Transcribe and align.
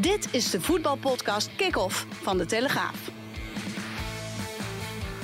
Dit 0.00 0.28
is 0.34 0.50
de 0.50 0.60
voetbalpodcast 0.60 1.50
Kick-Off 1.56 2.06
van 2.10 2.38
De 2.38 2.46
Telegraaf. 2.46 3.10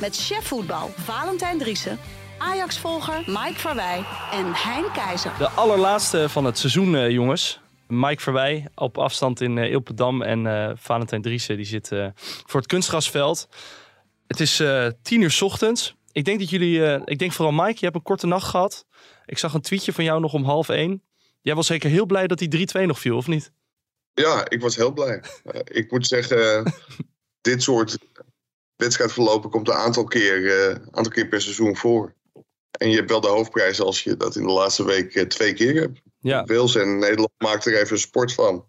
Met 0.00 0.16
chef 0.16 0.46
voetbal 0.46 0.88
Valentijn 0.88 1.58
Driessen, 1.58 1.98
Ajax-volger 2.38 3.22
Mike 3.26 3.54
Verwij 3.54 4.04
en 4.32 4.52
Hein 4.52 4.92
Keizer. 4.92 5.32
De 5.38 5.48
allerlaatste 5.48 6.28
van 6.28 6.44
het 6.44 6.58
seizoen, 6.58 6.96
eh, 6.96 7.10
jongens. 7.10 7.60
Mike 7.88 8.22
Verwij 8.22 8.66
op 8.74 8.98
afstand 8.98 9.40
in 9.40 9.56
uh, 9.56 9.70
Ilpendam 9.70 10.22
en 10.22 10.46
eh, 10.46 10.70
Valentijn 10.74 11.22
Driessen 11.22 11.56
die 11.56 11.66
zit 11.66 11.92
eh, 11.92 12.06
voor 12.46 12.60
het 12.60 12.68
kunstgrasveld. 12.68 13.48
Het 14.26 14.40
is 14.40 14.60
eh, 14.60 14.86
tien 15.02 15.20
uur 15.20 15.38
ochtends. 15.40 15.94
Ik 16.12 16.24
denk 16.24 16.38
dat 16.38 16.50
jullie, 16.50 16.86
eh, 16.86 17.02
ik 17.04 17.18
denk 17.18 17.32
vooral 17.32 17.54
Mike, 17.54 17.76
je 17.78 17.84
hebt 17.84 17.94
een 17.94 18.02
korte 18.02 18.26
nacht 18.26 18.46
gehad. 18.46 18.86
Ik 19.26 19.38
zag 19.38 19.54
een 19.54 19.60
tweetje 19.60 19.92
van 19.92 20.04
jou 20.04 20.20
nog 20.20 20.32
om 20.32 20.44
half 20.44 20.68
één. 20.68 21.02
Jij 21.40 21.54
was 21.54 21.66
zeker 21.66 21.90
heel 21.90 22.06
blij 22.06 22.26
dat 22.26 22.38
die 22.38 22.48
3-2 22.48 22.86
nog 22.86 22.98
viel, 22.98 23.16
of 23.16 23.26
niet? 23.26 23.52
Ja, 24.22 24.48
ik 24.48 24.60
was 24.60 24.76
heel 24.76 24.92
blij. 24.92 25.22
Eh, 25.44 25.60
ik 25.64 25.90
moet 25.90 26.06
zeggen, 26.06 26.72
dit 27.40 27.62
soort 27.62 27.98
wedstrijdverlopen 28.76 29.50
komt 29.50 29.68
een 29.68 29.74
aantal 29.74 30.04
keer, 30.04 30.68
eh, 30.68 30.76
aantal 30.90 31.12
keer 31.12 31.28
per 31.28 31.40
seizoen 31.40 31.76
voor. 31.76 32.14
En 32.70 32.90
je 32.90 32.96
hebt 32.96 33.10
wel 33.10 33.20
de 33.20 33.28
hoofdprijs 33.28 33.80
als 33.80 34.02
je 34.02 34.16
dat 34.16 34.36
in 34.36 34.46
de 34.46 34.52
laatste 34.52 34.84
week 34.84 35.14
eh, 35.14 35.26
twee 35.26 35.52
keer 35.52 35.80
hebt. 35.80 36.00
Ja, 36.18 36.44
Wales 36.44 36.74
en 36.74 36.98
Nederland 36.98 37.32
maakt 37.38 37.66
er 37.66 37.80
even 37.80 37.92
een 37.92 37.98
sport 37.98 38.32
van. 38.32 38.66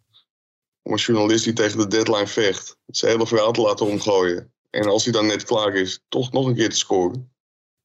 Om 0.82 0.92
een 0.92 0.98
journalist 0.98 1.44
die 1.44 1.54
tegen 1.54 1.78
de 1.78 1.88
deadline 1.88 2.28
vecht, 2.28 2.78
zijn 2.86 3.12
hele 3.12 3.28
verhaal 3.28 3.52
te 3.52 3.62
laten 3.62 3.86
omgooien. 3.86 4.52
En 4.70 4.86
als 4.88 5.04
hij 5.04 5.14
dan 5.14 5.26
net 5.26 5.44
klaar 5.44 5.76
is, 5.76 6.04
toch 6.10 6.32
nog 6.32 6.46
een 6.46 6.56
keer 6.56 6.70
te 6.70 6.78
scoren. 6.78 7.32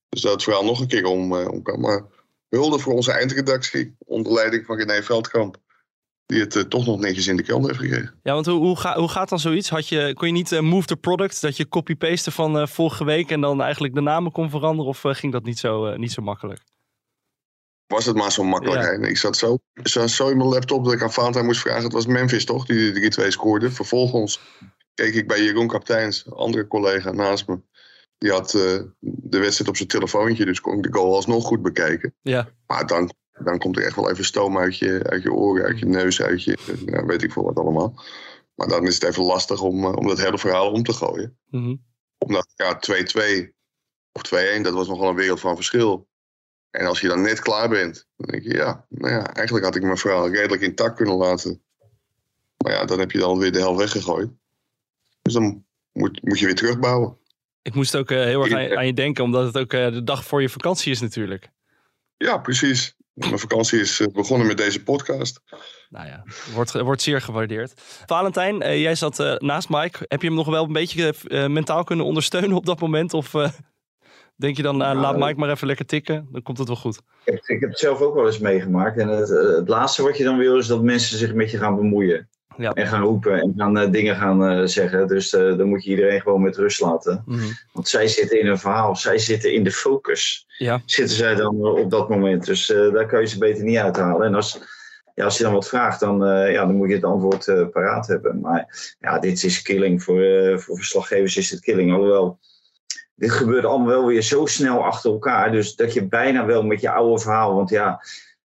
Dus 0.09 0.20
dat 0.20 0.33
het 0.33 0.42
verhaal 0.42 0.65
nog 0.65 0.81
een 0.81 0.87
keer 0.87 1.05
om, 1.05 1.34
om 1.34 1.62
kan. 1.62 1.81
Maar 1.81 2.06
hulde 2.48 2.79
voor 2.79 2.92
onze 2.92 3.12
eindredactie, 3.12 3.97
onder 3.98 4.33
leiding 4.33 4.67
van 4.67 4.77
René 4.77 5.03
Veldkamp. 5.03 5.61
Die 6.27 6.41
het 6.41 6.57
eh, 6.57 6.62
toch 6.62 6.87
nog 6.87 6.99
netjes 7.01 7.27
in 7.27 7.37
de 7.37 7.43
kelder 7.43 7.69
heeft 7.69 7.81
gekregen. 7.81 8.15
ja 8.23 8.33
want 8.33 8.47
hoe, 8.47 8.59
hoe, 8.59 8.79
ga, 8.79 8.99
hoe 8.99 9.09
gaat 9.09 9.29
dan 9.29 9.39
zoiets? 9.39 9.69
Had 9.69 9.89
je, 9.89 10.15
kon 10.15 10.27
je 10.27 10.33
niet 10.33 10.53
eh, 10.53 10.61
move 10.61 10.87
the 10.87 10.97
product, 10.97 11.41
dat 11.41 11.56
je 11.56 11.69
copy-paste 11.69 12.31
van 12.31 12.59
eh, 12.59 12.67
vorige 12.67 13.05
week 13.05 13.31
en 13.31 13.41
dan 13.41 13.62
eigenlijk 13.62 13.95
de 13.95 14.01
namen 14.01 14.33
kon 14.33 14.51
veranderen? 14.51 14.91
Of 14.91 15.01
ging 15.03 15.33
dat 15.33 15.45
niet 15.45 15.59
zo, 15.59 15.97
niet 15.97 16.12
zo 16.12 16.23
makkelijk? 16.23 16.61
Was 17.87 18.05
het 18.05 18.17
maar 18.17 18.33
zo 18.33 18.45
makkelijk. 18.45 19.03
Ja. 19.03 19.09
Ik 19.09 19.17
zat 19.17 19.37
zo, 19.37 19.59
zat 19.83 20.11
zo 20.11 20.29
in 20.29 20.37
mijn 20.37 20.48
laptop 20.48 20.84
dat 20.84 20.92
ik 20.92 21.03
aan 21.03 21.12
Valentijn 21.12 21.45
moest 21.45 21.61
vragen. 21.61 21.83
Het 21.83 21.92
was 21.92 22.06
Memphis 22.06 22.45
toch, 22.45 22.67
die 22.67 22.92
de 22.92 23.25
3-2 23.25 23.27
scoorde. 23.27 23.70
Vervolgens 23.70 24.41
keek 24.95 25.14
ik 25.14 25.29
bij 25.29 25.42
Jeroen 25.42 25.67
Kapteins, 25.67 26.31
andere 26.31 26.67
collega 26.67 27.12
naast 27.12 27.48
me. 27.48 27.61
Die 28.19 28.31
had 28.31 28.51
de 28.51 29.39
wedstrijd 29.39 29.69
op 29.69 29.77
zijn 29.77 29.89
telefoontje, 29.89 30.45
dus 30.45 30.61
kon 30.61 30.77
ik 30.77 30.83
de 30.83 30.98
goal 30.98 31.14
alsnog 31.14 31.45
goed 31.45 31.62
bekijken. 31.62 32.14
Ja, 32.20 32.48
Maar 32.67 32.86
dan, 32.86 33.12
dan 33.38 33.58
komt 33.58 33.77
er 33.77 33.84
echt 33.84 33.97
wel 33.97 34.11
even 34.11 34.25
stoom 34.25 34.58
uit 34.58 34.78
je, 34.78 35.02
uit 35.08 35.22
je 35.22 35.33
oren, 35.33 35.64
uit 35.64 35.78
je 35.78 35.86
neus, 35.86 36.22
uit 36.22 36.44
je, 36.44 36.58
ja, 36.86 37.05
weet 37.05 37.22
ik 37.22 37.33
veel 37.33 37.44
wat 37.44 37.58
allemaal. 37.58 37.94
Maar 38.55 38.69
dan 38.69 38.86
is 38.86 38.94
het 38.94 39.05
even 39.05 39.24
lastig 39.24 39.61
om, 39.61 39.84
eh, 39.84 39.97
om 39.97 40.06
dat 40.06 40.20
hele 40.20 40.39
verhaal 40.39 40.70
om 40.70 40.83
te 40.83 40.92
gooien. 40.92 41.39
mhm. 41.50 41.74
Omdat 42.19 42.52
ja, 42.56 42.78
2-2 42.78 43.52
of 44.12 44.22
2-1, 44.22 44.62
dat 44.62 44.72
was 44.72 44.89
nogal 44.89 45.08
een 45.08 45.14
wereld 45.14 45.41
van 45.41 45.55
verschil. 45.55 46.08
En 46.70 46.86
als 46.86 47.00
je 47.00 47.08
dan 47.08 47.22
net 47.22 47.41
klaar 47.41 47.69
bent, 47.69 48.06
dan 48.16 48.27
denk 48.30 48.42
je, 48.42 48.55
ja, 48.55 48.86
nou 48.89 49.12
ja, 49.12 49.34
eigenlijk 49.34 49.67
had 49.67 49.77
ik 49.77 49.83
mijn 49.83 49.96
verhaal 49.96 50.30
redelijk 50.30 50.62
intact 50.62 50.96
kunnen 50.96 51.17
laten. 51.17 51.62
Maar 52.56 52.72
ja, 52.72 52.84
dan 52.84 52.98
heb 52.98 53.11
je 53.11 53.19
dan 53.19 53.39
weer 53.39 53.52
de 53.52 53.58
helft 53.58 53.78
weggegooid. 53.78 54.30
Dus 55.22 55.33
dan 55.33 55.64
moet, 55.92 56.22
moet 56.22 56.39
je 56.39 56.46
weer 56.46 56.55
terugbouwen. 56.55 57.17
ik 57.62 57.74
moest 57.74 57.96
ook 57.96 58.11
eh, 58.11 58.24
heel 58.24 58.42
erg 58.42 58.52
aan, 58.52 58.77
aan 58.77 58.86
je 58.86 58.94
denken, 58.94 59.24
omdat 59.24 59.46
het 59.46 59.58
ook 59.58 59.72
eh, 59.72 59.92
de 59.92 60.05
dag 60.05 60.24
voor 60.24 60.42
je 60.42 60.48
vakantie 60.48 60.92
is 60.92 61.00
natuurlijk. 61.00 61.50
Ja, 62.17 62.39
precies. 62.39 62.96
Mijn 63.14 63.38
vakantie 63.38 63.80
is 63.80 64.00
eh, 64.00 64.06
begonnen 64.12 64.46
met 64.46 64.56
deze 64.56 64.82
podcast. 64.82 65.41
Nou 65.92 66.06
ja, 66.06 66.24
wordt, 66.55 66.72
wordt 66.72 67.02
zeer 67.02 67.20
gewaardeerd. 67.20 67.72
Valentijn, 68.06 68.62
eh, 68.62 68.80
jij 68.80 68.94
zat 68.94 69.20
eh, 69.20 69.36
naast 69.36 69.68
Mike. 69.68 69.98
Heb 70.08 70.20
je 70.20 70.27
hem 70.27 70.36
nog 70.36 70.46
wel 70.46 70.64
een 70.64 70.72
beetje 70.72 71.14
mentaal 71.48 71.84
kunnen 71.84 72.06
ondersteunen 72.06 72.56
op 72.56 72.66
dat 72.66 72.80
moment? 72.80 73.14
Of 73.14 73.34
eh, 73.34 73.48
denk 74.36 74.56
je 74.56 74.62
dan, 74.62 74.77
nou, 74.77 74.96
laat 74.96 75.17
Mike 75.17 75.39
maar 75.39 75.51
even 75.51 75.67
lekker 75.67 75.86
tikken, 75.86 76.28
dan 76.30 76.42
komt 76.42 76.58
het 76.58 76.67
wel 76.67 76.77
goed? 76.77 76.96
Ik 76.96 77.33
heb, 77.33 77.45
ik 77.45 77.61
heb 77.61 77.70
het 77.70 77.78
zelf 77.78 78.01
ook 78.01 78.14
wel 78.14 78.27
eens 78.27 78.39
meegemaakt. 78.39 78.98
En 78.98 79.08
het, 79.08 79.28
het 79.28 79.68
laatste 79.68 80.02
wat 80.02 80.17
je 80.17 80.24
dan 80.24 80.39
wil 80.39 80.58
is 80.58 80.67
dat 80.67 80.83
mensen 80.83 81.18
zich 81.18 81.34
met 81.34 81.51
je 81.51 81.58
gaan 81.58 81.77
bemoeien. 81.77 82.28
Ja. 82.57 82.73
En 82.73 82.86
gaan 82.86 83.02
roepen 83.02 83.40
en 83.40 83.55
gaan 83.57 83.79
eh, 83.79 83.90
dingen 83.90 84.17
gaan 84.17 84.46
eh, 84.46 84.67
zeggen. 84.67 85.07
Dus 85.07 85.35
eh, 85.35 85.57
dan 85.57 85.68
moet 85.68 85.85
je 85.85 85.90
iedereen 85.90 86.20
gewoon 86.20 86.42
met 86.42 86.57
rust 86.57 86.80
laten. 86.80 87.23
Mhm. 87.27 87.51
Want 87.73 87.89
zij 87.89 88.08
zitten 88.08 88.40
in 88.40 88.46
een 88.46 88.58
verhaal. 88.58 88.96
Zij 88.96 89.18
zitten 89.18 89.52
in 89.52 89.64
de 89.64 89.70
focus. 89.70 90.46
Ja, 90.58 90.83
Zitten 90.85 91.17
zij 91.17 91.35
dan 91.35 91.64
op 91.64 91.90
dat 91.90 92.08
moment. 92.08 92.46
Dus 92.46 92.67
daar 92.67 93.07
kan 93.07 93.20
je 93.20 93.27
ze 93.27 93.39
beter 93.39 93.64
niet 93.64 93.77
uithalen. 93.77 94.27
En 94.27 94.35
als, 94.35 94.61
ja, 95.14 95.24
als 95.24 95.36
je 95.36 95.42
dan 95.42 95.52
wat 95.52 95.68
vraagt, 95.68 96.01
dan, 96.01 96.18
ja, 96.51 96.67
dan 96.67 96.77
moet 96.77 96.89
je 96.89 96.95
het 96.95 97.05
antwoord 97.05 97.70
paraat 97.73 98.07
hebben. 98.07 98.40
Maar 98.40 98.95
ja, 99.01 99.19
dit 99.19 99.42
is 99.42 99.63
killing. 99.63 100.02
Voor, 100.02 100.20
voor 100.61 100.77
verslaggevers 100.77 101.36
is 101.36 101.51
het 101.51 101.61
killing. 101.61 101.92
Alhoewel, 101.92 102.39
dit 103.14 103.30
gebeurt 103.30 103.64
allemaal 103.64 103.86
wel 103.89 104.07
weer 104.07 104.23
zo 104.23 104.46
snel 104.46 104.84
achter 104.84 105.11
elkaar. 105.11 105.52
Dus 105.52 105.74
dat 105.74 105.92
je 105.92 106.08
bijna 106.08 106.46
wel 106.46 106.63
met 106.63 106.80
je 106.80 106.90
oude 106.90 107.23
verhaal... 107.23 107.55
Want 107.55 107.70
ja, 107.70 108.02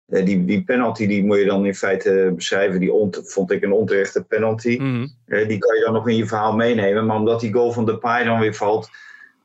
die, 0.08 0.46
die 0.46 0.64
penalty 0.64 1.08
die 1.08 1.24
moet 1.26 1.38
je 1.38 1.46
dan 1.46 1.66
in 1.66 1.76
feite 1.76 2.32
beschrijven. 2.36 2.80
Die 2.80 2.94
ont, 2.94 3.22
vond 3.24 3.52
ik 3.52 3.64
een 3.64 3.72
onterechte 3.72 4.24
penalty. 4.24 4.78
Mhm. 4.82 5.08
Eh, 5.26 5.48
die 5.48 5.58
kan 5.58 5.76
je 5.78 5.84
dan 5.86 5.94
nog 5.94 6.08
in 6.10 6.16
je 6.16 6.26
verhaal 6.28 6.56
meenemen. 6.56 7.06
Maar 7.06 7.18
omdat 7.18 7.40
die 7.40 7.54
goal 7.54 7.72
van 7.72 7.86
Depay 7.86 8.24
dan 8.24 8.40
weer 8.40 8.54
valt... 8.56 8.90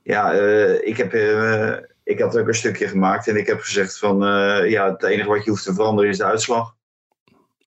Ja, 0.03 0.33
eh, 0.35 0.87
ik, 0.87 0.97
heb, 0.97 1.13
eh, 1.15 1.73
ik 2.05 2.21
had 2.21 2.39
ook 2.39 2.49
een 2.49 2.55
stukje 2.55 2.89
gemaakt. 2.89 3.29
En 3.29 3.37
ik 3.37 3.47
heb 3.47 3.61
gezegd 3.61 3.99
van... 3.99 4.25
eh, 4.25 4.71
ja, 4.71 4.91
het 4.93 5.03
enige 5.03 5.29
wat 5.29 5.45
je 5.45 5.51
hoeft 5.51 5.65
te 5.65 5.75
veranderen 5.75 6.11
is 6.11 6.19
de 6.19 6.25
uitslag. 6.25 6.75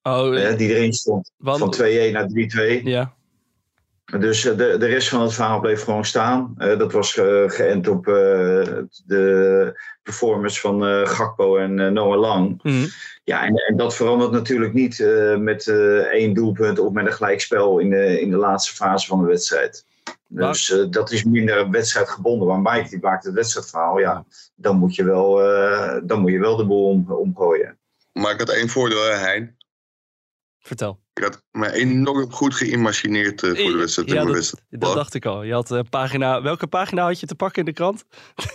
Oh, 0.02 0.38
eh, 0.42 0.56
die 0.56 0.74
erin 0.74 0.92
stond. 0.92 1.30
want- 1.36 1.58
Van 1.58 1.86
2-1 1.86 2.12
naar 2.12 2.28
3-2. 2.28 2.82
ja. 2.84 3.14
Dus 4.18 4.44
eh, 4.44 4.56
de, 4.56 4.76
de 4.78 4.86
rest 4.86 5.08
van 5.08 5.22
het 5.22 5.34
verhaal 5.34 5.60
bleef 5.60 5.82
gewoon 5.82 6.04
staan. 6.04 6.54
Eh, 6.58 6.78
dat 6.78 6.92
was 6.92 7.12
ge- 7.12 7.44
geënt 7.48 7.88
op 7.88 8.06
eh, 8.08 8.14
de 9.04 9.80
performance 10.02 10.60
van 10.60 10.86
eh, 10.86 11.06
Gakpo 11.06 11.56
en 11.56 11.80
eh, 11.80 11.90
Noah 11.90 12.18
Lang. 12.20 12.62
Mhm. 12.62 12.86
Ja, 13.24 13.44
en, 13.44 13.54
en 13.54 13.76
dat 13.76 13.94
verandert 13.94 14.30
natuurlijk 14.30 14.72
niet 14.72 15.00
eh, 15.00 15.36
met 15.36 15.66
eh, 15.68 15.96
één 15.98 16.34
doelpunt 16.34 16.78
of 16.78 16.92
met 16.92 17.06
een 17.06 17.12
gelijkspel 17.12 17.78
in 17.78 17.90
de, 17.90 18.20
in 18.20 18.30
de 18.30 18.36
laatste 18.36 18.74
fase 18.74 19.06
van 19.06 19.20
de 19.20 19.26
wedstrijd. 19.26 19.84
Dus 20.28 20.70
eh, 20.70 20.84
dat 20.90 21.10
is 21.10 21.24
minder 21.24 21.70
wedstrijdgebonden. 21.70 22.48
Maar 22.62 22.74
Mike 22.76 22.88
die 22.90 22.98
maakt 23.00 23.24
het 23.24 23.34
wedstrijdverhaal, 23.34 23.98
ja, 23.98 24.24
dan 24.54 24.76
moet 24.76 24.94
je 24.94 25.04
wel, 25.04 25.42
eh, 25.42 25.96
dan 26.04 26.20
moet 26.20 26.30
je 26.32 26.38
wel 26.38 26.56
de 26.56 26.64
boel 26.66 26.88
om, 26.88 27.12
omgooien. 27.12 27.78
Maar 28.12 28.32
ik 28.32 28.38
had 28.38 28.50
één 28.50 28.68
voordeel, 28.68 29.02
hè, 29.02 29.14
Hein. 29.14 29.56
Vertel. 30.58 30.98
Ik 31.16 31.22
had 31.22 31.42
me 31.50 31.72
enorm 31.72 32.32
goed 32.32 32.54
geïmagineerd 32.54 33.42
eh, 33.42 33.48
voor 33.48 33.70
de 33.72 33.76
wedstrijd. 33.76 34.10
Ja, 34.10 34.24
dat, 34.24 34.52
dat 34.68 34.94
dacht 34.94 35.14
ik 35.14 35.26
al. 35.26 35.42
Je 35.42 35.52
had 35.52 35.70
eh, 35.70 35.80
pagina, 35.90 36.42
welke 36.42 36.66
pagina 36.66 37.04
had 37.04 37.20
je 37.20 37.26
te 37.26 37.34
pakken 37.34 37.58
in 37.58 37.64
de 37.64 37.72
krant? 37.72 38.04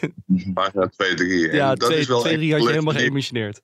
Pagina 0.54 0.88
2, 0.88 1.14
3. 1.14 1.50
En 1.50 1.56
ja, 1.56 1.76
dat 1.76 1.90
twee, 1.90 2.00
is 2.00 2.08
wel 2.08 2.20
twee 2.20 2.32
echt 2.32 2.42
drie 2.42 2.54
had 2.54 2.62
je 2.64 2.70
helemaal 2.70 2.94
geïmagineerd. 2.94 3.62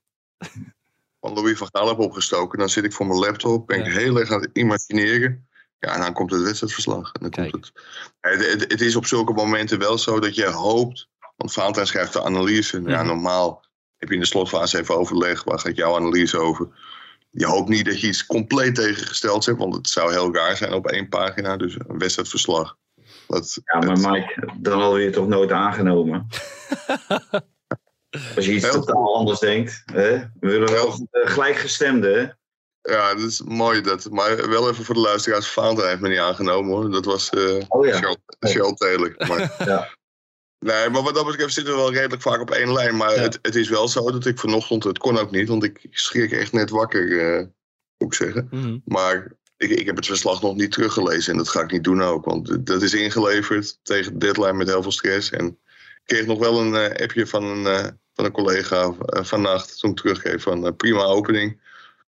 van 1.22 1.34
Louis 1.34 1.58
van 1.58 1.68
Gaal 1.72 1.88
heb 1.88 2.00
opgestoken. 2.00 2.60
Dan 2.60 2.70
zit 2.70 2.84
ik 2.84 2.94
voor 2.94 3.06
mijn 3.08 3.20
laptop, 3.20 3.68
ben 3.68 3.86
ik 3.86 3.92
heel 3.92 4.20
erg 4.20 4.32
aan 4.32 4.42
het 4.42 4.50
imagineren. 4.54 5.48
Ja, 5.80 5.94
en 5.94 6.02
dan 6.02 6.14
komt 6.14 6.32
het 6.32 6.42
wedstrijdverslag. 6.42 7.12
En 7.14 7.22
dan 7.22 7.30
Kijk. 7.30 7.52
komt 7.52 7.66
het. 7.66 7.84
Het, 8.20 8.52
het, 8.52 8.72
het 8.72 8.82
is 8.82 8.96
op 8.96 9.06
zulke 9.06 9.34
momenten 9.34 9.80
wel 9.80 9.98
zo 9.98 10.20
dat 10.20 10.36
je 10.36 10.46
hoopt. 10.46 11.10
Want 11.36 11.54
Valentijn 11.54 11.88
schrijft 11.88 12.14
de 12.14 12.24
analyse. 12.24 12.82
Ja, 12.86 12.98
Mhm. 12.98 13.06
normaal 13.08 13.66
heb 13.98 14.10
je 14.10 14.16
in 14.16 14.22
de 14.22 14.28
slotfase 14.28 14.80
even 14.80 14.98
overleg. 14.98 15.44
Waar 15.44 15.60
gaat 15.60 15.76
jouw 15.76 15.96
analyse 15.96 16.38
over? 16.38 16.68
Je 17.38 17.46
hoopt 17.46 17.70
niet 17.70 17.86
dat 17.86 18.02
je 18.02 18.08
iets 18.08 18.26
compleet 18.26 18.76
tegengesteld 18.76 19.46
hebt. 19.46 19.58
Want 19.58 19.76
het 19.76 19.90
zou 19.90 20.12
heel 20.12 20.34
raar 20.34 20.58
zijn 20.58 20.74
op 20.74 20.88
één 20.88 21.10
pagina. 21.10 21.58
Dus 21.58 21.76
een 21.88 21.98
wedstrijdverslag. 21.98 22.78
Dat, 23.28 23.60
Ja, 23.64 23.80
maar 23.80 24.02
dat- 24.02 24.12
Mike, 24.12 24.52
dan 24.58 24.80
hadden 24.82 25.00
we 25.00 25.06
je 25.06 25.10
toch 25.12 25.28
nooit 25.28 25.52
aangenomen. 25.52 26.28
Als 28.36 28.46
je 28.46 28.54
iets 28.54 28.64
Heel 28.64 28.74
totaal 28.84 29.16
anders 29.16 29.40
denkt. 29.40 29.84
Hè? 29.86 30.12
We 30.18 30.30
willen 30.50 30.72
wel 30.72 31.08
gelijkgestemden. 31.12 32.38
Ja, 32.82 33.14
dat 33.14 33.24
is 33.24 33.42
mooi. 33.42 33.82
Dat, 33.82 34.10
maar 34.10 34.50
wel 34.50 34.70
even 34.70 34.84
voor 34.86 34.96
de 34.96 35.02
luisteraars. 35.02 35.48
Valentijn 35.48 35.90
heeft 35.90 36.02
me 36.02 36.10
niet 36.10 36.18
aangenomen 36.18 36.76
hoor. 36.76 36.92
Dat 36.92 37.06
was 37.06 37.30
eh 37.30 37.56
Oh 37.68 37.86
ja. 37.86 37.98
Charles- 37.98 38.18
Charles 38.40 38.78
Taylor. 38.78 39.16
Maar, 39.28 39.56
Ja. 39.66 39.96
Nee, 40.68 40.90
maar 40.90 41.02
wat 41.02 41.16
dat 41.16 41.26
betreft 41.26 41.54
zitten 41.54 41.74
we 41.74 41.80
wel 41.80 41.94
redelijk 41.94 42.22
vaak 42.22 42.40
op 42.40 42.52
één 42.52 42.74
lijn. 42.74 42.98
Maar 42.98 43.16
Ja. 43.16 43.22
het, 43.22 43.40
het 43.42 43.56
is 43.56 43.70
wel 43.70 43.88
zo 43.88 44.12
dat 44.12 44.26
ik 44.26 44.40
vanochtend, 44.40 44.84
het 44.84 44.98
kon 44.98 45.18
ook 45.18 45.32
niet, 45.32 45.48
want 45.48 45.64
ik 45.64 45.88
schrik 45.92 46.32
echt 46.32 46.52
net 46.52 46.70
wakker, 46.70 47.20
eh, 47.20 47.46
moet 47.98 48.14
ik 48.14 48.14
zeggen. 48.14 48.48
Mhm. 48.52 48.78
Maar 48.86 49.32
ik, 49.58 49.70
ik 49.70 49.86
heb 49.86 49.96
het 49.96 50.06
verslag 50.06 50.42
nog 50.42 50.56
niet 50.56 50.72
teruggelezen 50.72 51.32
en 51.32 51.38
dat 51.38 51.50
ga 51.50 51.62
ik 51.62 51.72
niet 51.72 51.84
doen 51.84 52.02
ook. 52.02 52.26
Want 52.26 52.66
dat 52.66 52.82
is 52.82 52.94
ingeleverd 52.94 53.80
tegen 53.84 54.12
de 54.12 54.18
deadline 54.18 54.54
met 54.54 54.68
heel 54.68 54.82
veel 54.82 54.92
stress. 54.92 55.30
En 55.30 55.46
ik 55.48 56.04
kreeg 56.06 56.26
nog 56.26 56.40
wel 56.40 56.62
een 56.62 56.76
eh, 56.76 57.04
appje 57.04 57.28
van 57.28 57.44
een, 57.44 57.66
eh, 57.66 57.88
van 58.14 58.26
een 58.26 58.32
collega 58.32 58.94
vannacht 59.08 59.80
toen 59.80 59.92
ik 59.92 59.98
teruggeef 59.98 60.44
van 60.44 60.76
prima 60.76 61.04
opening. 61.04 61.62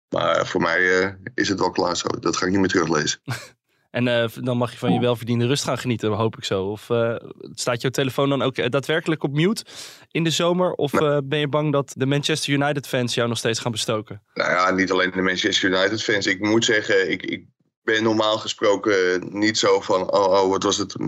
Maar 0.08 0.46
voor 0.46 0.60
mij 0.60 1.16
is 1.34 1.48
het 1.48 1.58
wel 1.58 1.70
klaar 1.70 1.96
zo. 1.96 2.08
Dat 2.20 2.36
ga 2.36 2.44
ik 2.46 2.50
niet 2.50 2.60
meer 2.60 2.68
teruglezen. 2.68 3.20
En 3.94 4.08
eh, 4.08 4.25
dan 4.41 4.56
mag 4.56 4.73
je 4.73 4.79
van 4.79 4.93
je 4.93 5.00
welverdiende 5.00 5.46
rust 5.46 5.64
gaan 5.64 5.79
genieten, 5.79 6.11
hoop 6.11 6.37
ik 6.37 6.44
zo. 6.44 6.64
Of 6.64 6.91
eh, 6.91 7.14
staat 7.52 7.81
jouw 7.81 7.91
telefoon 7.91 8.29
dan 8.29 8.43
ook 8.43 8.56
eh, 8.56 8.70
daadwerkelijk 8.70 9.23
op 9.23 9.32
mute 9.32 9.64
in 10.11 10.25
de 10.25 10.31
zomer? 10.31 10.73
Of 10.73 10.91
ben 11.25 11.38
je 11.38 11.49
bang 11.49 11.73
dat 11.73 11.93
de 11.96 12.06
Manchester 12.06 12.52
United 12.52 12.87
fans 12.87 13.14
jou 13.14 13.29
nog 13.29 13.38
steeds 13.38 13.58
gaan 13.58 13.73
bestoken? 13.73 14.23
Nou 14.35 14.50
ja, 14.50 14.70
niet 14.70 14.91
alleen 14.91 15.11
de 15.11 15.23
Manchester 15.23 15.70
United 15.70 16.02
fans. 16.02 16.26
Ik 16.26 16.41
moet 16.41 16.64
zeggen, 16.64 17.11
ik, 17.11 17.23
ik 17.23 17.44
ben 17.82 18.02
normaal 18.02 18.38
gesproken 18.38 19.20
niet 19.38 19.58
zo 19.58 19.81
van, 19.81 20.12
oh, 20.12 20.43
oh 20.43 20.49
wat 20.50 20.62
was 20.62 20.76
het 20.76 20.99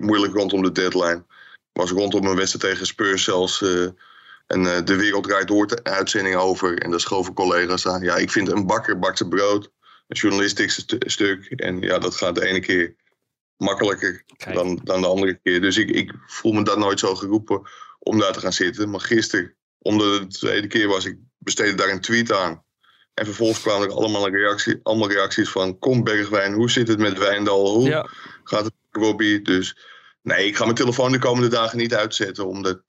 moeilijk 0.00 0.34
rondom 0.34 0.62
de 0.62 0.72
deadline. 0.72 1.24
Was 1.72 1.90
rondom 1.90 2.26
een 2.26 2.36
wedstrijd 2.36 2.72
tegen 2.74 2.86
Spurs 2.86 3.24
zelfs 3.24 3.62
en 4.46 4.62
de 4.84 4.96
wereld 4.96 5.24
draait 5.24 5.48
door 5.48 5.66
de 5.66 5.82
uitzending 5.82 6.36
over. 6.36 6.78
En 6.78 6.90
daar 6.90 7.00
schoven 7.00 7.34
collega's 7.34 7.86
aan. 7.86 8.02
Ja, 8.02 8.16
ik 8.16 8.30
vind 8.30 8.48
een 8.48 8.66
bakker 8.66 8.98
bakt 8.98 9.18
zijn 9.18 9.28
brood. 9.28 9.70
Een 10.06 10.16
journalistiek 10.16 10.70
stuk. 11.06 11.50
En 11.50 11.80
ja, 11.80 11.98
dat 11.98 12.16
gaat 12.16 12.34
de 12.34 12.46
ene 12.46 12.60
keer 12.60 12.94
makkelijker 13.56 14.24
dan, 14.52 14.80
dan 14.84 15.00
de 15.00 15.06
andere 15.06 15.38
keer. 15.42 15.60
Dus 15.60 15.76
ik, 15.76 15.90
ik 15.90 16.12
voel 16.26 16.52
me 16.52 16.62
daar 16.62 16.78
nooit 16.78 16.98
zo 16.98 17.14
geroepen 17.14 17.62
om 17.98 18.18
daar 18.18 18.32
te 18.32 18.40
gaan 18.40 18.52
zitten. 18.52 18.90
Maar 18.90 19.00
gisteren, 19.00 19.54
omdat 19.78 20.20
het 20.20 20.32
de 20.32 20.38
tweede 20.38 20.66
keer 20.66 20.88
was, 20.88 21.04
ik 21.04 21.18
besteedde 21.38 21.74
daar 21.74 21.88
een 21.88 22.00
tweet 22.00 22.32
aan. 22.32 22.64
En 23.14 23.24
vervolgens 23.24 23.60
kwamen 23.60 23.88
er 23.88 23.94
allemaal, 23.94 24.28
reactie, 24.28 24.80
allemaal 24.82 25.10
reacties 25.10 25.50
van... 25.50 25.78
Kom 25.78 26.04
Bergwijn, 26.04 26.52
hoe 26.52 26.70
zit 26.70 26.88
het 26.88 26.98
met 26.98 27.18
Wijndal? 27.18 27.74
Hoe 27.74 28.08
gaat 28.44 28.64
het 28.64 28.74
met 28.90 29.02
Robbie? 29.02 29.42
Dus 29.42 29.76
nee, 30.22 30.46
ik 30.46 30.56
ga 30.56 30.64
mijn 30.64 30.76
telefoon 30.76 31.12
de 31.12 31.18
komende 31.18 31.48
dagen 31.48 31.78
niet 31.78 31.94
uitzetten. 31.94 32.46
Omdat 32.46 32.82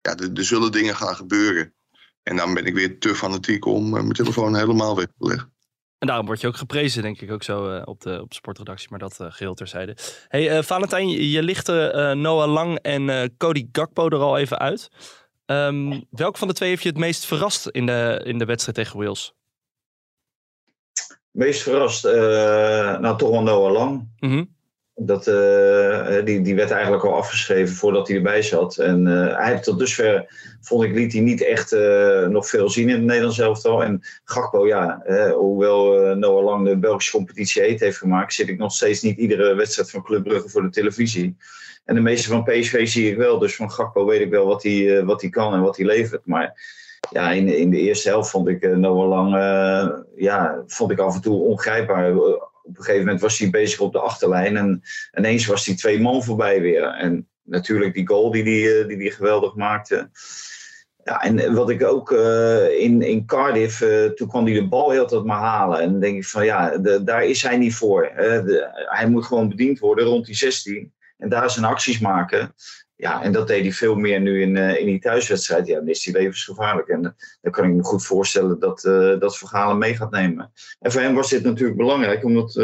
ja, 0.00 0.16
er, 0.16 0.30
er 0.34 0.44
zullen 0.44 0.72
dingen 0.72 0.96
gaan 0.96 1.16
gebeuren. 1.16 1.74
En 2.22 2.36
dan 2.36 2.54
ben 2.54 2.66
ik 2.66 2.74
weer 2.74 2.98
te 2.98 3.14
fanatiek 3.14 3.64
om 3.64 3.86
eh, 3.86 4.02
mijn 4.02 4.12
telefoon 4.12 4.56
helemaal 4.56 4.96
weg 4.96 5.06
te 5.06 5.26
leggen. 5.26 5.52
En 6.00 6.06
daarom 6.06 6.26
word 6.26 6.40
je 6.40 6.46
ook 6.46 6.56
geprezen, 6.56 7.02
denk 7.02 7.20
ik 7.20 7.30
ook 7.30 7.42
zo 7.42 7.76
uh, 7.76 7.82
op, 7.84 8.00
de, 8.00 8.20
op 8.20 8.28
de 8.28 8.34
sportredactie. 8.34 8.86
Maar 8.90 8.98
dat 8.98 9.18
uh, 9.20 9.26
geheel 9.30 9.54
terzijde. 9.54 9.96
Hey, 10.28 10.56
uh, 10.56 10.62
Valentijn, 10.62 11.08
je 11.08 11.42
lichtte 11.42 12.12
Noah 12.16 12.52
Lang 12.52 12.78
en 12.78 13.34
Cody 13.36 13.68
Gakpo 13.72 14.08
er 14.08 14.18
al 14.18 14.38
even 14.38 14.58
uit. 14.58 14.88
Um, 15.46 16.04
welk 16.10 16.38
van 16.38 16.48
de 16.48 16.54
twee 16.54 16.68
heeft 16.68 16.82
je 16.82 16.88
het 16.88 16.98
meest 16.98 17.24
verrast 17.24 17.68
in 17.68 17.86
de, 17.86 18.20
in 18.24 18.38
de 18.38 18.44
wedstrijd 18.44 18.76
tegen 18.76 18.98
Wales? 18.98 19.34
Meest 21.30 21.62
verrast? 21.62 22.04
nou, 22.04 23.18
toch 23.18 23.30
wel 23.30 23.42
Noah 23.42 23.72
Lang. 23.72 24.08
Mm 24.18 24.30
-hmm. 24.30 24.58
Dat, 25.02 25.26
uh, 25.26 26.24
die, 26.24 26.40
die 26.40 26.54
werd 26.54 26.70
eigenlijk 26.70 27.04
al 27.04 27.14
afgeschreven 27.14 27.74
voordat 27.74 28.08
hij 28.08 28.16
erbij 28.16 28.42
zat. 28.42 28.76
En 28.76 29.06
uh, 29.06 29.36
hij 29.38 29.58
tot 29.58 29.78
dusver, 29.78 30.34
vond 30.60 30.84
ik, 30.84 30.94
liet 30.94 31.12
hij 31.12 31.22
niet 31.22 31.42
echt 31.42 31.70
nog 32.28 32.48
veel 32.48 32.70
zien 32.70 32.88
in 32.88 32.94
het 32.94 33.04
Nederlands 33.04 33.38
elftal. 33.38 33.82
En 33.82 34.00
Gakpo, 34.24 34.66
ja, 34.66 35.02
hoewel 35.34 36.16
Noah 36.16 36.44
Lang 36.44 36.68
de 36.68 36.78
Belgische 36.78 37.16
competitie 37.16 37.62
heeft 37.62 37.96
gemaakt, 37.96 38.34
zit 38.34 38.48
ik 38.48 38.58
nog 38.58 38.72
steeds 38.72 39.02
niet 39.02 39.18
iedere 39.18 39.54
wedstrijd 39.54 39.90
van 39.90 40.02
Club 40.02 40.22
Brugge 40.22 40.48
voor 40.48 40.62
de 40.62 40.70
televisie. 40.70 41.36
En 41.84 41.94
de 41.94 42.00
meeste 42.00 42.28
van 42.28 42.44
PSV 42.44 42.88
zie 42.88 43.10
ik 43.10 43.16
wel, 43.16 43.38
dus 43.38 43.56
van 43.56 43.70
Gakpo 43.70 44.06
weet 44.06 44.20
ik 44.20 44.30
wel 44.30 44.46
wat 44.46 44.62
hij, 44.62 45.04
wat 45.04 45.20
hij 45.20 45.30
kan 45.30 45.54
en 45.54 45.62
wat 45.62 45.76
hij 45.76 45.86
levert. 45.86 46.26
Maar 46.26 46.62
ja, 47.10 47.30
in, 47.30 47.48
in 47.48 47.70
de 47.70 47.80
eerste 47.80 48.08
helft 48.08 48.30
vond 48.30 48.48
ik 48.48 48.76
Noah 48.76 49.08
Lang, 49.08 49.34
ja, 50.16 50.62
vond 50.66 50.90
ik 50.90 50.98
af 50.98 51.14
en 51.14 51.20
toe 51.20 51.42
ongrijpbaar 51.42 52.14
op 52.62 52.78
een 52.78 52.84
gegeven 52.84 53.04
moment 53.04 53.20
was 53.20 53.38
hij 53.38 53.50
bezig 53.50 53.80
op 53.80 53.92
de 53.92 54.00
achterlijn. 54.00 54.56
En 54.56 54.82
ineens 55.18 55.46
was 55.46 55.66
hij 55.66 55.76
twee 55.76 56.00
man 56.00 56.24
voorbij 56.24 56.60
weer. 56.60 56.84
En 56.84 57.28
natuurlijk 57.42 57.94
die 57.94 58.06
goal 58.06 58.30
die 58.30 58.44
die, 58.44 58.86
die, 58.86 58.96
die 58.96 59.10
geweldig 59.10 59.54
maakte. 59.54 60.10
Ja, 61.04 61.22
en 61.22 61.54
wat 61.54 61.70
ik 61.70 61.84
ook 61.84 62.10
uh, 62.10 62.80
in, 62.80 63.02
in 63.02 63.26
Cardiff, 63.26 63.80
uh, 63.80 64.04
toen 64.04 64.28
kwam 64.28 64.44
hij 64.44 64.54
de 64.54 64.68
bal 64.68 64.90
heel 64.90 65.06
tijd 65.06 65.24
maar 65.24 65.40
halen. 65.40 65.80
En 65.80 65.90
dan 65.90 66.00
denk 66.00 66.16
ik 66.16 66.24
van 66.24 66.44
ja, 66.44 66.78
de, 66.78 67.04
daar 67.04 67.24
is 67.24 67.42
hij 67.42 67.56
niet 67.56 67.74
voor. 67.74 68.10
Hij 68.88 69.08
moet 69.08 69.24
gewoon 69.24 69.48
bediend 69.48 69.78
worden 69.78 70.04
rond 70.04 70.26
die 70.26 70.34
16. 70.34 70.92
En 71.18 71.28
daar 71.28 71.50
zijn 71.50 71.64
acties 71.64 71.98
maken. 71.98 72.54
Ja, 73.00 73.22
en 73.22 73.32
dat 73.32 73.48
deed 73.48 73.62
hij 73.62 73.72
veel 73.72 73.94
meer 73.94 74.20
nu 74.20 74.42
in, 74.42 74.56
uh, 74.56 74.78
in 74.78 74.86
die 74.86 75.00
thuiswedstrijd. 75.00 75.66
Ja, 75.66 75.74
dan 75.74 75.88
is 75.88 76.04
hij 76.04 76.14
levensgevaarlijk. 76.14 76.88
En 76.88 77.04
uh, 77.04 77.10
dan 77.40 77.52
kan 77.52 77.64
ik 77.64 77.72
me 77.72 77.82
goed 77.82 78.04
voorstellen 78.04 78.58
dat, 78.58 78.84
uh, 78.84 79.18
dat 79.18 79.38
Vergalen 79.38 79.78
mee 79.78 79.96
gaat 79.96 80.10
nemen. 80.10 80.52
En 80.80 80.92
voor 80.92 81.00
hem 81.00 81.14
was 81.14 81.30
dit 81.30 81.42
natuurlijk 81.42 81.78
belangrijk, 81.78 82.24
omdat 82.24 82.56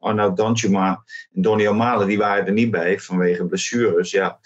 Arnoud 0.00 0.36
Danjuma 0.36 1.02
en 1.34 1.42
Donny 1.42 1.66
O'Malen, 1.66 2.06
die 2.06 2.18
waren 2.18 2.46
er 2.46 2.52
niet 2.52 2.70
bij 2.70 2.98
vanwege 2.98 3.44
blessures. 3.44 4.10
Ja, 4.10 4.38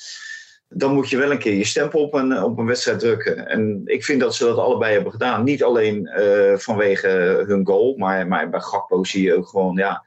dan 0.69 0.95
moet 0.95 1.11
je 1.11 1.17
wel 1.17 1.31
een 1.31 1.39
keer 1.39 1.55
je 1.55 1.65
stempel 1.65 2.01
op 2.01 2.15
een, 2.15 2.43
op 2.43 2.59
een 2.59 2.67
wedstrijd 2.67 2.99
drukken. 2.99 3.49
En 3.49 3.83
ik 3.85 4.05
vind 4.05 4.21
dat 4.21 4.35
ze 4.35 4.45
dat 4.45 4.59
allebei 4.59 4.93
hebben 4.93 5.13
gedaan. 5.13 5.45
Niet 5.45 5.63
alleen 5.63 6.11
vanwege 6.57 7.09
hun 7.47 7.67
goal, 7.67 7.97
maar, 7.97 8.27
maar 8.27 8.51
bij 8.51 8.61
Gakpo 8.61 9.05
zie 9.05 9.23
je 9.23 9.35
ook 9.35 9.49
gewoon, 9.49 9.77
ja 9.77 10.05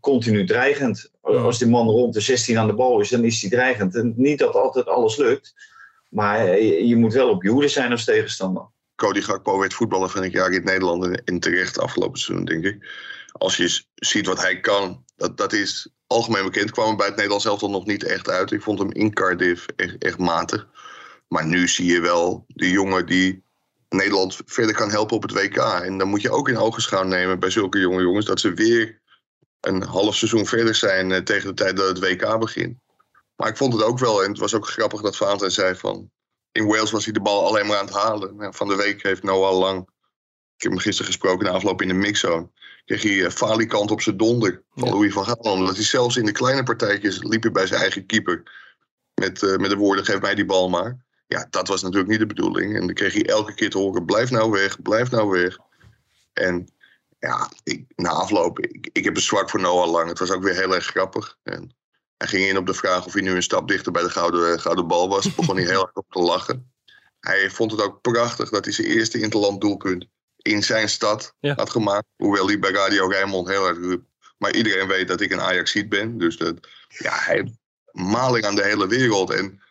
continu 0.00 0.46
dreigend. 0.46 1.10
Als 1.36 1.58
die 1.58 1.68
man 1.68 1.88
rond 1.88 2.14
de 2.14 2.20
16 2.20 2.58
aan 2.58 2.66
de 2.66 2.74
bal 2.74 3.00
is, 3.00 3.08
dan 3.08 3.24
is 3.24 3.40
hij 3.40 3.50
dreigend. 3.50 3.94
En 3.94 4.12
niet 4.16 4.38
dat 4.38 4.54
altijd 4.54 4.86
alles 4.86 5.16
lukt, 5.16 5.54
maar 6.08 6.60
je 6.62 6.96
moet 6.96 7.12
wel 7.12 7.28
op 7.28 7.42
je 7.42 7.50
hoede 7.50 7.68
zijn 7.68 7.90
als 7.90 8.04
tegenstander. 8.04 8.66
Cody 8.96 9.20
Gakpo 9.20 9.58
werd 9.58 9.74
voetballer 9.74 10.08
van 10.08 10.22
het 10.22 10.32
jaar 10.32 10.52
in 10.52 10.64
Nederland 10.64 11.20
in 11.24 11.40
terecht 11.40 11.78
afgelopen 11.78 12.20
seizoen, 12.20 12.46
denk 12.46 12.64
ik. 12.64 12.86
Als 13.32 13.56
je 13.56 13.82
ziet 13.94 14.26
wat 14.26 14.40
hij 14.40 14.60
kan, 14.60 15.04
dat, 15.16 15.36
dat 15.36 15.52
is 15.52 15.88
algemeen 16.06 16.44
bekend. 16.44 16.70
Kwam 16.70 16.96
bij 16.96 17.06
het 17.06 17.14
Nederlands 17.14 17.44
elftal 17.44 17.70
nog 17.70 17.86
niet 17.86 18.04
echt 18.04 18.28
uit. 18.28 18.52
Ik 18.52 18.62
vond 18.62 18.78
hem 18.78 18.92
in 18.92 19.12
Cardiff 19.12 19.66
echt, 19.76 19.98
echt 19.98 20.18
matig. 20.18 20.68
Maar 21.28 21.46
nu 21.46 21.68
zie 21.68 21.92
je 21.92 22.00
wel 22.00 22.44
de 22.48 22.70
jongen 22.70 23.06
die 23.06 23.42
Nederland 23.88 24.40
verder 24.46 24.74
kan 24.74 24.90
helpen 24.90 25.16
op 25.16 25.22
het 25.22 25.32
WK. 25.32 25.56
En 25.56 25.98
dan 25.98 26.08
moet 26.08 26.22
je 26.22 26.30
ook 26.30 26.48
in 26.48 26.58
ogenschouw 26.58 27.02
nemen 27.02 27.38
bij 27.38 27.50
zulke 27.50 27.78
jonge 27.78 28.02
jongens 28.02 28.26
dat 28.26 28.40
ze 28.40 28.54
weer 28.54 28.97
een 29.60 29.82
half 29.82 30.14
seizoen 30.14 30.46
verder 30.46 30.74
zijn 30.74 31.10
uh, 31.10 31.18
tegen 31.18 31.48
de 31.48 31.54
tijd 31.54 31.76
dat 31.76 31.88
het 31.88 31.98
WK 31.98 32.38
begint. 32.38 32.78
Maar 33.36 33.48
ik 33.48 33.56
vond 33.56 33.72
het 33.72 33.82
ook 33.82 33.98
wel, 33.98 34.22
en 34.22 34.30
het 34.30 34.38
was 34.38 34.54
ook 34.54 34.68
grappig 34.68 35.00
dat 35.00 35.16
Valentijn 35.16 35.50
zei 35.50 35.74
van... 35.74 36.10
In 36.52 36.66
Wales 36.66 36.90
was 36.90 37.04
hij 37.04 37.12
de 37.12 37.20
bal 37.20 37.46
alleen 37.46 37.66
maar 37.66 37.78
aan 37.78 37.84
het 37.84 37.94
halen. 37.94 38.36
Nou, 38.36 38.54
van 38.54 38.68
de 38.68 38.76
week 38.76 39.02
heeft 39.02 39.22
Noah 39.22 39.58
Lang, 39.58 39.88
ik 40.58 40.62
heb 40.62 40.72
hem 40.72 40.80
gisteren 40.80 41.12
gesproken 41.12 41.46
na 41.46 41.52
afloop 41.52 41.82
in 41.82 41.88
de 41.88 41.94
mixzone... 41.94 42.50
kreeg 42.84 43.02
hij 43.02 43.12
uh, 43.12 43.30
falikant 43.30 43.90
op 43.90 44.00
zijn 44.00 44.16
donder 44.16 44.62
van. 44.74 44.88
Louis 44.88 45.12
van 45.12 45.24
Gaal. 45.24 45.36
Omdat 45.36 45.74
hij 45.74 45.84
zelfs 45.84 46.16
in 46.16 46.24
de 46.24 46.32
kleine 46.32 46.62
partijtjes 46.62 47.22
liep 47.22 47.42
hij 47.42 47.52
bij 47.52 47.66
zijn 47.66 47.80
eigen 47.80 48.06
keeper. 48.06 48.42
Met, 49.14 49.42
uh, 49.42 49.56
met 49.56 49.70
de 49.70 49.76
woorden, 49.76 50.04
geef 50.04 50.20
mij 50.20 50.34
die 50.34 50.44
bal 50.44 50.68
maar. 50.68 51.06
Ja, 51.26 51.46
dat 51.50 51.68
was 51.68 51.82
natuurlijk 51.82 52.10
niet 52.10 52.18
de 52.18 52.26
bedoeling. 52.26 52.74
En 52.74 52.86
dan 52.86 52.94
kreeg 52.94 53.12
hij 53.12 53.26
elke 53.26 53.54
keer 53.54 53.70
te 53.70 53.78
horen, 53.78 54.04
blijf 54.04 54.30
nou 54.30 54.50
weg, 54.50 54.82
blijf 54.82 55.10
nou 55.10 55.28
weg. 55.30 55.58
En 56.32 56.68
ja, 57.18 57.50
ik, 57.62 57.84
na 57.96 58.10
afloop, 58.10 58.58
ik, 58.58 58.88
ik 58.92 59.04
heb 59.04 59.16
een 59.16 59.22
zwak 59.22 59.50
voor 59.50 59.60
Noah 59.60 59.90
Lang. 59.90 60.08
Het 60.08 60.18
was 60.18 60.30
ook 60.30 60.42
weer 60.42 60.54
heel 60.54 60.74
erg 60.74 60.86
grappig. 60.86 61.38
En 61.42 61.76
hij 62.16 62.28
ging 62.28 62.44
in 62.44 62.56
op 62.56 62.66
de 62.66 62.74
vraag 62.74 63.06
of 63.06 63.12
hij 63.12 63.22
nu 63.22 63.34
een 63.34 63.42
stap 63.42 63.68
dichter 63.68 63.92
bij 63.92 64.02
de 64.02 64.10
gouden, 64.10 64.60
gouden 64.60 64.86
bal 64.86 65.08
was. 65.08 65.34
Begon 65.34 65.56
hij 65.56 65.64
heel 65.64 65.82
erg 65.82 65.92
op 65.92 66.06
te 66.10 66.18
lachen. 66.18 66.72
Hij 67.20 67.50
vond 67.50 67.70
het 67.70 67.82
ook 67.82 68.00
prachtig 68.00 68.50
dat 68.50 68.64
hij 68.64 68.74
zijn 68.74 68.86
eerste 68.86 69.20
interland 69.20 69.60
doelpunt 69.60 70.06
in 70.36 70.62
zijn 70.62 70.88
stad 70.88 71.34
had 71.40 71.70
gemaakt. 71.70 72.06
Hoewel 72.16 72.46
hij 72.46 72.58
bij 72.58 72.70
Radio 72.70 73.08
Rijnmond 73.08 73.48
heel 73.48 73.66
erg. 73.68 73.98
Maar 74.38 74.54
iedereen 74.54 74.88
weet 74.88 75.08
dat 75.08 75.20
ik 75.20 75.32
een 75.32 75.40
Ajaxiet 75.40 75.88
ben. 75.88 76.18
Dus 76.18 76.36
dat, 76.36 76.68
ja, 76.88 77.18
hij 77.18 77.54
maling 77.90 78.44
aan 78.44 78.54
de 78.54 78.64
hele 78.64 78.86
wereld. 78.86 79.30
En 79.30 79.62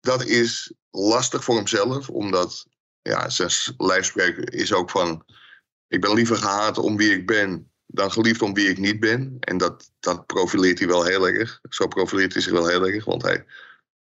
dat 0.00 0.24
is 0.24 0.72
lastig 0.90 1.44
voor 1.44 1.56
hemzelf. 1.56 2.08
Omdat 2.08 2.66
ja, 3.02 3.28
zijn 3.28 3.50
lijfspreker 3.76 4.54
is 4.54 4.72
ook 4.72 4.90
van 4.90 5.24
ik 5.92 6.00
ben 6.00 6.14
liever 6.14 6.36
gehaat 6.36 6.78
om 6.78 6.96
wie 6.96 7.12
ik 7.12 7.26
ben 7.26 7.70
dan 7.86 8.12
geliefd 8.12 8.42
om 8.42 8.54
wie 8.54 8.68
ik 8.68 8.78
niet 8.78 9.00
ben. 9.00 9.36
En 9.40 9.58
dat, 9.58 9.90
dat 10.00 10.26
profileert 10.26 10.78
hij 10.78 10.88
wel 10.88 11.04
heel 11.04 11.28
erg. 11.28 11.60
Zo 11.68 11.86
profileert 11.86 12.32
hij 12.32 12.42
zich 12.42 12.52
wel 12.52 12.66
heel 12.66 12.86
erg, 12.86 13.04
want 13.04 13.22
hij, 13.22 13.44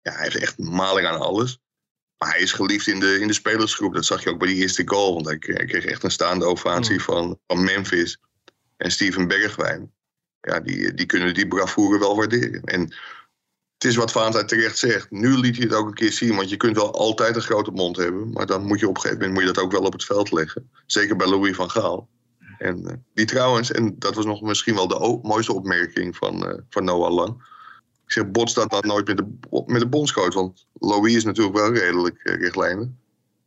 ja, 0.02 0.12
hij 0.12 0.22
heeft 0.22 0.36
echt 0.36 0.58
maling 0.58 1.06
aan 1.06 1.20
alles. 1.20 1.58
Maar 2.16 2.30
hij 2.30 2.40
is 2.40 2.52
geliefd 2.52 2.86
in 2.86 3.00
de, 3.00 3.20
in 3.20 3.26
de 3.26 3.32
spelersgroep. 3.32 3.94
Dat 3.94 4.04
zag 4.04 4.22
je 4.22 4.30
ook 4.30 4.38
bij 4.38 4.48
die 4.48 4.56
eerste 4.56 4.88
goal. 4.88 5.14
Want 5.14 5.26
hij, 5.26 5.38
hij 5.40 5.64
kreeg 5.64 5.84
echt 5.84 6.02
een 6.02 6.10
staande 6.10 6.44
ovatie 6.44 6.94
mm. 6.94 7.00
van, 7.00 7.38
van 7.46 7.64
Memphis 7.64 8.20
en 8.76 8.90
Steven 8.90 9.28
Bergwijn. 9.28 9.92
Ja, 10.40 10.60
die, 10.60 10.94
die 10.94 11.06
kunnen 11.06 11.34
die 11.34 11.48
bravoure 11.48 11.98
wel 11.98 12.16
waarderen. 12.16 12.62
En 12.64 12.94
het 13.78 13.86
is 13.86 13.96
wat 13.96 14.12
Vaantij 14.12 14.44
terecht 14.44 14.78
zegt. 14.78 15.10
Nu 15.10 15.36
liet 15.36 15.56
hij 15.56 15.64
het 15.64 15.74
ook 15.74 15.86
een 15.86 15.94
keer 15.94 16.12
zien. 16.12 16.36
Want 16.36 16.50
je 16.50 16.56
kunt 16.56 16.76
wel 16.76 16.94
altijd 16.94 17.36
een 17.36 17.42
grote 17.42 17.70
mond 17.70 17.96
hebben. 17.96 18.30
Maar 18.30 18.46
dan 18.46 18.66
moet 18.66 18.80
je 18.80 18.88
op 18.88 18.94
een 18.94 19.00
gegeven 19.00 19.22
moment 19.22 19.38
moet 19.38 19.48
je 19.48 19.54
dat 19.54 19.64
ook 19.64 19.72
wel 19.72 19.86
op 19.86 19.92
het 19.92 20.04
veld 20.04 20.32
leggen. 20.32 20.70
Zeker 20.86 21.16
bij 21.16 21.26
Louis 21.26 21.56
van 21.56 21.70
Gaal. 21.70 22.08
En 22.58 22.82
uh, 22.84 22.92
die 23.14 23.26
trouwens, 23.26 23.72
en 23.72 23.98
dat 23.98 24.14
was 24.14 24.24
nog 24.24 24.42
misschien 24.42 24.74
wel 24.74 24.88
de 24.88 25.18
mooiste 25.22 25.52
opmerking 25.52 26.16
van, 26.16 26.48
uh, 26.48 26.54
van 26.70 26.84
Noah 26.84 27.14
Lang. 27.14 27.30
Ik 28.04 28.12
zeg, 28.12 28.30
botst 28.30 28.54
dat 28.54 28.70
dan 28.70 28.86
nooit 28.86 29.06
met 29.06 29.16
de, 29.16 29.62
met 29.66 29.80
de 29.80 29.88
bondscoach? 29.88 30.34
Want 30.34 30.66
Louis 30.72 31.14
is 31.14 31.24
natuurlijk 31.24 31.56
wel 31.56 31.72
redelijk 31.72 32.20
uh. 32.24 32.70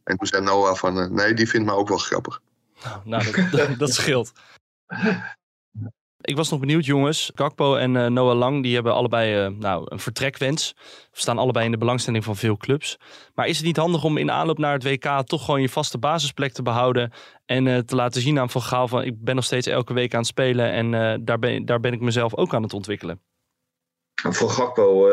En 0.03 0.17
toen 0.17 0.27
zei 0.27 0.43
Noah 0.43 0.75
van, 0.75 1.13
nee, 1.13 1.33
die 1.33 1.49
vindt 1.49 1.67
me 1.67 1.73
ook 1.73 1.89
wel 1.89 1.97
grappig. 1.97 2.41
Nou, 2.83 3.01
nou 3.03 3.49
dat, 3.51 3.77
dat 3.79 3.93
scheelt. 3.93 4.31
Ik 6.21 6.35
was 6.35 6.49
nog 6.49 6.59
benieuwd, 6.59 6.85
jongens. 6.85 7.31
Kakpo 7.35 7.75
en 7.75 7.95
uh, 7.95 8.05
Noah 8.05 8.37
Lang 8.37 8.63
die 8.63 8.73
hebben 8.73 8.93
allebei 8.93 9.45
uh, 9.45 9.57
nou, 9.59 9.85
een 9.85 9.99
vertrekwens. 9.99 10.73
We 11.11 11.19
staan 11.19 11.37
allebei 11.37 11.65
in 11.65 11.71
de 11.71 11.77
belangstelling 11.77 12.23
van 12.23 12.35
veel 12.35 12.57
clubs. 12.57 12.97
Maar 13.33 13.47
is 13.47 13.57
het 13.57 13.65
niet 13.65 13.77
handig 13.77 14.03
om 14.03 14.17
in 14.17 14.31
aanloop 14.31 14.57
naar 14.57 14.73
het 14.73 14.83
WK 14.83 15.21
toch 15.25 15.45
gewoon 15.45 15.61
je 15.61 15.69
vaste 15.69 15.97
basisplek 15.97 16.51
te 16.53 16.61
behouden 16.61 17.11
en 17.45 17.65
uh, 17.65 17.77
te 17.77 17.95
laten 17.95 18.21
zien 18.21 18.39
aan 18.39 18.49
Van 18.49 18.61
Gaal 18.61 18.87
van 18.87 19.03
ik 19.03 19.23
ben 19.23 19.35
nog 19.35 19.43
steeds 19.43 19.67
elke 19.67 19.93
week 19.93 20.13
aan 20.13 20.19
het 20.19 20.27
spelen 20.27 20.71
en 20.71 21.25
daar, 21.25 21.39
ben, 21.39 21.65
daar 21.65 21.79
ben 21.79 21.93
ik 21.93 22.01
mezelf 22.01 22.35
ook 22.35 22.53
aan 22.53 22.63
het 22.63 22.73
ontwikkelen? 22.73 23.21
Voor 24.21 24.49
Gakpo 24.49 25.07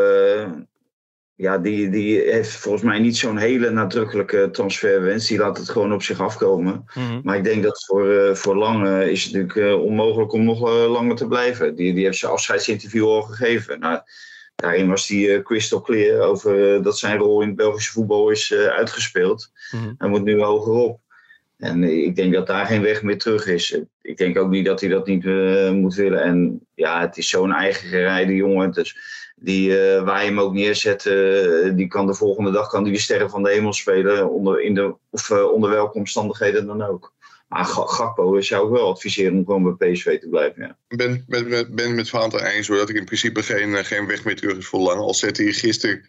ja, 1.39 1.59
die, 1.59 1.91
die 1.91 2.21
heeft 2.21 2.51
volgens 2.51 2.85
mij 2.85 2.99
niet 2.99 3.17
zo'n 3.17 3.37
hele 3.37 3.71
nadrukkelijke 3.71 4.49
transferwens. 4.53 5.27
Die 5.27 5.39
laat 5.39 5.59
het 5.59 5.69
gewoon 5.69 5.93
op 5.93 6.03
zich 6.03 6.21
afkomen. 6.21 6.85
Mhm. 6.95 7.21
Maar 7.23 7.37
ik 7.37 7.45
denk 7.45 7.63
dat 7.63 7.85
voor, 7.85 8.11
eh, 8.11 8.35
voor 8.35 8.57
Lang 8.57 8.87
eh, 8.87 9.09
is 9.09 9.25
het 9.25 9.33
natuurlijk 9.33 9.59
eh, 9.59 9.83
onmogelijk 9.83 10.33
om 10.33 10.45
nog 10.45 10.69
eh, 10.69 10.91
langer 10.91 11.17
te 11.17 11.27
blijven. 11.27 11.75
Die, 11.75 11.95
die 11.95 12.05
heeft 12.05 12.19
zijn 12.19 12.33
afscheidsinterview 12.33 13.07
al 13.07 13.23
gegeven. 13.23 13.81
Nou, 13.81 14.01
daarin 14.55 14.89
was 14.89 15.09
hij 15.09 15.43
crystal 15.43 15.81
clear 15.81 16.21
over 16.21 16.83
dat 16.83 16.99
zijn 16.99 17.19
rol 17.19 17.41
in 17.41 17.49
het 17.49 17.57
Belgische 17.57 17.93
voetbal 17.93 18.31
is 18.31 18.53
uitgespeeld. 18.53 19.53
Mhm. 19.71 19.93
Hij 19.99 20.09
moet 20.09 20.25
nu 20.25 20.43
hogerop. 20.43 21.01
En 21.59 21.85
ik 21.85 22.17
denk 22.17 22.33
dat 22.33 22.47
daar 22.47 22.67
geen 22.67 22.83
weg 22.83 23.03
meer 23.03 23.19
terug 23.19 23.47
is. 23.47 23.81
Ik 24.03 24.17
denk 24.17 24.39
ook 24.39 24.51
niet 24.51 24.65
dat 24.65 24.81
hij 24.81 24.89
dat 24.89 25.07
niet 25.07 25.25
eh, 25.25 25.71
moet 25.71 25.95
willen. 25.95 26.23
En 26.23 26.67
ja, 26.75 27.01
het 27.01 27.17
is 27.17 27.29
zo'n 27.29 27.53
eigen 27.53 27.89
gerijde 27.89 28.35
jongen. 28.35 28.73
Dus 28.73 28.97
die, 29.37 29.81
eh, 29.81 30.05
waar 30.05 30.21
je 30.23 30.29
hem 30.29 30.41
ook 30.41 30.53
neerzet, 30.55 31.07
eh, 31.07 31.77
die 31.77 31.89
kan 31.89 32.07
de 32.07 32.15
volgende 32.15 32.51
dag 32.51 32.69
kan 32.69 32.85
die 32.85 32.93
de 32.93 32.99
sterren 32.99 33.31
van 33.31 33.43
de 33.43 33.51
hemel 33.51 33.73
spelen. 33.73 34.31
Onder, 34.31 34.61
in 34.61 34.75
de, 34.75 34.95
of 35.11 35.31
onder 35.31 35.71
welke 35.71 35.99
omstandigheden 35.99 36.67
dan 36.67 36.83
ook. 36.83 37.13
Maar 37.49 37.65
Ga- 37.65 37.87
Gakpo 37.87 38.41
zou 38.41 38.67
ik 38.67 38.73
wel 38.73 38.89
adviseren 38.91 39.33
om 39.33 39.45
gewoon 39.45 39.77
bij 39.77 39.93
PSV 39.93 40.21
te 40.21 40.29
blijven. 40.29 40.77
Ik 40.89 40.97
ben, 40.99 41.25
ben, 41.29 41.49
ben, 41.49 41.75
ben 41.75 41.95
met 41.95 42.09
Vaanter 42.09 42.45
eens 42.45 42.69
hoor, 42.69 42.77
dat 42.77 42.89
er 42.89 42.97
in 42.97 43.05
principe 43.05 43.43
geen, 43.43 43.85
geen 43.85 44.07
weg 44.07 44.25
meer 44.25 44.37
terug 44.37 44.57
is 44.57 44.67
voor 44.67 44.81
lang. 44.81 45.01
Al 45.01 45.15
zette 45.15 45.43
hij 45.43 45.53
gisteren 45.53 46.05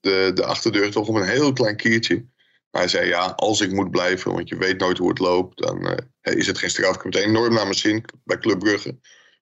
de, 0.00 0.30
de 0.34 0.44
achterdeur 0.44 0.90
toch 0.90 1.08
op 1.08 1.14
een 1.14 1.28
heel 1.28 1.52
klein 1.52 1.76
kiertje. 1.76 2.24
Maar 2.74 2.82
hij 2.82 2.92
zei 2.92 3.08
ja, 3.08 3.32
als 3.36 3.60
ik 3.60 3.72
moet 3.72 3.90
blijven, 3.90 4.32
want 4.32 4.48
je 4.48 4.56
weet 4.56 4.78
nooit 4.78 4.98
hoe 4.98 5.08
het 5.08 5.18
loopt, 5.18 5.58
dan 5.58 5.86
eh, 5.86 6.34
is 6.36 6.46
het 6.46 6.58
geen 6.58 6.70
straf. 6.70 6.96
Ik 6.96 7.02
heb 7.02 7.12
het 7.12 7.22
enorm 7.22 7.54
naar 7.54 7.62
mijn 7.62 7.74
zin 7.74 8.04
bij 8.24 8.38
Club 8.38 8.58
Brugge. 8.58 8.98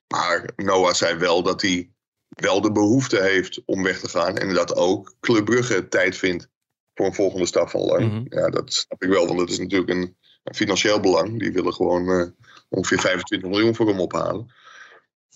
Maar 0.06 0.50
Noah 0.56 0.92
zei 0.92 1.18
wel 1.18 1.42
dat 1.42 1.62
hij 1.62 1.90
wel 2.28 2.60
de 2.60 2.72
behoefte 2.72 3.22
heeft 3.22 3.62
om 3.64 3.82
weg 3.82 3.98
te 4.00 4.08
gaan. 4.08 4.36
En 4.36 4.54
dat 4.54 4.76
ook 4.76 5.14
Club 5.20 5.44
Brugge 5.44 5.88
tijd 5.88 6.16
vindt 6.16 6.48
voor 6.94 7.06
een 7.06 7.14
volgende 7.14 7.46
stap 7.46 7.70
van 7.70 7.80
lang. 7.80 8.12
Mhm. 8.12 8.38
Ja, 8.38 8.50
dat 8.50 8.72
snap 8.72 9.02
ik 9.02 9.08
wel, 9.08 9.26
want 9.26 9.38
dat 9.38 9.50
is 9.50 9.58
natuurlijk 9.58 9.90
een, 9.90 10.16
een 10.42 10.54
financieel 10.54 11.00
belang. 11.00 11.38
Die 11.38 11.52
willen 11.52 11.72
gewoon 11.72 12.08
eh, 12.10 12.26
ongeveer 12.68 13.00
25 13.00 13.50
miljoen 13.50 13.74
voor 13.74 13.88
hem 13.88 14.00
ophalen. 14.00 14.52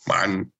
Maar 0.04 0.50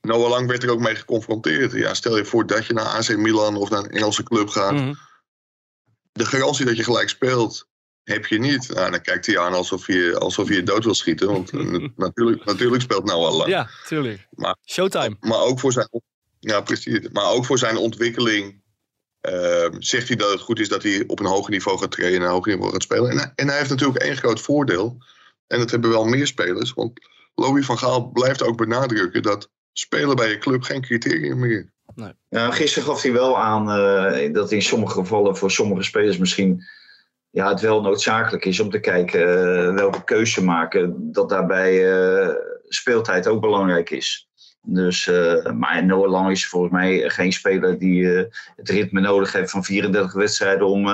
Noah 0.00 0.30
Lang 0.30 0.46
werd 0.46 0.62
er 0.62 0.70
ook 0.70 0.80
mee 0.80 0.96
geconfronteerd. 0.96 1.72
Ja, 1.72 1.94
stel 1.94 2.16
je 2.16 2.24
voor 2.24 2.46
dat 2.46 2.66
je 2.66 2.72
naar 2.72 2.84
AC 2.84 3.16
Milan 3.16 3.56
of 3.56 3.70
naar 3.70 3.84
een 3.84 3.90
Engelse 3.90 4.22
club 4.22 4.48
gaat. 4.48 4.72
Mhm. 4.72 4.92
De 6.18 6.26
garantie 6.26 6.64
dat 6.64 6.76
je 6.76 6.84
gelijk 6.84 7.08
speelt, 7.08 7.68
heb 8.04 8.26
je 8.26 8.38
niet. 8.38 8.68
Nou, 8.74 8.90
dan 8.90 9.00
kijkt 9.00 9.26
hij 9.26 9.38
aan 9.38 9.52
alsof 9.52 9.86
je, 9.86 10.16
alsof 10.18 10.48
je 10.48 10.62
dood 10.62 10.84
wil 10.84 10.94
schieten. 10.94 11.26
Want 11.32 11.50
eh, 11.50 11.88
natuurlijk, 11.96 12.44
natuurlijk 12.44 12.82
speelt 12.82 13.04
Noah 13.04 13.36
Lang. 13.36 13.48
Ja, 13.50 13.68
tuurlijk. 13.86 14.26
Maar- 14.30 14.56
Showtime. 14.66 15.16
Maar 15.20 15.40
ook 15.40 15.60
voor 15.60 15.72
zijn, 15.72 15.88
ja, 16.40 16.60
precies. 16.60 17.08
Maar 17.12 17.30
ook 17.30 17.44
voor 17.44 17.58
zijn 17.58 17.76
ontwikkeling 17.76 18.62
ehm, 19.20 19.74
zegt 19.80 20.08
hij 20.08 20.16
dat 20.16 20.30
het 20.30 20.40
goed 20.40 20.60
is 20.60 20.68
dat 20.68 20.82
hij 20.82 21.04
op 21.06 21.20
een 21.20 21.26
hoger 21.26 21.50
niveau 21.50 21.78
gaat 21.78 21.90
trainen 21.90 22.20
en 22.20 22.26
een 22.26 22.32
hoger 22.32 22.52
niveau 22.52 22.72
gaat 22.72 22.82
spelen. 22.82 23.10
En, 23.10 23.16
hij- 23.18 23.32
en 23.34 23.48
hij 23.48 23.56
heeft 23.58 23.70
natuurlijk 23.70 24.02
één 24.02 24.16
groot 24.16 24.40
voordeel. 24.40 24.96
En 25.46 25.58
dat 25.58 25.70
hebben 25.70 25.90
wel 25.90 26.04
meer 26.04 26.26
spelers. 26.26 26.72
Want 26.72 27.00
Louis 27.34 27.66
van 27.66 27.78
Gaal 27.78 28.10
blijft 28.10 28.42
ook 28.42 28.56
benadrukken 28.56 29.22
dat 29.22 29.50
spelen 29.72 30.16
bij 30.16 30.28
je 30.30 30.38
club 30.38 30.62
geen 30.62 30.80
criterium 30.82 31.38
meer 31.38 31.72
Ja, 32.28 32.50
gisteren 32.50 32.88
gaf 32.88 33.02
hij 33.02 33.12
wel 33.12 33.38
aan 33.38 33.70
eh, 33.70 34.32
dat 34.32 34.52
in 34.52 34.62
sommige 34.62 34.92
gevallen 34.92 35.36
voor 35.36 35.50
sommige 35.50 35.82
spelers 35.82 36.18
misschien 36.18 36.64
ja, 37.30 37.48
het 37.48 37.60
wel 37.60 37.80
noodzakelijk 37.80 38.44
is 38.44 38.60
om 38.60 38.70
te 38.70 38.80
kijken 38.80 39.20
eh, 39.20 39.74
welke 39.74 40.04
keuze 40.04 40.32
ze 40.32 40.44
maken. 40.44 41.12
Dat 41.12 41.28
daarbij 41.28 41.92
eh, 41.92 42.34
speeltijd 42.68 43.26
ook 43.26 43.40
belangrijk 43.40 43.90
is. 43.90 44.28
Dus, 44.62 45.10
maar 45.54 45.84
Noah 45.84 46.10
Lang 46.10 46.30
is 46.30 46.46
volgens 46.46 46.72
mij 46.72 47.10
geen 47.10 47.32
speler 47.32 47.78
die 47.78 48.06
het 48.56 48.68
ritme 48.68 49.00
nodig 49.00 49.32
heeft 49.32 49.50
van 49.50 49.64
34 49.64 50.12
wedstrijden 50.12 50.66
om, 50.66 50.88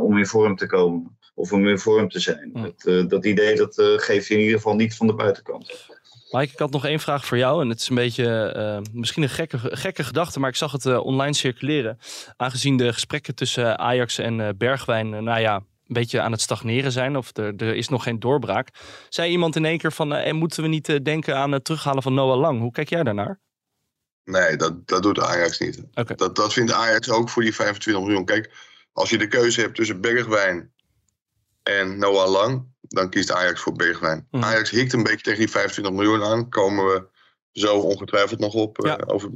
om 0.00 0.18
in 0.18 0.26
vorm 0.26 0.56
te 0.56 0.66
komen. 0.66 1.18
Of 1.34 1.52
om 1.52 1.68
in 1.68 1.78
vorm 1.78 2.08
te 2.08 2.20
zijn. 2.20 2.50
Dat, 2.52 2.84
eh, 2.84 3.08
dat 3.08 3.24
idee 3.24 3.56
dat, 3.56 3.74
geeft 3.76 4.28
hij 4.28 4.36
in 4.36 4.42
ieder 4.42 4.56
geval 4.56 4.74
niet 4.74 4.96
van 4.96 5.06
de 5.06 5.14
buitenkant. 5.14 5.88
Mike, 6.30 6.52
ik 6.52 6.58
had 6.58 6.70
nog 6.70 6.84
één 6.84 7.00
vraag 7.00 7.26
voor 7.26 7.38
jou. 7.38 7.62
En 7.62 7.68
het 7.68 7.80
is 7.80 7.88
een 7.88 7.94
beetje, 7.94 8.52
eh, 8.52 8.78
misschien 8.92 9.22
een 9.22 9.28
gekke, 9.28 9.58
gekke 9.76 10.04
gedachte, 10.04 10.40
maar 10.40 10.50
ik 10.50 10.56
zag 10.56 10.72
het 10.72 10.86
eh, 10.86 11.04
online 11.04 11.34
circuleren. 11.34 11.98
Aangezien 12.36 12.76
de 12.76 12.92
gesprekken 12.92 13.34
tussen 13.34 13.78
Ajax 13.78 14.18
en 14.18 14.40
eh, 14.40 14.48
Bergwijn, 14.56 15.10
nou 15.24 15.40
ja, 15.40 15.54
een 15.88 15.94
beetje 15.94 16.20
aan 16.20 16.32
het 16.32 16.40
stagneren 16.40 16.92
zijn. 16.92 17.16
Of 17.16 17.36
er, 17.36 17.56
er 17.56 17.74
is 17.74 17.88
nog 17.88 18.02
geen 18.02 18.20
doorbraak. 18.20 18.68
Zei 19.08 19.30
iemand 19.30 19.56
in 19.56 19.64
één 19.64 19.78
keer 19.78 19.92
van, 19.92 20.14
eh, 20.14 20.32
moeten 20.32 20.62
we 20.62 20.68
niet 20.68 21.04
denken 21.04 21.36
aan 21.36 21.52
het 21.52 21.64
terughalen 21.64 22.02
van 22.02 22.14
Noah 22.14 22.38
Lang? 22.38 22.60
Hoe 22.60 22.72
kijk 22.72 22.88
jij 22.88 23.02
daarnaar? 23.02 23.40
Nee, 24.24 24.56
dat, 24.56 24.88
dat 24.88 25.02
doet 25.02 25.20
Ajax 25.20 25.58
niet. 25.58 25.82
Dat, 26.16 26.36
dat 26.36 26.52
vindt 26.52 26.72
Ajax 26.72 27.10
ook 27.10 27.28
voor 27.28 27.42
die 27.42 27.54
25 27.54 28.02
miljoen. 28.02 28.24
Kijk, 28.24 28.50
als 28.92 29.10
je 29.10 29.18
de 29.18 29.28
keuze 29.28 29.60
hebt 29.60 29.74
tussen 29.74 30.00
Bergwijn 30.00 30.72
en 31.68 31.98
Noah 31.98 32.30
Lang, 32.30 32.64
dan 32.80 33.10
kiest 33.10 33.30
Ajax 33.32 33.60
voor 33.60 33.72
Bergwijn. 33.72 34.26
Mhm. 34.30 34.44
Ajax 34.44 34.70
hikt 34.70 34.92
een 34.92 35.02
beetje 35.02 35.22
tegen 35.22 35.38
die 35.38 35.50
25 35.50 35.92
miljoen 35.92 36.22
aan. 36.24 36.48
Komen 36.48 36.84
we 36.86 37.06
zo 37.52 37.76
ongetwijfeld 37.78 38.40
nog 38.40 38.54
op, 38.54 38.84
eh, 38.84 38.90
Ja. 38.90 39.04
over, 39.06 39.30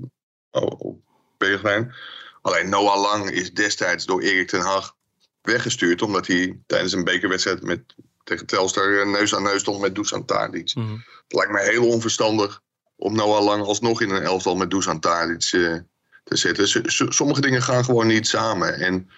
oh, 0.50 0.80
op 0.80 1.00
Bergwijn. 1.38 1.94
Alleen 2.42 2.68
Noah 2.68 3.00
Lang 3.00 3.30
is 3.30 3.52
destijds 3.54 4.04
door 4.06 4.20
Erik 4.22 4.48
ten 4.48 4.60
Hag 4.60 4.96
weggestuurd. 5.42 6.02
Omdat 6.02 6.26
hij 6.26 6.58
tijdens 6.66 6.92
een 6.92 7.04
bekerwedstrijd 7.04 7.62
met, 7.62 7.94
tegen 8.24 8.46
Telstar 8.46 8.98
eh, 9.00 9.06
neus 9.06 9.34
aan 9.34 9.42
neus 9.42 9.60
stond 9.60 9.80
met 9.80 9.94
Dusan 9.94 10.24
Tadic. 10.24 10.74
Mhm. 10.74 10.92
Het 10.92 11.32
lijkt 11.32 11.52
mij 11.52 11.64
heel 11.68 11.86
onverstandig 11.88 12.60
om 12.96 13.14
Noah 13.14 13.44
Lang 13.44 13.62
alsnog 13.64 14.00
in 14.00 14.10
een 14.10 14.22
elftal 14.22 14.56
met 14.56 14.70
Dusan 14.70 15.00
Tadic 15.00 15.50
eh, 15.52 15.76
te 16.24 16.36
zetten. 16.36 16.68
S- 16.68 17.04
sommige 17.08 17.40
dingen 17.40 17.62
gaan 17.62 17.84
gewoon 17.84 18.06
niet 18.06 18.26
samen. 18.28 18.74
En 18.74 19.10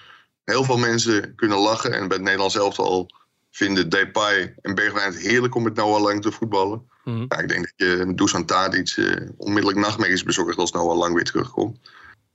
heel 0.45 0.65
veel 0.65 0.79
mensen 0.79 1.35
kunnen 1.35 1.59
lachen. 1.59 1.93
En 1.93 2.09
bij 2.09 2.17
het 2.17 2.25
Nederlands 2.25 2.57
elftal 2.57 3.11
vinden 3.51 3.89
Depay 3.89 4.55
en 4.63 4.75
Bergwijn 4.75 5.13
het 5.13 5.23
heerlijk 5.23 5.55
om 5.55 5.63
met 5.63 5.75
Noah 5.75 6.03
Lang 6.03 6.23
te 6.23 6.33
voetballen. 6.33 6.89
Mhm. 7.05 7.25
Nou, 7.29 7.43
ik 7.43 7.49
denk 7.49 7.61
dat 7.61 7.73
je 7.77 8.05
met 8.07 8.19
Dusan 8.19 8.45
Tadic 8.45 8.89
eh, 8.97 9.29
onmiddellijk 9.37 9.81
nachtmerries 9.81 10.23
bezorgt 10.23 10.59
als 10.59 10.73
Noah 10.73 10.97
Lang 10.97 11.15
weer 11.15 11.25
terugkomt. 11.25 11.79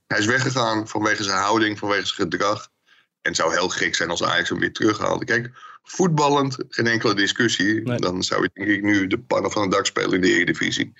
Hij 0.06 0.18
is 0.18 0.26
weggegaan 0.26 0.88
vanwege 0.88 1.22
zijn 1.22 1.38
houding, 1.38 1.78
vanwege 1.78 2.06
zijn 2.06 2.30
gedrag. 2.30 2.68
En 3.22 3.30
het 3.30 3.36
zou 3.36 3.52
heel 3.52 3.68
gek 3.68 3.94
zijn 3.94 4.10
als 4.10 4.22
Ajax 4.22 4.48
hem 4.48 4.58
weer 4.58 4.72
terughaalde. 4.72 5.24
Kijk, 5.24 5.50
voetballend, 5.82 6.56
geen 6.68 6.86
enkele 6.86 7.14
discussie. 7.14 7.82
Nee. 7.82 7.98
Dan 7.98 8.22
zou 8.22 8.42
je 8.42 8.50
denk 8.52 8.68
ik 8.68 8.82
nu 8.82 9.06
de 9.06 9.18
pannen 9.18 9.50
van 9.50 9.62
het 9.62 9.70
dak 9.70 9.86
spelen 9.86 10.12
in 10.12 10.20
de 10.20 10.32
Eredivisie. 10.32 10.92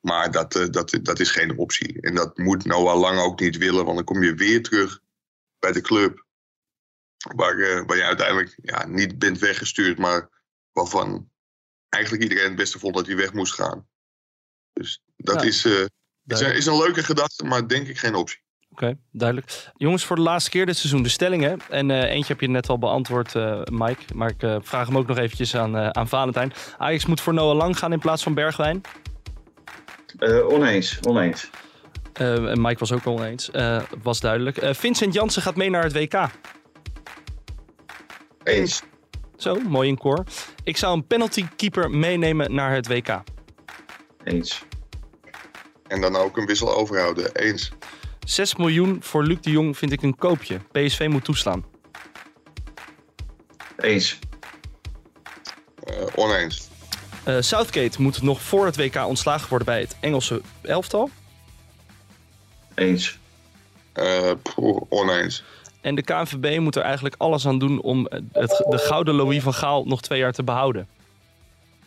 Maar 0.00 0.30
dat, 0.30 0.54
eh, 0.54 0.66
dat, 0.70 0.98
dat 1.02 1.20
is 1.20 1.30
geen 1.30 1.58
optie. 1.58 2.00
En 2.00 2.14
dat 2.14 2.38
moet 2.38 2.64
Noah 2.64 3.00
Lang 3.00 3.20
ook 3.20 3.40
niet 3.40 3.56
willen. 3.56 3.84
Want 3.84 3.96
dan 3.96 4.04
kom 4.04 4.22
je 4.22 4.34
weer 4.34 4.62
terug 4.62 5.00
bij 5.58 5.72
de 5.72 5.80
club. 5.80 6.23
Waar, 7.34 7.58
eh, 7.58 7.82
waar 7.86 7.96
je 7.96 8.02
uiteindelijk 8.04 8.58
ja, 8.62 8.86
niet 8.86 9.18
bent 9.18 9.38
weggestuurd. 9.38 9.98
Maar 9.98 10.28
waarvan 10.72 11.30
eigenlijk 11.88 12.22
iedereen 12.24 12.44
het 12.48 12.56
beste 12.56 12.78
vond 12.78 12.94
dat 12.94 13.06
hij 13.06 13.16
weg 13.16 13.32
moest 13.32 13.54
gaan. 13.54 13.86
Dus 14.72 15.02
dat 15.16 15.40
Ja. 15.42 15.46
is, 15.48 15.64
eh, 15.64 15.72
is, 15.72 15.78
een, 15.80 15.88
Duidelijk. 16.24 16.58
is 16.58 16.66
een 16.66 16.76
leuke 16.78 17.02
gedachte, 17.02 17.44
maar 17.44 17.68
denk 17.68 17.86
ik 17.88 17.98
geen 17.98 18.14
optie. 18.14 18.42
Oké, 18.70 18.98
duidelijk. 19.12 19.70
Jongens, 19.76 20.04
voor 20.04 20.16
de 20.16 20.22
laatste 20.22 20.50
keer 20.50 20.66
dit 20.66 20.76
seizoen 20.76 21.02
de 21.02 21.08
stellingen. 21.08 21.60
En 21.70 21.90
eh, 21.90 22.02
eentje 22.02 22.32
heb 22.32 22.40
je 22.40 22.48
net 22.48 22.68
al 22.68 22.78
beantwoord, 22.78 23.34
eh, 23.34 23.60
Mike. 23.64 24.14
Maar 24.14 24.30
ik 24.30 24.42
eh, 24.42 24.56
vraag 24.62 24.86
hem 24.86 24.96
ook 24.98 25.06
nog 25.06 25.18
eventjes 25.18 25.56
aan, 25.56 25.76
eh, 25.76 25.88
aan 25.88 26.08
Valentijn. 26.08 26.52
Ajax 26.78 27.06
moet 27.06 27.20
voor 27.20 27.34
Noah 27.34 27.56
Lang 27.56 27.78
gaan 27.78 27.92
in 27.92 27.98
plaats 27.98 28.22
van 28.22 28.34
Bergwijn. 28.34 28.80
Eh, 30.18 30.46
oneens, 30.48 30.98
oneens. 31.02 31.50
Eh, 32.12 32.50
en 32.50 32.60
Mike 32.60 32.78
was 32.78 32.92
ook 32.92 33.06
oneens. 33.06 33.50
Eh, 33.50 33.82
was 34.02 34.20
duidelijk. 34.20 34.56
Eh, 34.56 34.74
Vincent 34.74 35.14
Jansen 35.14 35.42
gaat 35.42 35.56
mee 35.56 35.70
naar 35.70 35.82
het 35.82 35.92
WK. 35.92 36.28
Eens. 38.44 38.82
Zo, 39.36 39.60
mooi 39.60 39.88
in 39.88 39.98
koor. 39.98 40.24
Ik 40.64 40.76
zou 40.76 40.94
een 40.94 41.06
penaltykeeper 41.06 41.90
meenemen 41.90 42.54
naar 42.54 42.74
het 42.74 42.86
WK. 42.86 43.22
Eens. 44.24 44.64
En 45.86 46.00
dan 46.00 46.16
ook 46.16 46.36
een 46.36 46.46
wissel 46.46 46.74
overhouden. 46.74 47.34
Eens. 47.34 47.72
6 48.24 48.56
miljoen 48.56 48.96
voor 49.00 49.24
Luc 49.24 49.40
de 49.40 49.50
Jong 49.50 49.76
vind 49.76 49.92
ik 49.92 50.02
een 50.02 50.16
koopje. 50.16 50.58
PSV 50.72 51.06
moet 51.10 51.24
toeslaan. 51.24 51.64
Eens. 53.76 54.18
Eh, 55.82 56.06
oneens. 56.14 56.68
Eh, 57.24 57.36
Southgate 57.40 58.02
moet 58.02 58.22
nog 58.22 58.42
voor 58.42 58.66
het 58.66 58.76
WK 58.76 59.06
ontslagen 59.06 59.48
worden 59.48 59.66
bij 59.66 59.80
het 59.80 59.96
Engelse 60.00 60.42
elftal. 60.62 61.10
Eens. 62.74 63.18
Eh, 63.92 64.30
poeh, 64.42 64.82
oneens. 64.88 65.44
En 65.84 65.94
de 65.94 66.02
KNVB 66.02 66.58
moet 66.60 66.76
er 66.76 66.82
eigenlijk 66.82 67.14
alles 67.18 67.46
aan 67.46 67.58
doen 67.58 67.80
om 67.82 68.06
het, 68.32 68.64
de 68.68 68.78
gouden 68.78 69.14
Louis 69.14 69.42
van 69.42 69.54
Gaal 69.54 69.84
nog 69.84 70.02
twee 70.02 70.18
jaar 70.18 70.32
te 70.32 70.42
behouden. 70.44 70.88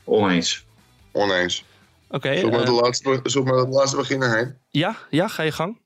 Oneens. 0.04 0.66
Oneens. 1.12 1.64
Oké, 2.10 2.36
Zullen 2.36 2.52
we 2.52 2.58
met 2.58 2.68
eh, 2.68 2.74
de 2.76 2.82
laatste, 2.82 3.10
met 3.10 3.24
de 3.34 3.68
laatste 3.70 3.98
beginnen 3.98 4.36
heen? 4.38 4.58
ja, 4.70 4.98
ja, 5.10 5.28
ga 5.28 5.44
je 5.44 5.52
gang. 5.52 5.78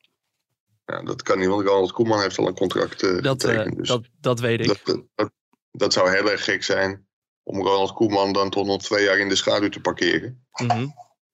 Ja, 0.85 1.01
dat 1.03 1.21
kan 1.21 1.39
niet, 1.39 1.47
want 1.47 1.67
Ronald 1.67 1.91
Koeman 1.91 2.21
heeft 2.21 2.37
al 2.37 2.47
een 2.47 2.53
contract 2.55 3.03
eh 3.03 3.21
Dat, 3.21 3.43
eh, 3.43 3.51
getekend. 3.51 3.77
dus 3.77 3.87
dat, 3.87 4.03
dat 4.19 4.39
weet 4.39 4.59
ik. 4.59 4.67
dat, 4.67 4.79
dat, 4.83 5.01
dat, 5.15 5.31
dat 5.71 5.93
zou 5.93 6.09
heel 6.09 6.31
erg 6.31 6.43
gek 6.43 6.63
zijn 6.63 7.07
om 7.43 7.57
Ronald 7.61 7.93
Koeman 7.93 8.33
dan 8.33 8.49
tot 8.49 8.65
nog 8.65 8.81
twee 8.81 9.03
jaar 9.05 9.17
in 9.17 9.29
de 9.29 9.35
schaduw 9.35 9.69
te 9.69 9.79
parkeren. 9.81 10.45
Mhm. 10.51 10.87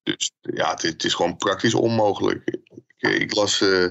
Dus 0.03 0.31
ja, 0.41 0.69
het, 0.69 0.84
is- 0.84 0.89
het 0.89 1.03
is 1.03 1.13
gewoon 1.13 1.38
praktisch 1.38 1.74
onmogelijk. 1.74 2.57
Ik, 2.98 3.10
ik 3.22 3.36
las 3.36 3.62
eh, 3.62 3.86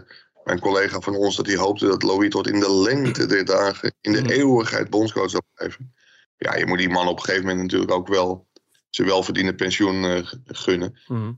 mijn 0.47 0.61
collega 0.61 1.00
van 1.00 1.15
ons 1.17 1.37
dat 1.37 1.47
hij 1.47 1.57
hoopte 1.57 1.87
dat 1.87 2.03
Louis 2.03 2.31
tot 2.31 2.47
in 2.47 2.61
de 2.61 2.73
lengte 2.73 3.26
der 3.26 3.45
dagen, 3.45 3.95
in 4.00 4.12
de 4.12 4.21
Mhm. 4.23 4.31
eeuwigheid 4.31 4.91
bondscoach 4.91 5.31
zou 5.31 5.43
blijven. 5.55 5.95
Ja, 6.37 6.57
je 6.57 6.67
moet 6.67 6.79
die 6.79 6.88
man 6.88 7.09
op 7.09 7.17
een 7.19 7.25
gegeven 7.25 7.47
moment 7.47 7.62
natuurlijk 7.62 7.91
ook 7.91 8.09
wel 8.09 8.49
zijn 8.91 9.09
welverdiende 9.09 9.55
pensioen 9.55 10.05
eh, 10.05 10.33
gunnen. 10.45 11.00
Mhm. 11.07 11.33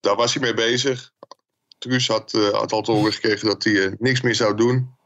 Daar 0.00 0.16
was 0.16 0.34
hij 0.34 0.42
mee 0.42 0.54
bezig. 0.54 1.12
Truus 1.78 2.08
had, 2.08 2.34
eh, 2.34 2.48
had 2.48 2.72
al 2.72 2.82
te 2.82 2.92
horen 2.92 3.12
gekregen 3.18 3.48
dat 3.48 3.64
hij 3.64 3.84
eh, 3.86 3.92
niks 3.98 4.20
meer 4.20 4.34
zou 4.34 4.56
doen. 4.56 4.96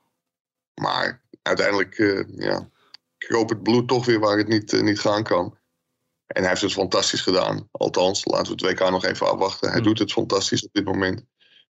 Maar 0.74 1.22
uiteindelijk 1.42 1.96
ja, 2.36 2.70
kroop 3.18 3.48
het 3.48 3.62
bloed 3.62 3.88
toch 3.88 4.06
weer 4.06 4.20
waar 4.20 4.38
het 4.38 4.48
niet, 4.48 4.72
niet 4.82 5.00
gaan 5.00 5.22
kan. 5.22 5.58
En 6.26 6.40
hij 6.40 6.48
heeft 6.50 6.62
het 6.62 6.72
fantastisch 6.72 7.20
gedaan. 7.20 7.68
Althans, 7.70 8.24
laten 8.24 8.56
we 8.56 8.66
het 8.66 8.78
WK 8.80 8.90
nog 8.90 9.04
even 9.04 9.30
afwachten. 9.30 9.68
Hij 9.68 9.76
Hmm. 9.76 9.86
doet 9.86 9.98
het 9.98 10.12
fantastisch 10.12 10.64
op 10.64 10.72
dit 10.72 10.84
moment. 10.84 11.24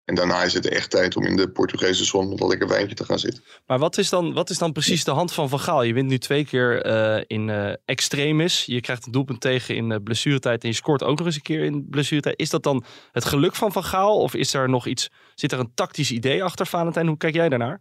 En 0.07 0.15
daarna 0.15 0.43
is 0.43 0.55
het 0.55 0.69
echt 0.69 0.91
tijd 0.91 1.17
om 1.17 1.25
in 1.25 1.37
de 1.37 1.49
Portugese 1.49 2.05
zon 2.05 2.29
met 2.29 2.41
een 2.41 2.47
lekker 2.47 2.69
wijntje 2.69 2.97
te 2.97 3.05
gaan 3.05 3.19
zitten. 3.19 3.43
Maar 3.67 3.79
wat 3.79 3.99
is, 3.99 4.09
dan, 4.09 4.33
wat 4.33 4.51
is 4.51 4.59
dan 4.59 4.73
precies 4.73 5.05
de 5.05 5.11
hand 5.11 5.33
van 5.33 5.49
Van 5.49 5.61
Gaal? 5.61 5.83
Je 5.83 5.93
wint 5.93 6.09
nu 6.09 6.19
twee 6.19 6.45
keer 6.45 6.83
eh, 6.83 7.25
in 7.27 7.51
eh 7.51 7.73
extremis. 7.85 8.65
Je 8.65 8.81
krijgt 8.81 9.07
een 9.07 9.13
doelpunt 9.13 9.41
tegen 9.41 9.77
in 9.77 9.93
eh, 9.93 9.99
blessuretijd 10.05 10.63
en 10.63 10.69
je 10.69 10.75
scoort 10.75 11.03
ook 11.03 11.19
nog 11.19 11.27
eens 11.27 11.37
een 11.37 11.43
keer 11.43 11.65
in 11.65 11.87
blessuretijd. 11.91 12.39
Is 12.39 12.51
dat 12.51 12.63
dan 12.63 12.85
het 13.13 13.25
geluk 13.25 13.55
van 13.55 13.73
Van 13.73 13.85
Gaal 13.85 14.21
of 14.21 14.35
is 14.35 14.55
er 14.55 14.69
nog 14.69 14.87
iets, 14.87 15.11
zit 15.35 15.53
er 15.53 15.59
een 15.59 15.75
tactisch 15.75 16.11
idee 16.11 16.45
achter 16.45 16.67
Valentijn? 16.67 17.07
Hoe 17.07 17.17
kijk 17.17 17.35
jij 17.35 17.49
daarnaar? 17.49 17.81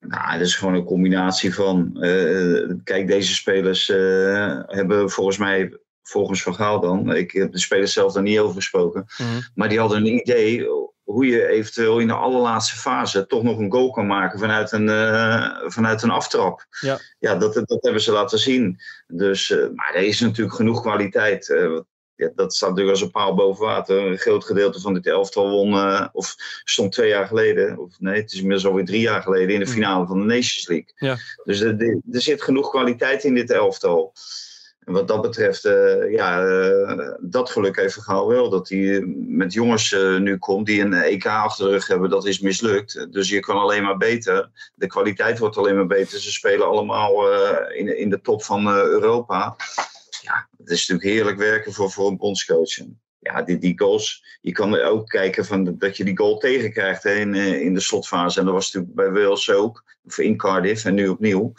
Nou, 0.00 0.32
het 0.32 0.40
is 0.40 0.54
gewoon 0.54 0.74
een 0.74 0.84
combinatie 0.84 1.54
van. 1.54 2.02
eh, 2.02 2.70
kijk, 2.84 3.06
deze 3.06 3.34
spelers 3.34 3.88
eh, 3.88 4.60
hebben 4.66 5.10
volgens 5.10 5.38
mij, 5.38 5.78
volgens 6.02 6.42
Van 6.42 6.54
Gaal 6.54 6.80
dan, 6.80 7.14
ik 7.14 7.30
heb 7.30 7.52
de 7.52 7.58
spelers 7.58 7.92
zelf 7.92 8.12
daar 8.12 8.22
niet 8.22 8.38
over 8.38 8.54
gesproken, 8.54 9.06
maar 9.54 9.68
die 9.68 9.78
hadden 9.78 9.98
een 9.98 10.14
idee 10.14 10.66
hoe 11.04 11.26
je 11.26 11.46
eventueel 11.48 11.98
in 11.98 12.06
de 12.06 12.12
allerlaatste 12.12 12.76
fase 12.76 13.26
toch 13.26 13.42
nog 13.42 13.58
een 13.58 13.72
goal 13.72 13.90
kan 13.90 14.06
maken 14.06 14.38
vanuit 14.38 14.72
een, 14.72 14.88
eh, 14.88 15.50
vanuit 15.66 16.02
een 16.02 16.10
aftrap. 16.10 16.66
Ja. 16.80 16.98
ja 17.18 17.34
dat, 17.36 17.54
dat 17.54 17.82
hebben 17.82 18.02
ze 18.02 18.12
laten 18.12 18.38
zien. 18.38 18.78
Dus, 19.06 19.50
eh, 19.50 19.68
maar 19.74 19.94
er 19.94 20.02
is 20.02 20.20
natuurlijk 20.20 20.56
genoeg 20.56 20.80
kwaliteit. 20.80 21.50
eh, 21.50 21.78
ja, 22.16 22.30
dat 22.34 22.54
staat 22.54 22.68
natuurlijk 22.68 22.96
als 22.96 23.04
een 23.04 23.12
paal 23.12 23.34
boven 23.34 23.64
water. 23.64 24.06
Een 24.06 24.18
groot 24.18 24.44
gedeelte 24.44 24.80
van 24.80 24.94
dit 24.94 25.06
elftal 25.06 25.50
won, 25.50 25.74
of 26.12 26.34
stond 26.64 26.92
twee 26.92 27.08
jaar 27.08 27.26
geleden, 27.26 27.78
of 27.78 27.94
nee, 27.98 28.20
het 28.20 28.32
is 28.32 28.38
inmiddels 28.38 28.66
alweer 28.66 28.84
drie 28.84 29.00
jaar 29.00 29.22
geleden, 29.22 29.54
in 29.54 29.60
de 29.60 29.66
Mm. 29.66 29.72
finale 29.72 30.06
van 30.06 30.18
de 30.18 30.24
Nations 30.24 30.68
League. 30.68 30.92
Ja. 30.96 31.16
Dus 31.44 31.60
er, 31.60 31.80
er 32.12 32.20
zit 32.20 32.42
genoeg 32.42 32.70
kwaliteit 32.70 33.24
in 33.24 33.34
dit 33.34 33.50
elftal. 33.50 34.12
En 34.84 34.92
wat 34.92 35.08
dat 35.08 35.22
betreft, 35.22 35.64
eh, 35.64 36.12
ja, 36.12 36.46
eh, 36.46 37.10
dat 37.20 37.50
geluk 37.50 37.76
heeft 37.76 38.02
Gaal 38.02 38.28
wel. 38.28 38.50
Dat 38.50 38.68
hij 38.68 39.04
met 39.26 39.52
jongens 39.52 39.92
eh, 39.92 40.16
nu 40.16 40.38
komt 40.38 40.66
die 40.66 40.80
een 40.80 40.92
EK 40.92 41.26
achter 41.26 41.64
de 41.64 41.70
rug 41.70 41.86
hebben, 41.86 42.10
dat 42.10 42.26
is 42.26 42.40
mislukt. 42.40 43.12
Dus 43.12 43.28
je 43.28 43.40
kan 43.40 43.56
alleen 43.56 43.82
maar 43.82 43.96
beter. 43.96 44.50
De 44.74 44.86
kwaliteit 44.86 45.38
wordt 45.38 45.56
alleen 45.56 45.76
maar 45.76 45.86
beter. 45.86 46.20
Ze 46.20 46.32
spelen 46.32 46.66
allemaal 46.66 47.32
eh, 47.32 47.78
in, 47.78 47.98
in 47.98 48.10
de 48.10 48.20
top 48.20 48.42
van 48.42 48.66
eh, 48.66 48.74
Europa. 48.74 49.56
Ja, 50.20 50.48
het 50.58 50.70
is 50.70 50.88
natuurlijk 50.88 51.16
heerlijk 51.16 51.38
werken 51.38 51.72
voor, 51.72 51.90
voor 51.90 52.08
een 52.08 52.16
bondscoach. 52.16 52.78
Ja, 53.18 53.42
die, 53.42 53.58
die 53.58 53.78
goals. 53.78 54.38
Je 54.40 54.52
kan 54.52 54.76
er 54.76 54.84
ook 54.84 55.08
kijken 55.08 55.44
van, 55.44 55.78
dat 55.78 55.96
je 55.96 56.04
die 56.04 56.16
goal 56.16 56.38
tegenkrijgt 56.38 57.02
hè, 57.02 57.14
in, 57.14 57.34
eh, 57.34 57.60
in 57.60 57.74
de 57.74 57.80
slotfase. 57.80 58.38
En 58.38 58.44
dat 58.44 58.54
was 58.54 58.72
natuurlijk 58.72 58.94
bij 58.94 59.22
Wales 59.22 59.50
ook. 59.50 59.84
Of 60.04 60.18
in 60.18 60.36
Cardiff 60.36 60.84
en 60.84 60.94
nu 60.94 61.08
opnieuw. 61.08 61.52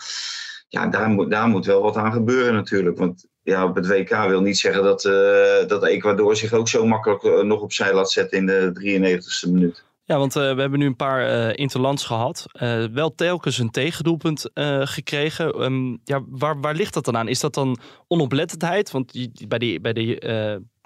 Ja, 0.76 0.88
daar 0.88 1.10
moet, 1.10 1.30
daar 1.30 1.48
moet 1.48 1.66
wel 1.66 1.82
wat 1.82 1.98
aan 1.98 2.12
gebeuren 2.12 2.54
natuurlijk. 2.54 2.98
Want 2.98 3.26
ja, 3.44 3.66
op 3.66 3.76
het 3.76 3.88
WK 3.88 4.10
wil 4.28 4.42
niet 4.42 4.58
zeggen 4.58 4.84
dat, 4.84 5.06
eh, 5.06 5.68
dat 5.68 5.86
Ecuador 5.86 6.36
zich 6.36 6.54
ook 6.54 6.68
zo 6.68 6.86
makkelijk 6.86 7.24
eh, 7.24 7.42
nog 7.42 7.62
opzij 7.62 7.94
laat 7.94 8.12
zetten 8.12 8.38
in 8.38 8.46
de 8.46 8.72
93ste 8.74 9.52
minuut. 9.52 9.84
Ja, 10.04 10.18
want 10.18 10.36
eh, 10.36 10.54
we 10.54 10.62
hebben 10.62 10.80
nu 10.80 10.86
een 10.86 10.96
paar 10.96 11.56
interlands 11.56 12.06
gehad. 12.06 12.46
Eh, 12.52 12.86
wel 12.86 13.16
telkens 13.16 13.58
een 13.58 13.72
tegendoelpunt 13.72 14.50
gekregen. 14.80 15.54
Ehm, 15.54 15.98
ja, 16.04 16.24
waar, 16.28 16.60
waar 16.60 16.76
ligt 16.76 16.94
dat 16.94 17.06
dan 17.06 17.18
aan? 17.18 17.28
Is 17.28 17.40
dat 17.40 17.54
dan 17.54 17.78
onoplettendheid? 18.08 18.92
Want 18.92 19.12
bij, 19.48 19.60
die, 19.60 19.82
bij, 19.82 19.94
die, 19.94 20.20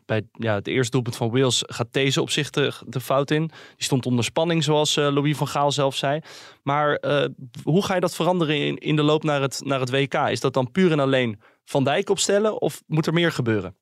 bij 0.10 0.28
ja, 0.32 0.56
het 0.56 0.68
eerste 0.68 0.92
doelpunt 0.92 1.16
van 1.16 1.32
Wales 1.32 1.64
gaat 1.66 1.88
deze 1.92 2.22
op 2.22 2.30
zich 2.30 2.50
de, 2.50 2.74
de 2.86 3.00
fout 3.00 3.32
in. 3.32 3.48
Die 3.48 3.84
stond 3.84 4.06
onder 4.06 4.24
spanning, 4.24 4.64
zoals 4.64 4.98
eh, 4.98 5.14
Louis 5.14 5.38
van 5.38 5.48
Gaal 5.48 5.72
zelf 5.72 5.96
zei. 5.96 6.20
Maar 6.64 6.96
eh, 6.96 7.26
hoe 7.64 7.86
ga 7.86 7.94
je 7.94 8.00
dat 8.00 8.16
veranderen 8.16 8.56
in, 8.66 8.78
in 8.78 8.96
de 8.96 9.02
loop 9.02 9.24
naar 9.24 9.42
het, 9.42 9.62
naar 9.64 9.80
het 9.80 9.90
WK? 9.90 10.14
Is 10.14 10.40
dat 10.40 10.54
dan 10.54 10.72
puur 10.72 10.92
en 10.92 11.00
alleen 11.00 11.40
Van 11.66 11.84
Dijk 11.84 12.10
opstellen 12.10 12.62
of 12.62 12.82
moet 12.88 13.08
er 13.08 13.14
meer 13.14 13.32
gebeuren? 13.32 13.76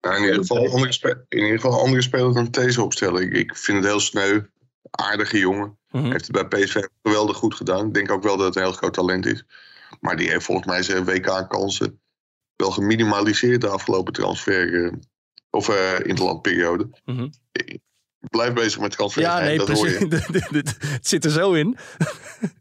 Nou, 0.00 0.16
in, 0.16 0.22
ieder 0.22 0.40
geval 0.40 0.68
andere 0.68 1.24
in 1.28 1.38
ieder 1.38 1.60
geval 1.60 1.80
andere 1.80 2.02
speler 2.02 2.34
dan 2.34 2.50
deze 2.50 2.82
opstellen. 2.82 3.22
Ik, 3.22 3.32
ik 3.32 3.56
vind 3.56 3.78
het 3.78 3.86
heel 3.86 4.00
sneu. 4.00 4.40
Aardige 4.90 5.38
jongen. 5.38 5.78
Mhm. 5.90 6.10
Heeft 6.10 6.26
het 6.26 6.48
bij 6.48 6.60
PSV 6.60 6.82
geweldig 7.02 7.36
goed 7.36 7.54
gedaan. 7.54 7.86
Ik 7.86 7.94
denk 7.94 8.10
ook 8.10 8.22
wel 8.22 8.36
dat 8.36 8.46
het 8.46 8.56
een 8.56 8.62
heel 8.62 8.72
groot 8.72 8.94
talent 8.94 9.26
is. 9.26 9.44
Maar 10.00 10.16
die 10.16 10.30
heeft 10.30 10.44
volgens 10.44 10.66
mij 10.66 10.82
zijn 10.82 11.04
WK-kansen 11.04 11.99
wel 12.60 12.70
geminimaliseerd 12.70 13.60
de 13.60 13.68
afgelopen 13.68 14.12
transfer. 14.12 14.84
eh, 14.84 14.92
of 15.50 15.68
eh 15.68 15.92
interlandperiode. 16.02 16.88
Mhm. 17.04 17.28
Ik 17.52 17.78
blijf 18.30 18.52
bezig 18.52 18.80
met 18.80 18.90
transfer. 18.90 19.22
Ja, 19.22 19.40
nee, 19.40 19.58
dat 19.58 19.68
hoor 19.68 19.86
precies. 19.86 19.98
je. 20.40 20.62
het 20.92 21.06
zit 21.06 21.24
er 21.24 21.30
zo 21.30 21.52
in. 21.52 21.76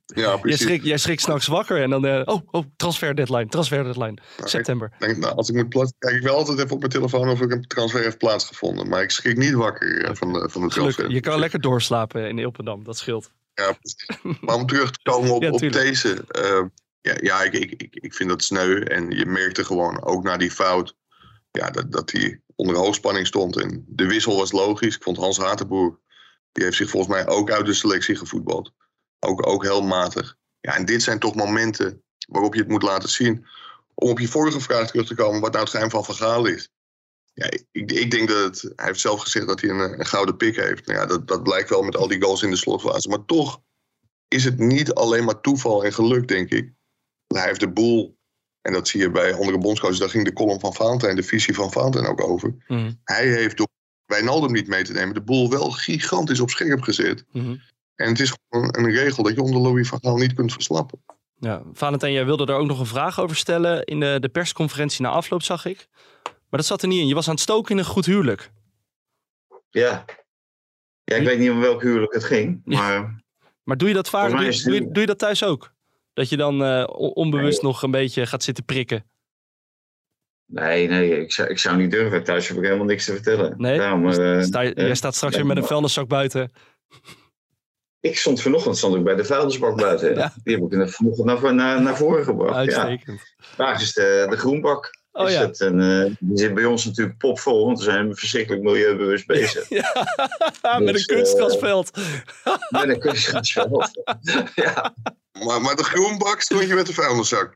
Ja, 0.06 0.22
Jij 0.30 0.38
precies. 0.38 0.62
schrikt, 0.62 0.86
jij 0.86 0.98
schrikt 0.98 1.22
s'nachts 1.22 1.48
wakker 1.48 1.82
en 1.82 1.90
dan... 1.90 2.06
eh, 2.06 2.22
oh, 2.26 2.42
oh, 2.52 2.66
transfer 2.76 3.16
deadline, 3.16 3.48
transfer 3.48 3.84
deadline. 3.84 4.18
Nou, 4.38 4.50
September. 4.50 4.92
Ik 5.00 5.00
denk, 5.08 5.18
nou, 5.18 5.36
als 5.36 5.50
ik 5.50 5.56
moet 5.56 5.70
plaatsen, 5.70 5.96
kijk 6.00 6.16
ik 6.16 6.22
wel 6.24 6.36
altijd 6.36 6.58
even 6.60 6.72
op 6.72 6.80
mijn 6.80 6.92
telefoon 6.92 7.30
of 7.30 7.42
ik 7.42 7.52
een 7.52 7.68
transfer 7.68 8.02
heeft 8.02 8.18
plaatsgevonden. 8.18 8.88
Maar 8.90 9.02
ik 9.02 9.12
schrik 9.12 9.38
niet 9.38 9.54
wakker 9.54 10.16
van 10.18 10.34
de, 10.34 10.40
van 10.40 10.62
de 10.62 10.68
transfer. 10.68 10.82
Gelukkig. 10.82 11.12
Je 11.12 11.20
kan 11.20 11.40
lekker 11.40 11.62
doorslapen 11.62 12.28
in 12.30 12.40
Ilpendam, 12.40 12.84
dat 12.84 12.98
scheelt. 12.98 13.32
Ja, 13.54 13.72
precies. 13.82 14.40
maar 14.42 14.56
om 14.56 14.66
terug 14.66 14.92
te 14.92 15.00
komen 15.04 15.32
op, 15.34 15.42
Ja, 15.44 15.50
op 15.50 15.60
deze. 15.72 16.24
Ja, 17.02 17.16
ja 17.22 17.44
ik, 17.44 17.54
ik, 17.54 17.82
ik, 17.82 17.96
ik 17.96 18.14
vind 18.14 18.30
dat 18.30 18.44
sneu. 18.44 18.82
En 18.84 19.12
je 19.12 19.26
merkte 19.26 19.66
gewoon 19.66 20.04
ook 20.04 20.24
na 20.24 20.38
die 20.38 20.52
fout. 20.52 20.96
Ja, 21.52 21.70
dat, 21.70 21.92
dat 21.92 22.12
hij 22.12 22.42
onder 22.56 22.76
hoogspanning 22.76 23.28
stond. 23.28 23.58
En 23.58 23.86
de 23.88 24.08
wissel 24.08 24.38
was 24.38 24.52
logisch. 24.52 24.96
Ik 24.96 25.04
vond 25.04 25.18
Hans 25.18 25.38
Hatenboer. 25.38 26.00
Die 26.52 26.64
heeft 26.64 26.78
zich 26.78 26.90
volgens 26.90 27.14
mij 27.14 27.28
ook 27.28 27.52
uit 27.52 27.66
de 27.66 27.74
selectie 27.74 28.16
gevoetbald. 28.16 28.72
Ook, 29.20 29.48
ook 29.48 29.64
heel 29.64 29.82
matig. 29.82 30.38
Ja, 30.60 30.76
en 30.76 30.86
dit 30.86 31.04
zijn 31.04 31.20
toch 31.20 31.36
momenten 31.36 32.04
waarop 32.28 32.54
je 32.54 32.60
het 32.60 32.70
moet 32.70 32.84
laten 32.84 33.10
zien. 33.10 33.46
Om 33.94 34.10
op 34.10 34.20
je 34.20 34.28
vorige 34.28 34.60
vraag 34.60 34.88
terug 34.88 35.08
te 35.08 35.16
komen. 35.16 35.42
Wat 35.42 35.52
nou 35.52 35.64
het 35.64 35.72
geheim 35.72 35.90
van 35.90 36.06
Van 36.06 36.16
Gaal 36.16 36.46
is. 36.46 36.70
Ja, 37.34 37.50
ik, 37.72 37.92
ik 37.92 38.12
denk 38.12 38.28
dat 38.28 38.44
het, 38.44 38.74
hij 38.76 38.86
heeft 38.86 39.00
zelf 39.00 39.22
gezegd 39.22 39.48
dat 39.48 39.62
hij 39.62 39.70
een, 39.70 40.00
een 40.00 40.06
gouden 40.06 40.38
pik 40.38 40.56
heeft. 40.56 40.86
Nou 40.86 41.00
ja, 41.00 41.06
dat, 41.06 41.28
dat 41.28 41.44
blijkt 41.44 41.70
wel 41.70 41.82
met 41.82 41.96
al 41.96 42.08
die 42.08 42.22
goals 42.22 42.44
in 42.44 42.50
de 42.50 42.56
slotfase. 42.56 43.10
Maar 43.10 43.26
toch 43.26 43.62
is 44.28 44.44
het 44.44 44.58
niet 44.58 44.94
alleen 44.94 45.24
maar 45.24 45.42
toeval 45.42 45.86
en 45.86 45.94
geluk, 45.94 46.28
denk 46.28 46.50
ik. 46.50 46.74
Hij 47.38 47.48
heeft 47.48 47.60
de 47.60 47.70
boel, 47.72 48.18
en 48.62 48.74
dat 48.74 48.88
zie 48.88 49.00
je 49.02 49.12
bij 49.12 49.34
andere 49.34 49.58
bondscoaches, 49.58 50.00
daar 50.00 50.10
ging 50.10 50.26
de 50.26 50.34
column 50.34 50.60
van 50.60 50.74
Valentijn, 50.74 51.16
de 51.16 51.24
visie 51.24 51.54
van 51.56 51.72
Valentijn 51.72 52.06
ook 52.06 52.22
over. 52.24 52.56
Mhm, 52.68 52.92
Hij 53.04 53.28
heeft 53.28 53.58
door 53.58 53.68
Wijnaldum 54.06 54.52
niet 54.52 54.68
mee 54.68 54.84
te 54.84 54.94
nemen, 54.94 55.14
de 55.14 55.22
boel 55.22 55.50
wel 55.50 55.72
gigantisch 55.72 56.40
op 56.40 56.50
scherp 56.50 56.82
gezet. 56.82 57.26
mhm. 57.32 57.56
En 57.96 58.08
het 58.10 58.20
is 58.20 58.34
gewoon 58.50 58.76
een 58.78 58.92
regel 58.92 59.24
dat 59.24 59.36
je 59.36 59.42
onder 59.42 59.62
Louis 59.62 59.88
van 59.88 60.00
Gaal 60.02 60.18
niet 60.18 60.34
kunt 60.34 60.54
verslappen. 60.54 61.04
Ja, 61.36 61.64
Valentijn, 61.74 62.14
jij 62.14 62.26
wilde 62.26 62.46
daar 62.46 62.58
ook 62.58 62.68
nog 62.68 62.80
een 62.80 62.86
vraag 62.86 63.20
over 63.20 63.36
stellen 63.36 63.84
in 63.86 64.00
de, 64.00 64.18
de 64.20 64.30
persconferentie 64.30 65.02
na 65.02 65.10
afloop, 65.10 65.44
zag 65.44 65.66
ik. 65.66 65.88
Maar 66.24 66.60
dat 66.60 66.66
zat 66.66 66.82
er 66.82 66.88
niet 66.88 67.00
in. 67.00 67.08
Je 67.08 67.14
was 67.14 67.28
aan 67.28 67.34
het 67.34 67.44
stoken 67.44 67.72
in 67.72 67.78
een 67.78 67.86
goed 67.86 68.06
huwelijk. 68.06 68.52
Ja. 69.70 70.06
Ja, 71.04 71.16
ik 71.16 71.26
weet 71.26 71.40
niet 71.40 71.50
om 71.50 71.60
welk 71.60 71.82
huwelijk 71.82 72.14
het 72.14 72.24
ging, 72.24 72.62
Ja. 72.66 72.78
maar 72.80 73.22
Maar 73.64 73.78
doe 73.78 73.88
je 73.88 73.94
dat 73.94 74.10
vaak? 74.10 74.32
Doe 74.64 74.90
je 75.00 75.06
dat 75.06 75.20
thuis 75.20 75.44
ook? 75.44 75.74
Dat 76.20 76.30
je 76.30 76.38
dan 76.38 76.64
eh, 76.64 76.84
on- 76.88 77.14
onbewust 77.14 77.62
nog 77.62 77.84
een 77.84 77.92
beetje 77.92 78.26
gaat 78.26 78.44
zitten 78.44 78.66
prikken. 78.66 79.04
nee, 80.46 80.88
nee, 80.88 81.22
ik 81.22 81.32
zou, 81.32 81.50
ik 81.50 81.60
zou 81.60 81.78
niet 81.78 81.92
durven. 81.92 82.24
Thuis 82.24 82.48
heb 82.48 82.58
ik 82.58 82.64
helemaal 82.64 82.86
niks 82.86 83.06
te 83.06 83.12
vertellen. 83.14 83.54
Nee? 83.58 83.78
Daarom, 83.78 84.10
eh, 84.10 84.42
Sta 84.42 84.62
je- 84.62 84.74
eh, 84.74 84.86
jij 84.86 84.96
staat 84.96 85.16
straks 85.16 85.36
weer 85.36 85.46
met 85.46 85.58
een 85.58 85.64
vuilniszak 85.64 86.08
buiten. 86.08 86.52
Ik 88.00 88.18
stond 88.18 88.42
vanochtend 88.42 88.78
stond 88.78 88.96
ik 88.96 89.04
bij 89.04 89.16
de 89.16 89.26
vuilnisbak 89.26 89.78
buiten. 89.78 90.16
Ja. 90.18 90.34
Die 90.44 90.58
heb 90.58 90.72
ik 90.82 90.90
vanochtend 90.90 91.26
naar, 91.26 91.54
naar, 91.54 91.82
naar 91.82 91.98
voren 91.98 92.24
gebracht. 92.24 92.72
Ja. 92.72 92.82
Uitstekend. 92.84 93.22
Daar 93.58 93.82
is 93.82 93.94
de, 93.94 94.28
de 94.30 94.38
groenbak. 94.38 94.99
Oh 95.12 95.28
is 95.28 95.34
ja. 95.34 95.42
het. 95.42 95.62
En, 95.62 95.80
eh, 95.82 96.12
die 96.20 96.38
zit 96.38 96.54
bij 96.54 96.66
ons 96.66 96.86
natuurlijk 96.86 97.18
popvol, 97.18 97.66
want 97.66 97.78
we 97.78 97.84
zijn 97.84 98.16
verschrikkelijk 98.16 98.64
milieubewust 98.64 99.28
bezig. 99.28 99.70
ja. 99.82 99.94
met 100.80 100.80
een 100.80 100.86
Dus, 100.86 101.06
eh, 101.06 101.16
kunstgrasveld. 101.16 101.92
Met 102.70 102.90
een 102.90 103.00
kunstgrasveld. 103.00 104.04
ja, 104.56 104.96
Maar, 105.32 105.62
maar 105.62 105.76
de 105.76 105.84
groenbak 105.84 106.42
stond 106.42 106.68
je 106.68 106.76
met 106.76 106.88
de 106.88 106.94
vuilniszak. 106.94 107.56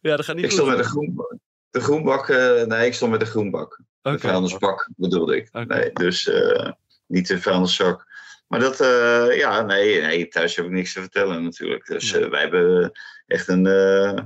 Ja, 0.00 0.16
dat 0.16 0.24
gaat 0.24 0.36
niet 0.36 0.44
ik 0.44 0.50
goed. 0.50 0.60
stond 0.60 0.76
met 0.76 0.84
de 0.84 0.90
groenbak. 0.90 1.34
De 1.70 1.80
groenbak, 1.80 2.28
eh, 2.28 2.62
nee, 2.62 2.86
ik 2.86 2.94
stond 2.94 3.10
met 3.10 3.20
de 3.20 3.26
groenbak. 3.26 3.80
Oké. 4.02 4.16
De 4.16 4.22
vuilnisbak 4.22 4.88
bedoelde 4.96 5.36
ik. 5.36 5.48
Oké. 5.52 5.74
Nee, 5.74 5.92
dus 5.92 6.28
eh, 6.28 6.70
niet 7.06 7.28
de 7.28 7.40
vuilniszak. 7.40 8.06
Maar 8.48 8.60
dat, 8.60 8.80
eh, 8.80 9.36
ja, 9.36 9.62
nee, 9.62 10.00
nee, 10.00 10.28
thuis 10.28 10.56
heb 10.56 10.64
ik 10.64 10.70
niks 10.70 10.92
te 10.92 11.00
vertellen 11.00 11.42
natuurlijk. 11.42 11.86
Dus 11.86 12.12
eh, 12.12 12.28
wij 12.28 12.40
hebben 12.40 12.92
echt 13.26 13.48
een 13.48 13.66
eh, 13.66 14.24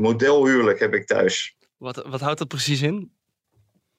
modelhuwelijk 0.00 0.78
heb 0.78 0.94
ik 0.94 1.06
thuis. 1.06 1.56
Wat, 1.76 2.04
wat 2.06 2.20
houdt 2.20 2.38
dat 2.38 2.48
precies 2.48 2.82
in? 2.82 3.12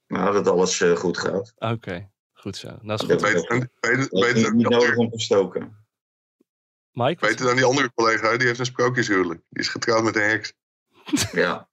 Nou, 0.07 0.33
dat 0.33 0.47
alles 0.47 0.81
eh, 0.81 0.95
goed 0.95 1.17
gaat. 1.17 1.53
Oké, 1.57 2.09
Goed 2.33 2.57
zo. 2.57 2.67
Dat 2.81 3.01
is 3.01 3.07
goed. 3.09 3.21
Beter, 3.21 3.47
dan- 3.47 3.69
beter, 3.79 4.55
niet, 4.55 4.63
nodig 4.69 4.79
andere- 4.79 4.97
om 4.97 5.09
te 5.09 5.19
stoken. 5.19 5.85
Mike? 6.91 7.27
beter 7.27 7.45
dan 7.45 7.55
die 7.55 7.65
andere 7.65 7.91
collega, 7.93 8.37
die 8.37 8.47
heeft 8.47 8.59
een 8.59 8.65
sprookjeshuwelijk. 8.65 9.41
Die 9.49 9.61
is 9.63 9.69
getrouwd 9.69 10.03
met 10.03 10.15
een 10.15 10.21
heks. 10.29 10.53
Ja. 11.31 11.69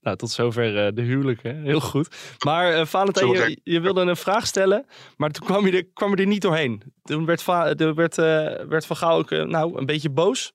Nou, 0.00 0.16
tot 0.18 0.30
zover 0.30 0.86
eh, 0.86 0.92
de 0.94 1.02
huwelijken. 1.02 1.62
Heel 1.62 1.80
goed. 1.80 2.16
Maar 2.44 2.72
eh 2.72 2.86
Valentijn, 2.86 3.28
je, 3.28 3.60
je 3.62 3.80
wilde 3.80 4.00
een 4.00 4.16
vraag 4.16 4.46
stellen, 4.46 4.86
maar 5.16 5.30
toen 5.30 5.46
kwam 5.46 5.66
je 5.66 5.76
er, 5.76 5.86
kwam 5.92 6.10
je 6.10 6.16
er 6.16 6.26
niet 6.26 6.42
doorheen. 6.42 6.82
Toen 7.02 7.24
werd, 7.26 7.42
Va- 7.42 7.74
er 7.74 7.94
werd, 7.94 8.18
eh, 8.18 8.24
werd 8.66 8.86
Van 8.86 8.96
Gaal 8.96 9.18
ook 9.18 9.30
nou, 9.30 9.78
een 9.78 9.86
beetje 9.86 10.10
boos. 10.10 10.52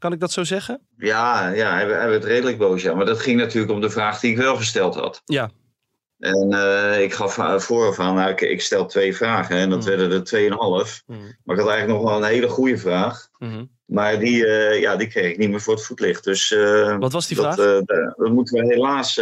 Kan 0.00 0.12
ik 0.12 0.20
dat 0.20 0.32
zo 0.32 0.44
zeggen? 0.44 0.80
Ja, 0.96 1.48
ja 1.48 1.72
hij, 1.72 1.86
hij 1.86 2.08
werd 2.08 2.24
redelijk 2.24 2.58
boos. 2.58 2.82
Ja. 2.82 2.94
Maar 2.94 3.06
dat 3.06 3.20
ging 3.20 3.38
natuurlijk 3.40 3.72
om 3.72 3.80
de 3.80 3.90
vraag 3.90 4.20
die 4.20 4.30
ik 4.30 4.36
wel 4.36 4.56
gesteld 4.56 4.94
had. 4.94 5.22
Ja. 5.24 5.50
En 6.18 6.52
eh, 6.52 7.02
ik 7.02 7.12
gaf 7.14 7.38
uh, 7.38 7.58
vooraf 7.58 7.98
aan, 7.98 8.14
nou, 8.14 8.30
ik, 8.30 8.40
ik 8.40 8.60
stel 8.60 8.86
twee 8.86 9.16
vragen 9.16 9.56
en 9.56 9.70
dat 9.70 9.78
Mm. 9.78 9.84
werden 9.84 10.12
er 10.12 10.24
tweeënhalf. 10.24 11.02
Maar 11.06 11.56
ik 11.56 11.62
had 11.62 11.70
eigenlijk 11.70 11.88
nog 12.00 12.02
wel 12.02 12.16
een 12.16 12.28
hele 12.28 12.48
goede 12.48 12.78
vraag. 12.78 13.28
Mhm. 13.38 13.64
Maar 13.90 14.18
die, 14.18 14.46
eh, 14.46 14.80
ja, 14.80 14.96
die 14.96 15.06
kreeg 15.08 15.30
ik 15.30 15.38
niet 15.38 15.50
meer 15.50 15.60
voor 15.60 15.74
het 15.74 15.84
voetlicht. 15.84 16.24
Dus 16.24 16.50
eh, 16.52 16.98
Wat 16.98 17.12
was 17.12 17.26
die 17.26 17.36
dat, 17.36 17.54
vraag? 17.54 17.66
eh, 17.66 17.80
daar 18.16 18.32
moeten 18.32 18.58
we 18.60 18.74
helaas 18.74 19.16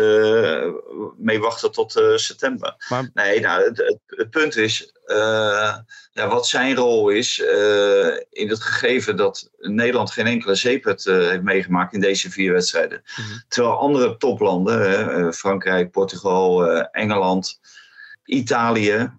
mee 1.17 1.39
wachten 1.41 1.73
tot 1.73 2.03
september. 2.15 2.75
Maar- 2.89 3.11
Nee, 3.15 3.41
nou, 3.41 3.63
het, 3.65 3.77
het, 3.77 3.99
het 4.07 4.31
punt 4.31 4.57
is 4.57 4.93
ja, 6.13 6.29
wat 6.29 6.47
zijn 6.47 6.77
rol 6.77 7.09
is 7.09 7.39
in 8.31 8.49
het 8.49 8.61
gegeven 8.63 9.17
dat 9.17 9.51
Nederland 9.59 10.11
geen 10.11 10.27
enkele 10.27 10.55
zeepet 10.55 11.05
heeft 11.05 11.43
meegemaakt 11.43 11.93
in 11.95 12.01
deze 12.01 12.31
vier 12.31 12.53
wedstrijden. 12.53 13.03
Mhm. 13.17 13.39
Terwijl 13.49 13.79
andere 13.79 14.17
toplanden, 14.17 14.91
hè, 14.91 15.33
Frankrijk, 15.33 15.91
Portugal, 15.91 16.71
Engeland, 16.91 17.61
Italië, 18.25 19.13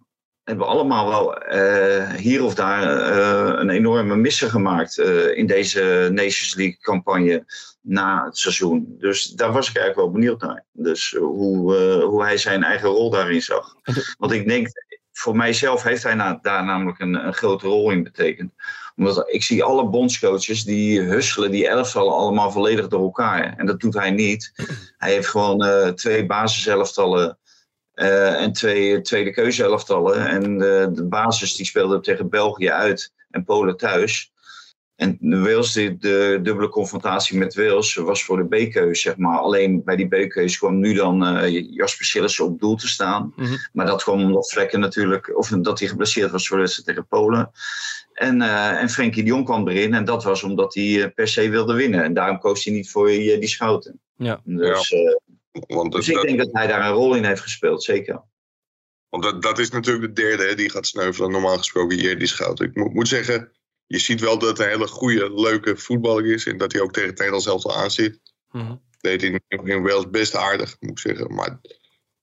hebben 0.50 0.68
allemaal 0.68 1.08
wel 1.08 1.38
eh, 1.38 2.14
hier 2.14 2.44
of 2.44 2.56
daar 2.56 2.84
eh, 2.84 3.60
een 3.60 3.70
enorme 3.70 4.16
misser 4.16 4.50
gemaakt 4.50 4.98
eh, 4.98 5.38
in 5.38 5.48
deze 5.48 6.10
Nations 6.12 6.56
League 6.56 6.78
campagne 6.82 7.46
na 7.82 8.26
het 8.26 8.38
seizoen. 8.38 8.96
Dus 9.00 9.24
daar 9.24 9.52
was 9.52 9.70
ik 9.70 9.78
eigenlijk 9.78 10.06
wel 10.08 10.20
benieuwd 10.20 10.42
naar. 10.42 10.66
Dus 10.72 11.16
hoe, 11.20 11.76
hoe 12.04 12.24
hij 12.24 12.38
zijn 12.38 12.64
eigen 12.64 12.90
rol 12.90 13.10
daarin 13.10 13.42
zag. 13.42 13.76
Want 14.18 14.32
ik 14.32 14.48
denk, 14.48 14.68
voor 15.12 15.36
mijzelf 15.36 15.84
heeft 15.84 16.04
hij 16.04 16.40
daar 16.42 16.66
namelijk 16.66 17.00
een, 17.00 17.26
een 17.26 17.34
grote 17.34 17.68
rol 17.68 17.92
in 17.92 18.04
betekend. 18.04 18.54
Omdat 18.96 19.30
ik 19.30 19.44
zie 19.44 19.64
alle 19.64 19.90
bondscoaches 19.90 20.64
die 20.64 21.02
husselen 21.02 21.52
die 21.52 21.68
elftallen 21.68 22.14
allemaal 22.14 22.52
volledig 22.52 22.88
door 22.88 23.02
elkaar. 23.02 23.54
En 23.58 23.66
dat 23.66 23.80
doet 23.80 23.94
hij 23.94 24.12
niet. 24.12 24.52
Hij 24.98 25.12
heeft 25.14 25.28
gewoon 25.28 25.96
twee 25.96 26.26
basiselftallen 26.26 27.38
eh, 28.00 28.42
en 28.42 28.52
twee 28.52 29.02
tweede 29.02 29.32
keuze 29.32 29.64
elftallen. 29.64 30.28
En 30.28 30.44
eh, 30.44 30.88
de 30.94 31.06
basis 31.10 31.56
die 31.56 31.66
speelde 31.66 32.00
tegen 32.00 32.30
België 32.30 32.70
uit 32.70 33.14
en 33.30 33.44
Polen 33.44 33.78
thuis. 33.78 34.32
En 34.96 35.18
Wales, 35.20 35.72
de, 35.72 35.98
de 35.98 36.40
dubbele 36.42 36.70
confrontatie 36.70 37.38
met 37.38 37.56
Wales, 37.56 37.96
was 37.96 38.24
voor 38.24 38.38
de 38.38 38.68
B-keus, 38.68 39.02
zeg 39.02 39.18
maar. 39.18 39.38
Alleen 39.38 39.84
bij 39.84 39.96
die 39.96 40.08
B-keus 40.08 40.58
kwam 40.58 40.80
nu 40.80 40.94
dan 40.94 41.26
eh, 41.26 41.74
Jasper 41.76 42.06
Sillissen 42.06 42.46
op 42.46 42.60
doel 42.60 42.76
te 42.76 42.88
staan. 42.88 43.34
Mhm. 43.36 43.56
Maar 43.74 43.86
dat 43.86 44.04
kwam 44.04 44.22
omdat 44.22 44.52
Vlekken 44.52 44.80
natuurlijk, 44.80 45.38
of 45.38 45.48
dat 45.50 45.80
hij 45.80 45.88
geblesseerd 45.88 46.32
was 46.32 46.48
voor 46.48 46.58
de 46.58 46.64
wedstrijd 46.64 46.90
tegen 46.90 47.08
Polen. 47.08 47.52
En, 48.14 48.42
eh 48.42 48.82
en 48.82 48.90
Frenkie 48.90 49.24
de 49.24 49.30
Jong 49.30 49.46
kwam 49.46 49.68
erin 49.68 49.94
en 49.94 50.06
dat 50.06 50.24
was 50.24 50.44
omdat 50.44 50.74
hij 50.74 51.04
eh, 51.04 51.14
per 51.16 51.28
se 51.28 51.50
wilde 51.50 51.74
winnen. 51.74 52.04
En 52.04 52.14
daarom 52.14 52.40
koos 52.40 52.64
hij 52.64 52.74
niet 52.74 52.92
voor 52.92 53.08
die 53.08 53.48
schouten. 53.48 54.00
Ja. 54.16 54.42
Dus, 54.44 54.92
eh, 54.92 55.16
Want, 55.52 55.92
dat, 55.92 56.02
dus 56.02 56.10
ik 56.10 56.22
denk 56.22 56.38
dat 56.38 56.50
hij 56.52 56.68
daar 56.68 56.86
een 56.86 56.94
rol 56.94 57.16
in 57.16 57.24
heeft 57.24 57.42
gespeeld, 57.42 57.84
zeker. 57.84 58.24
want 59.10 59.24
dat, 59.24 59.42
dat 59.42 59.60
is 59.60 59.70
natuurlijk 59.70 60.16
de 60.16 60.22
derde 60.22 60.44
hè, 60.44 60.56
die 60.56 60.70
gaat 60.70 60.88
sneuvelen. 60.88 61.32
Normaal 61.32 61.58
gesproken 61.58 61.98
hier 61.98 62.20
die 62.20 62.28
schout. 62.28 62.62
Ik 62.62 62.76
moet, 62.76 62.94
moet 62.94 63.08
zeggen, 63.08 63.52
je 63.86 64.00
ziet 64.00 64.20
wel 64.20 64.40
dat 64.40 64.58
hij 64.58 64.68
een 64.68 64.74
hele 64.74 64.88
goede, 64.88 65.34
leuke 65.34 65.78
voetballer 65.78 66.26
is. 66.26 66.46
En 66.46 66.58
dat 66.58 66.72
hij 66.72 66.82
ook 66.82 66.94
tegen 66.94 67.10
het 67.10 67.18
Nederlands 67.18 67.48
elftal 67.48 67.76
aanzit. 67.76 68.20
Mhm. 68.52 68.76
deed 69.00 69.22
hij 69.22 69.42
in, 69.48 69.68
in 69.68 69.84
Wales 69.84 70.10
best 70.10 70.36
aardig, 70.36 70.76
moet 70.80 70.92
ik 70.92 71.00
zeggen. 71.00 71.34
Maar 71.34 71.60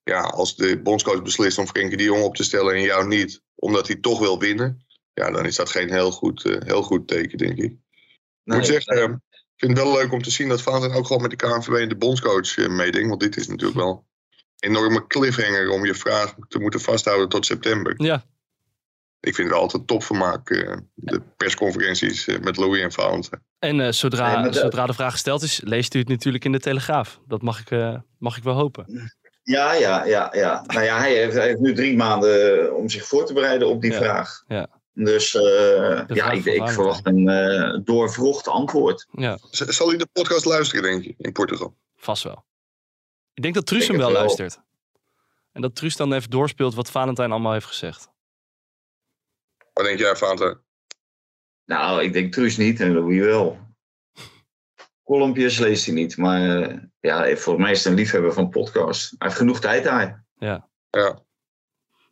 ja, 0.02 0.20
als 0.20 0.56
de 0.56 0.82
bondscoach 0.82 1.22
beslist 1.22 1.58
om 1.58 1.66
Frenkie 1.66 1.96
de 1.96 2.02
Jong 2.02 2.22
op 2.22 2.36
te 2.36 2.44
stellen 2.44 2.74
en 2.74 2.82
jou 2.82 3.06
niet, 3.06 3.42
omdat 3.54 3.86
hij 3.86 3.96
toch 3.96 4.18
wil 4.18 4.38
winnen, 4.38 4.86
ja, 5.14 5.30
dan 5.30 5.46
is 5.46 5.56
dat 5.56 5.70
geen 5.70 5.90
heel 5.90 6.10
goed, 6.10 6.44
eh, 6.44 6.60
heel 6.60 6.82
goed 6.82 7.08
teken, 7.08 7.38
denk 7.38 7.58
ik. 7.58 7.72
Ik 7.72 7.78
Nee, 8.42 8.58
moet 8.58 8.66
zeggen, 8.66 8.96
eh, 8.96 9.14
ik 9.56 9.62
vind 9.64 9.76
het 9.78 9.86
wel 9.86 9.96
leuk 9.96 10.12
om 10.12 10.22
te 10.22 10.30
zien 10.30 10.48
dat 10.48 10.62
Valentijn 10.62 10.92
ook 10.94 11.06
gewoon 11.06 11.22
met 11.22 11.30
de 11.30 11.36
KNVB 11.36 11.72
en 11.74 11.88
de 11.88 11.96
bondscoach 11.96 12.58
eh, 12.58 12.68
meedenkt. 12.68 13.08
Want 13.08 13.20
dit 13.20 13.36
is 13.36 13.46
natuurlijk 13.48 13.78
wel 13.78 14.06
een 14.58 14.70
enorme 14.70 15.06
cliffhanger 15.06 15.70
om 15.70 15.84
je 15.86 15.94
vraag 15.94 16.34
te 16.48 16.58
moeten 16.58 16.80
vasthouden 16.80 17.28
tot 17.28 17.46
september. 17.46 17.94
Ja, 17.96 18.24
Ik 19.20 19.34
vind 19.34 19.48
het 19.48 19.58
altijd 19.58 19.86
topvermaak, 19.86 20.50
eh 20.50 20.76
de 20.94 21.22
persconferenties 21.36 22.26
eh, 22.26 22.38
met 22.38 22.56
Louis 22.56 22.82
en 22.82 22.92
Valentijn. 22.92 23.42
en 23.58 23.80
eh, 23.80 23.92
zodra, 23.92 24.52
zodra 24.52 24.86
de 24.86 24.92
vraag 24.94 25.12
gesteld 25.12 25.42
is, 25.42 25.60
leest 25.64 25.94
u 25.94 25.98
het 25.98 26.08
natuurlijk 26.08 26.44
in 26.44 26.52
de 26.52 26.60
Telegraaf. 26.60 27.20
Dat 27.26 27.42
mag 27.42 27.60
ik, 27.60 27.70
eh, 27.70 27.96
mag 28.18 28.36
ik 28.36 28.42
wel 28.42 28.54
hopen. 28.54 29.10
Ja, 29.42 29.72
ja, 29.72 30.04
ja, 30.04 30.30
ja. 30.34 30.64
Nou 30.66 30.84
ja, 30.84 30.98
hij 30.98 31.14
heeft, 31.14 31.34
hij 31.34 31.46
heeft 31.46 31.60
nu 31.60 31.74
drie 31.74 31.96
maanden 31.96 32.76
om 32.76 32.88
zich 32.88 33.04
voor 33.06 33.26
te 33.26 33.32
bereiden 33.32 33.68
op 33.68 33.80
die 33.80 33.92
Ja, 33.92 33.98
vraag. 33.98 34.42
ja. 34.46 34.68
Dus 34.98 35.34
eh, 35.34 36.02
ja, 36.06 36.30
ik, 36.30 36.44
ik 36.44 36.68
verwacht 36.68 37.06
een 37.06 37.28
eh 37.28 37.78
doorvrocht 37.84 38.48
antwoord. 38.48 39.06
Ja, 39.12 39.38
Zal 39.50 39.88
hij 39.88 39.96
de 39.96 40.06
podcast 40.12 40.44
luisteren, 40.44 40.82
denk 40.82 41.04
je, 41.04 41.14
in 41.18 41.32
Portugal? 41.32 41.76
vast 41.96 42.22
wel. 42.22 42.44
Ik 43.34 43.42
denk 43.42 43.54
dat 43.54 43.66
Truus 43.66 43.88
hem 43.88 43.96
wel 43.96 44.10
wel. 44.12 44.18
luistert. 44.20 44.60
En 45.52 45.62
dat 45.62 45.74
Truus 45.74 45.96
dan 45.96 46.12
even 46.12 46.30
doorspeelt 46.30 46.74
wat 46.74 46.90
Valentijn 46.90 47.30
allemaal 47.30 47.52
heeft 47.52 47.66
gezegd. 47.66 48.08
Wat 49.72 49.84
denk 49.84 49.98
jij, 49.98 50.16
Valentijn? 50.16 50.58
Nou, 51.64 52.02
ik 52.02 52.12
denk 52.12 52.32
Truus 52.32 52.56
niet 52.56 52.80
en 52.80 52.92
Louis 52.92 53.20
wel. 53.20 53.58
Kolompjes 55.02 55.58
leest 55.58 55.86
hij 55.86 55.94
niet, 55.94 56.16
maar 56.16 56.62
eh, 56.62 56.78
ja, 57.00 57.36
volgens 57.36 57.64
mij 57.64 57.72
is 57.72 57.78
het 57.78 57.86
een 57.92 57.98
liefhebber 57.98 58.32
van 58.32 58.48
podcast. 58.48 59.10
Hij 59.10 59.26
heeft 59.28 59.36
genoeg 59.40 59.60
tijd 59.60 59.84
daar 59.84 60.24
Ja. 60.38 60.68
Ja. 60.90 61.18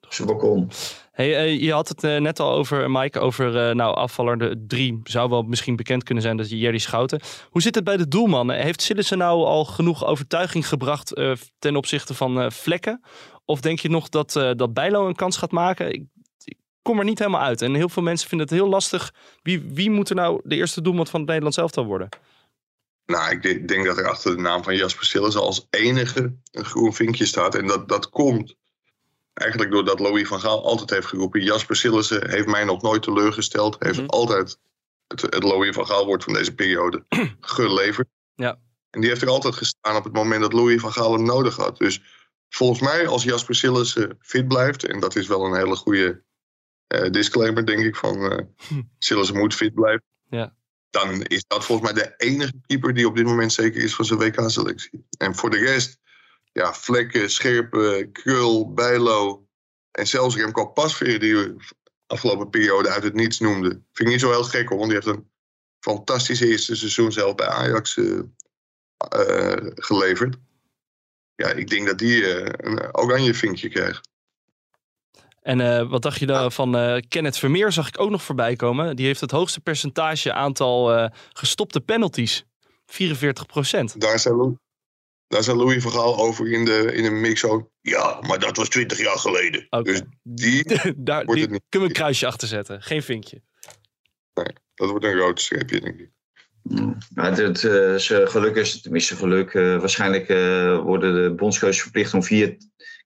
zijn 0.08 0.28
balkon. 0.28 0.70
Hey, 1.14 1.36
eh, 1.36 1.60
je 1.60 1.72
had 1.72 1.88
het 1.88 2.04
eh, 2.04 2.16
net 2.16 2.40
al 2.40 2.52
over, 2.52 2.90
Mike, 2.90 3.20
over 3.20 3.68
eh, 3.68 3.74
nou, 3.74 3.94
afvaller 3.94 4.38
de 4.38 4.64
drie. 4.66 5.00
Zou 5.04 5.30
wel 5.30 5.42
misschien 5.42 5.76
bekend 5.76 6.02
kunnen 6.02 6.22
zijn 6.22 6.36
dat 6.36 6.50
je 6.50 6.58
Jerry 6.58 6.78
Schouten. 6.78 7.20
Hoe 7.50 7.62
zit 7.62 7.74
het 7.74 7.84
bij 7.84 7.96
de 7.96 8.08
doelman? 8.08 8.50
Heeft 8.50 8.82
Sillissen 8.82 9.18
nou 9.18 9.44
al 9.44 9.64
genoeg 9.64 10.06
overtuiging 10.06 10.68
gebracht 10.68 11.12
ten 11.58 11.76
opzichte 11.76 12.14
van 12.14 12.52
vlekken? 12.52 13.00
Of 13.44 13.60
denk 13.60 13.78
je 13.78 13.88
nog 13.88 14.08
dat, 14.08 14.32
dat 14.32 14.74
Bijlo 14.74 15.06
een 15.06 15.14
kans 15.14 15.36
gaat 15.36 15.50
maken? 15.50 15.92
Ik, 15.92 16.04
ik 16.44 16.56
kom 16.82 16.98
er 16.98 17.04
niet 17.04 17.18
helemaal 17.18 17.40
uit. 17.42 17.62
En 17.62 17.74
heel 17.74 17.88
veel 17.88 18.02
mensen 18.02 18.28
vinden 18.28 18.46
het 18.46 18.56
heel 18.56 18.68
lastig. 18.68 19.14
Wie, 19.42 19.60
wie 19.60 19.90
moet 19.90 20.08
er 20.08 20.16
nou 20.16 20.40
de 20.44 20.56
eerste 20.56 20.82
doelman 20.82 21.06
van 21.06 21.20
het 21.20 21.28
Nederlands 21.28 21.56
elftal 21.56 21.84
worden? 21.84 22.08
Nou, 23.06 23.30
ik 23.30 23.42
denk, 23.42 23.68
denk 23.68 23.84
dat 23.84 23.98
er 23.98 24.08
achter 24.08 24.36
de 24.36 24.42
naam 24.42 24.62
van 24.64 24.76
Jasper 24.76 25.04
Sillissen 25.04 25.42
als 25.42 25.66
enige 25.70 26.36
een 26.50 26.64
groen 26.64 26.94
vinkje 26.94 27.26
staat. 27.26 27.54
En 27.54 27.66
dat, 27.66 27.88
dat 27.88 28.08
komt 28.08 28.56
eigenlijk 29.34 29.70
doordat 29.70 30.00
Louis 30.00 30.28
van 30.28 30.40
Gaal 30.40 30.64
altijd 30.64 30.90
heeft 30.90 31.06
geroepen... 31.06 31.42
Jasper 31.42 31.76
Sillissen 31.76 32.30
heeft 32.30 32.46
mij 32.46 32.64
nog 32.64 32.82
nooit 32.82 33.02
teleurgesteld. 33.02 33.76
Heeft 33.78 33.98
Mhm. 33.98 34.06
altijd 34.06 34.58
het, 35.06 35.20
het 35.22 35.42
Louis 35.42 35.74
van 35.74 35.86
Gaal 35.86 36.06
woord 36.06 36.24
van 36.24 36.32
deze 36.32 36.54
periode 36.54 37.04
geleverd. 37.40 38.08
Ja. 38.34 38.58
En 38.90 39.00
die 39.00 39.08
heeft 39.08 39.22
er 39.22 39.28
altijd 39.28 39.54
gestaan 39.54 39.96
op 39.96 40.04
het 40.04 40.12
moment 40.12 40.40
dat 40.40 40.52
Louis 40.52 40.80
van 40.80 40.92
Gaal 40.92 41.12
hem 41.12 41.24
nodig 41.24 41.56
had. 41.56 41.78
Dus 41.78 42.02
volgens 42.48 42.80
mij 42.80 43.06
als 43.06 43.22
Jasper 43.22 43.54
Sillissen 43.54 44.16
fit 44.20 44.48
blijft... 44.48 44.84
en 44.84 45.00
dat 45.00 45.16
is 45.16 45.26
wel 45.26 45.44
een 45.44 45.56
hele 45.56 45.76
goede 45.76 46.22
eh, 46.86 47.10
disclaimer, 47.10 47.66
denk 47.66 47.84
ik, 47.84 47.96
van 47.96 48.32
uh, 48.32 48.38
Sillissen 48.98 49.36
moet 49.38 49.54
fit 49.54 49.74
blijven. 49.74 50.04
Ja. 50.28 50.56
Dan 50.90 51.22
is 51.22 51.44
dat 51.46 51.64
volgens 51.64 51.92
mij 51.92 52.02
de 52.02 52.14
enige 52.16 52.52
keeper 52.66 52.94
die 52.94 53.06
op 53.06 53.16
dit 53.16 53.24
moment 53.24 53.52
zeker 53.52 53.82
is 53.82 53.94
van 53.94 54.04
zijn 54.04 54.18
WK-selectie. 54.18 55.06
En 55.18 55.34
voor 55.34 55.50
de 55.50 55.58
rest, 55.58 55.98
ja, 56.54 56.74
Vlekken, 56.74 57.30
Scherpen, 57.30 58.12
Krul, 58.12 58.72
Bijlo 58.72 59.46
en 59.90 60.06
zelfs 60.06 60.36
Remco 60.36 60.66
Pasveer, 60.66 61.20
die 61.20 61.34
we 61.34 61.56
afgelopen 62.06 62.50
periode 62.50 62.88
uit 62.88 63.02
het 63.02 63.14
niets 63.14 63.38
noemde. 63.40 63.68
Vind 63.68 63.98
ik 63.98 64.06
niet 64.06 64.20
zo 64.20 64.30
heel 64.30 64.44
gek 64.44 64.68
hoor, 64.68 64.78
want 64.78 64.90
die 64.90 65.00
heeft 65.00 65.16
een 65.16 65.30
fantastische 65.80 66.46
eerste 66.46 66.76
seizoen 66.76 67.12
zelf 67.12 67.34
bij 67.34 67.46
Ajax 67.46 67.96
uh, 67.96 68.18
uh, 69.16 69.70
geleverd. 69.74 70.36
Ja, 71.34 71.48
ik 71.48 71.68
denk 71.68 71.86
dat 71.86 71.98
die 71.98 72.16
uh, 72.16 72.46
een 72.56 72.96
oranje 72.96 73.34
vinkje 73.34 73.68
krijgt. 73.68 74.08
En 75.42 75.58
uh, 75.58 75.90
wat 75.90 76.02
dacht 76.02 76.18
je 76.18 76.26
dan 76.26 76.52
van 76.52 76.76
uh, 76.76 77.00
Kenneth 77.08 77.38
Vermeer? 77.38 77.72
Zag 77.72 77.88
ik 77.88 78.00
ook 78.00 78.10
nog 78.10 78.22
voorbij 78.22 78.56
komen. 78.56 78.96
Die 78.96 79.06
heeft 79.06 79.20
het 79.20 79.30
hoogste 79.30 79.60
percentage 79.60 80.32
aantal 80.32 80.98
uh, 80.98 81.08
gestopte 81.32 81.80
penalties. 81.80 82.44
44 82.86 83.46
procent. 83.46 84.00
Daar 84.00 84.18
zijn 84.18 84.34
Louis, 84.34 84.54
daar 85.28 85.42
zijn 85.42 85.56
Louis 85.56 85.82
Vergaal 85.82 86.18
over 86.18 86.52
in 86.52 86.64
de, 86.64 86.92
in 86.94 87.02
de 87.02 87.10
mix 87.10 87.40
zo. 87.40 87.70
Ja, 87.80 88.18
maar 88.20 88.38
dat 88.38 88.56
was 88.56 88.68
20 88.68 88.98
jaar 88.98 89.18
geleden. 89.18 89.66
Okay. 89.70 89.82
Dus 89.82 90.02
die, 90.22 90.64
daar 90.96 91.24
die 91.26 91.46
kunnen 91.46 91.60
we 91.68 91.78
een 91.78 91.92
kruisje 91.92 92.26
achter 92.26 92.48
zetten. 92.48 92.82
Geen 92.82 93.02
vinkje. 93.02 93.42
Nee, 94.34 94.54
dat 94.74 94.90
wordt 94.90 95.04
een 95.04 95.16
rood 95.16 95.40
streepje, 95.40 95.80
denk 95.80 96.00
ik. 96.00 96.10
Nou, 97.14 97.42
het, 97.42 97.62
uh, 97.62 98.26
geluk 98.28 98.56
is, 98.56 98.80
tenminste 98.80 99.16
geluk, 99.16 99.54
uh, 99.54 99.78
waarschijnlijk 99.78 100.28
uh, 100.28 100.78
worden 100.78 101.22
de 101.22 101.34
bondscoaches 101.34 101.82
verplicht 101.82 102.14
om 102.14 102.22
vier 102.22 102.56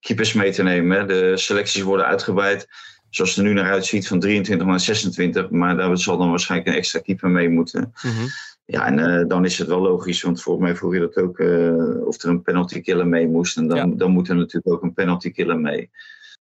keepers 0.00 0.32
mee 0.32 0.52
te 0.52 0.62
nemen. 0.62 1.08
De 1.08 1.36
selecties 1.36 1.82
worden 1.82 2.06
uitgebreid. 2.06 2.66
zoals 3.10 3.30
het 3.30 3.38
er 3.38 3.44
nu 3.44 3.52
naar 3.52 3.72
uitziet, 3.72 4.08
van 4.08 4.20
23 4.20 4.66
naar 4.66 4.80
26. 4.80 5.50
Maar 5.50 5.76
daar 5.76 5.98
zal 5.98 6.18
dan 6.18 6.30
waarschijnlijk 6.30 6.70
een 6.70 6.76
extra 6.76 7.00
keeper 7.00 7.30
mee 7.30 7.48
moeten. 7.48 7.92
Mhm. 8.02 8.26
Ja, 8.70 8.86
en 8.86 8.98
eh, 9.20 9.26
dan 9.28 9.44
is 9.44 9.58
het 9.58 9.68
wel 9.68 9.80
logisch, 9.80 10.22
want 10.22 10.42
volgens 10.42 10.66
mij 10.66 10.76
vroeg 10.76 10.94
je 10.94 11.00
dat 11.00 11.16
ook, 11.16 11.38
eh, 11.38 12.06
of 12.06 12.22
er 12.22 12.28
een 12.28 12.42
penalty 12.42 12.80
killer 12.80 13.06
mee 13.06 13.28
moest. 13.28 13.56
En 13.56 13.68
dan, 13.68 13.76
Ja. 13.76 13.96
dan 13.96 14.10
moet 14.10 14.28
er 14.28 14.36
natuurlijk 14.36 14.74
ook 14.74 14.82
een 14.82 14.92
penalty 14.94 15.30
killer 15.30 15.60
mee. 15.60 15.90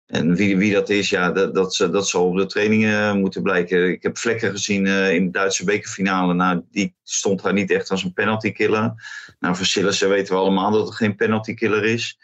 En 0.06 0.36
wie, 0.36 0.58
wie 0.58 0.74
dat 0.74 0.90
is, 0.90 1.10
ja, 1.10 1.32
dat, 1.32 1.54
dat, 1.56 1.76
ze- 1.76 1.90
dat 1.90 2.08
zal 2.08 2.26
op 2.28 2.38
de 2.38 2.46
trainingen 2.46 3.20
moeten 3.20 3.42
blijken. 3.42 3.90
Ik 3.90 4.04
heb 4.04 4.18
vlekken 4.18 4.52
gezien 4.52 4.86
eh, 4.86 5.14
in 5.14 5.26
de 5.26 5.32
Duitse 5.32 5.64
bekerfinale. 5.66 6.34
Nou, 6.34 6.62
die 6.72 6.96
stond 7.04 7.44
daar 7.44 7.54
niet 7.54 7.72
echt 7.72 7.92
als 7.92 8.04
een 8.04 8.14
penalty 8.14 8.52
killer. 8.52 8.94
Nou, 9.40 9.56
voor 9.56 9.66
Sillissen 9.66 10.10
weten 10.10 10.34
we 10.34 10.40
allemaal 10.40 10.72
dat 10.72 10.86
het 10.88 10.96
geen 10.96 11.16
penalty 11.16 11.54
killer 11.54 11.84
is. 11.84 12.18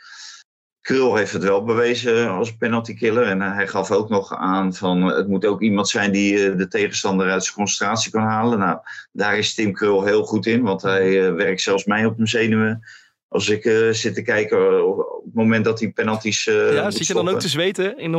Krul 0.84 1.16
heeft 1.16 1.34
het 1.34 1.44
wel 1.44 1.64
bewezen 1.64 2.30
als 2.30 2.56
penalty 2.56 2.94
killer. 2.94 3.24
En 3.24 3.42
eh, 3.42 3.54
hij 3.54 3.68
gaf 3.68 3.92
ook 3.92 4.10
nog 4.10 4.36
aan 4.36 4.74
van 4.74 5.10
eh, 5.10 5.18
het 5.18 5.28
moet 5.28 5.46
ook 5.46 5.62
iemand 5.62 5.90
zijn 5.90 6.12
die 6.12 6.50
eh, 6.50 6.58
de 6.58 6.68
tegenstander 6.68 7.30
uit 7.30 7.44
zijn 7.44 7.56
concentratie 7.56 8.12
kan 8.12 8.22
halen. 8.22 8.60
Nou, 8.60 8.80
daar 9.12 9.38
is 9.38 9.54
Tim 9.54 9.74
Krul 9.74 10.04
heel 10.04 10.24
goed 10.24 10.46
in, 10.46 10.62
want 10.62 10.82
hij 10.82 11.34
werkt 11.34 11.62
zelfs 11.62 11.86
mij 11.86 12.06
op 12.06 12.16
mijn 12.16 12.30
zenuwen. 12.30 12.84
Als 13.28 13.50
ik 13.50 13.64
zit 13.92 14.14
te 14.14 14.22
kijken 14.22 14.88
op 14.88 15.24
het 15.26 15.34
moment 15.34 15.66
dat 15.66 15.80
hij 15.80 15.90
penalties. 15.92 16.48
eh 16.48 16.74
ja, 16.74 16.92
zit 16.92 17.08
je 17.08 17.14
dan 17.14 17.30
ook 17.30 17.40
te 17.40 17.50
zweten 17.50 17.98
in? 17.98 18.12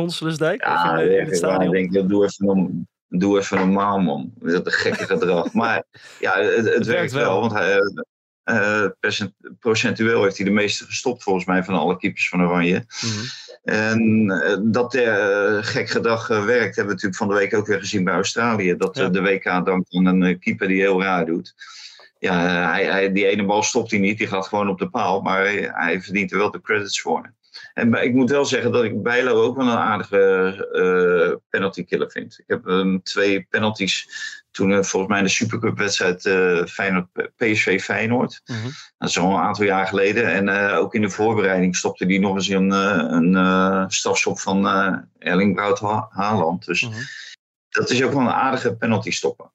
Ja, 0.61 0.97
het 0.99 1.09
echt 1.09 1.27
waar. 1.27 1.35
stadion? 1.35 1.75
Ik 1.75 1.81
denk, 1.81 1.93
dat 1.93 2.09
doe 2.09 2.23
even, 2.25 2.45
norm- 2.45 2.87
doe 3.07 3.39
even 3.39 3.57
normaal, 3.57 3.99
man. 3.99 4.31
Dat 4.39 4.67
is 4.67 4.73
een 4.73 4.79
gekke 4.79 5.05
gedrag. 5.05 5.53
Maar 5.61 5.83
ja, 6.19 6.39
het, 6.39 6.55
het, 6.55 6.65
werkt 6.65 6.85
werkt 6.85 7.11
wel. 7.11 7.23
wel. 7.23 7.39
Want 7.39 7.51
hij, 7.51 7.79
eh, 8.45 8.85
procentueel 9.59 10.23
heeft 10.23 10.37
hij 10.37 10.45
de 10.45 10.51
meeste 10.51 10.85
gestopt, 10.85 11.23
volgens 11.23 11.45
mij, 11.45 11.63
van 11.63 11.75
alle 11.75 11.97
keepers 11.97 12.29
van 12.29 12.41
Oranje. 12.41 12.85
Mhm. 13.01 13.25
En 13.63 14.29
eh, 14.29 14.57
dat 14.61 14.95
eh, 14.95 15.57
gek 15.61 15.89
gedrag 15.89 16.27
werkt, 16.27 16.75
hebben 16.75 16.85
we 16.85 16.91
natuurlijk 16.91 17.15
van 17.15 17.27
de 17.27 17.33
week 17.33 17.53
ook 17.53 17.67
weer 17.67 17.79
gezien 17.79 18.03
bij 18.03 18.13
Australië. 18.13 18.75
Dat 18.77 18.97
Ja. 18.97 19.09
de 19.09 19.21
WK 19.21 19.43
dankt 19.43 19.95
aan 19.95 20.05
een 20.05 20.39
keeper 20.39 20.67
die 20.67 20.81
heel 20.81 21.01
raar 21.01 21.25
doet. 21.25 21.55
Ja, 22.19 22.69
hij, 22.71 22.85
hij, 22.85 23.11
die 23.11 23.27
ene 23.27 23.45
bal 23.45 23.63
stopt 23.63 23.91
hij 23.91 23.99
niet, 23.99 24.17
die 24.17 24.27
gaat 24.27 24.47
gewoon 24.47 24.69
op 24.69 24.79
de 24.79 24.89
paal. 24.89 25.21
Maar 25.21 25.39
hij, 25.39 25.69
hij 25.73 26.01
verdient 26.01 26.31
er 26.31 26.37
wel 26.37 26.51
de 26.51 26.61
credits 26.61 27.01
voor. 27.01 27.33
En 27.75 27.93
ik 27.93 28.13
moet 28.13 28.29
wel 28.29 28.45
zeggen 28.45 28.71
dat 28.71 28.83
ik 28.83 29.03
Bijlo 29.03 29.43
ook 29.43 29.55
wel 29.57 29.65
een 29.67 29.77
aardige 29.77 30.19
eh 30.71 31.37
penalty 31.49 31.83
killer 31.83 32.11
vind. 32.11 32.39
Ik 32.39 32.43
heb 32.47 32.65
hem 32.65 33.03
twee 33.03 33.45
penalties 33.49 34.07
toen 34.51 34.71
eh, 34.71 34.81
volgens 34.83 35.07
mij 35.11 35.17
in 35.19 35.25
de 35.25 35.31
Supercup 35.31 35.77
wedstrijd 35.77 36.25
eh 36.25 36.63
Feyenoord, 36.65 37.07
PSV 37.35 37.81
Feyenoord. 37.83 38.41
Mhm. 38.45 38.69
Dat 38.97 39.09
is 39.09 39.19
al 39.19 39.31
een 39.31 39.41
aantal 39.41 39.65
jaar 39.65 39.87
geleden. 39.87 40.33
En 40.33 40.49
ook 40.75 40.93
in 40.95 41.01
de 41.01 41.09
voorbereiding 41.09 41.75
stopte 41.75 42.05
hij 42.05 42.17
nog 42.17 42.35
eens 42.35 42.47
een, 42.47 42.71
een 42.71 43.91
strafschop 43.91 44.39
van 44.39 44.65
Erling 45.17 45.55
Braut 45.55 45.79
Ha- 45.79 46.07
Haaland. 46.11 46.65
Dus 46.65 46.81
Mhm. 46.81 46.99
dat 47.69 47.89
is 47.89 48.03
ook 48.03 48.11
wel 48.11 48.21
een 48.21 48.27
aardige 48.29 48.75
penalty 48.75 49.11
stoppen. 49.11 49.51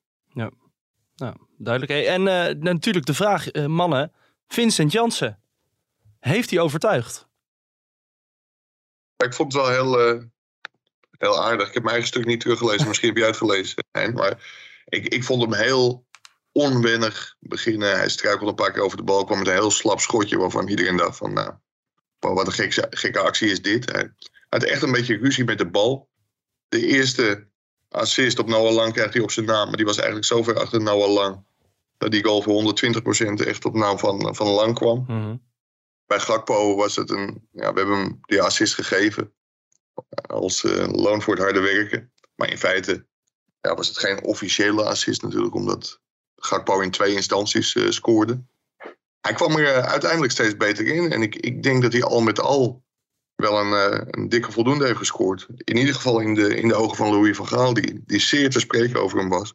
Nou, 1.17 1.35
duidelijk. 1.59 1.93
Hey, 1.93 2.09
en 2.09 2.23
natuurlijk 2.59 3.07
de 3.07 3.15
vraag, 3.15 3.53
mannen. 3.53 4.13
Vincent 4.49 4.93
Jansen. 4.93 5.39
Heeft 6.19 6.51
hij 6.51 6.59
overtuigd? 6.59 7.29
Ik 9.25 9.35
vond 9.35 9.53
het 9.53 9.63
wel 9.63 9.71
heel, 9.71 10.01
eh, 10.01 10.23
heel 11.19 11.43
aardig. 11.43 11.69
Ik 11.69 11.75
heb 11.75 11.83
mijn 11.83 11.95
eigen 11.95 12.13
stuk 12.13 12.27
niet 12.27 12.41
teruggelezen. 12.41 12.89
Misschien 12.89 13.09
heb 13.09 13.19
jij 13.19 13.27
het 13.27 13.37
gelezen. 13.37 13.85
Hein, 13.91 14.13
maar 14.13 14.43
ik, 14.85 15.09
ik 15.09 15.25
vond 15.25 15.43
hem 15.43 15.55
heel 15.55 16.07
onwennig 16.53 17.37
beginnen. 17.39 17.97
Hij 17.97 18.09
struikelde 18.09 18.51
een 18.51 18.55
paar 18.55 18.73
keer 18.73 18.83
over 18.83 18.97
de 18.97 19.03
bal. 19.03 19.25
kwam 19.25 19.39
met 19.39 19.47
een 19.47 19.53
heel 19.53 19.71
slap 19.71 20.01
schotje 20.01 20.39
waarvan 20.39 20.69
iedereen 20.69 20.97
dacht 20.97 21.17
van... 21.17 21.33
Nou, 21.33 21.53
wat 22.19 22.47
een 22.47 22.73
gekke, 22.91 23.19
actie 23.19 23.51
is 23.51 23.63
dit. 23.63 23.93
Hij 23.93 24.13
had 24.49 24.63
echt 24.63 24.83
een 24.83 24.93
beetje 24.93 25.17
ruzie 25.17 25.45
met 25.45 25.59
de 25.59 25.71
bal. 25.71 26.09
De 26.69 26.87
eerste 26.87 27.49
assist 27.89 28.39
op 28.39 28.49
Noah 28.49 28.75
Lang 28.75 28.93
krijgt 28.93 29.15
hij 29.15 29.23
op 29.23 29.31
zijn 29.31 29.47
naam. 29.47 29.67
Maar 29.67 29.77
die 29.77 29.87
was 29.87 29.97
eigenlijk 29.97 30.27
zo 30.27 30.43
ver 30.43 30.59
achter 30.59 30.83
Noah 30.83 31.13
Lang... 31.13 31.45
dat 31.99 32.11
die 32.11 32.25
goal 32.25 32.43
voor 32.43 32.75
120% 33.43 33.47
echt 33.47 33.65
op 33.65 33.75
naam 33.75 33.99
van, 33.99 34.35
van 34.35 34.47
Lang 34.47 34.75
kwam 34.75 35.05
Mhm. 35.09 35.37
Bij 36.11 36.21
Gakpo 36.21 36.77
was 36.77 36.97
het 36.97 37.11
een. 37.11 37.49
Ja, 37.53 37.73
we 37.73 37.79
hebben 37.79 37.99
hem 37.99 38.19
die 38.21 38.43
assist 38.43 38.75
gegeven. 38.75 39.33
Als 40.27 40.65
eh, 40.65 40.89
loon 40.89 41.23
voor 41.23 41.35
het 41.35 41.43
harde 41.43 41.61
werken. 41.61 42.13
Maar 42.35 42.51
in 42.51 42.59
feite 42.59 43.07
ja, 43.61 43.75
was 43.75 43.89
het 43.89 43.99
geen 43.99 44.25
officiële 44.25 44.85
assist 44.85 45.23
natuurlijk, 45.23 45.55
omdat 45.55 46.01
Gakpo 46.37 46.81
in 46.81 46.91
twee 46.91 47.15
instanties 47.15 47.75
eh, 47.75 47.91
scoorde. 47.91 48.43
Hij 49.21 49.33
kwam 49.33 49.57
er 49.57 49.75
eh, 49.75 49.85
uiteindelijk 49.85 50.33
steeds 50.33 50.57
beter 50.57 50.87
in. 50.87 51.13
En 51.13 51.23
ik, 51.23 51.37
ik 51.37 51.63
denk 51.63 51.83
dat 51.83 51.93
hij 51.93 52.03
al 52.03 52.21
met 52.21 52.41
al 52.41 52.85
wel 53.35 53.61
een, 53.61 53.73
eh, 53.73 54.07
een 54.11 54.29
dikke 54.29 54.53
voldoende 54.53 54.85
heeft 54.85 54.99
gescoord. 54.99 55.47
In 55.57 55.77
ieder 55.77 55.95
geval 55.95 56.21
in 56.21 56.35
de, 56.35 56.57
in 56.57 56.69
de 56.69 56.75
ogen 56.75 56.97
van 56.97 57.11
Louis 57.11 57.37
van 57.37 57.49
Gaal, 57.49 57.75
die, 57.75 58.03
die 58.07 58.21
zeer 58.21 58.51
te 58.51 58.61
spreken 58.61 59.03
over 59.03 59.19
hem 59.19 59.29
was. 59.29 59.55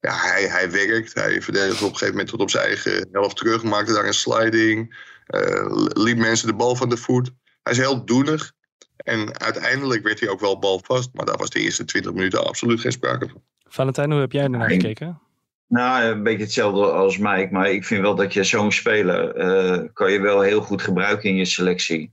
Ja, 0.00 0.14
hij, 0.14 0.48
hij 0.48 0.70
werkt. 0.70 1.14
Hij 1.14 1.42
verdedigt 1.42 1.82
op 1.82 1.88
een 1.88 1.96
gegeven 1.96 2.10
moment 2.10 2.28
tot 2.28 2.40
op 2.40 2.50
zijn 2.50 2.66
eigen 2.66 3.08
helft 3.12 3.36
terug. 3.36 3.62
Maakte 3.62 3.92
daar 3.92 4.06
een 4.06 4.14
sliding. 4.14 4.96
Eh, 5.30 5.86
liep 5.92 6.18
mensen 6.18 6.46
de 6.46 6.54
bal 6.54 6.76
van 6.76 6.88
de 6.88 6.96
voet. 6.96 7.30
Hij 7.62 7.72
is 7.72 7.78
heel 7.78 8.04
doenig. 8.04 8.52
En 8.96 9.40
uiteindelijk 9.40 10.02
werd 10.02 10.20
hij 10.20 10.28
ook 10.28 10.40
wel 10.40 10.58
balvast. 10.58 11.10
Maar 11.12 11.26
daar 11.26 11.36
was 11.36 11.50
de 11.50 11.60
eerste 11.60 11.84
20 11.84 12.12
minuten 12.12 12.46
absoluut 12.46 12.80
geen 12.80 12.92
sprake 12.92 13.28
van. 13.28 13.42
Valentijn, 13.68 14.10
hoe 14.10 14.20
heb 14.20 14.32
jij 14.32 14.42
ernaar 14.42 14.70
gekeken? 14.70 15.20
Nou, 15.66 16.04
een 16.04 16.22
beetje 16.22 16.42
hetzelfde 16.42 16.90
als 16.90 17.18
Mike. 17.18 17.48
Maar 17.50 17.70
ik 17.70 17.84
vind 17.84 18.00
wel 18.00 18.14
dat 18.14 18.32
je 18.32 18.44
zo'n 18.44 18.72
speler 18.72 19.34
eh, 19.34 19.88
kan 19.92 20.12
je 20.12 20.20
wel 20.20 20.40
heel 20.40 20.60
goed 20.60 20.82
gebruiken 20.82 21.28
in 21.28 21.36
je 21.36 21.44
selectie. 21.44 22.12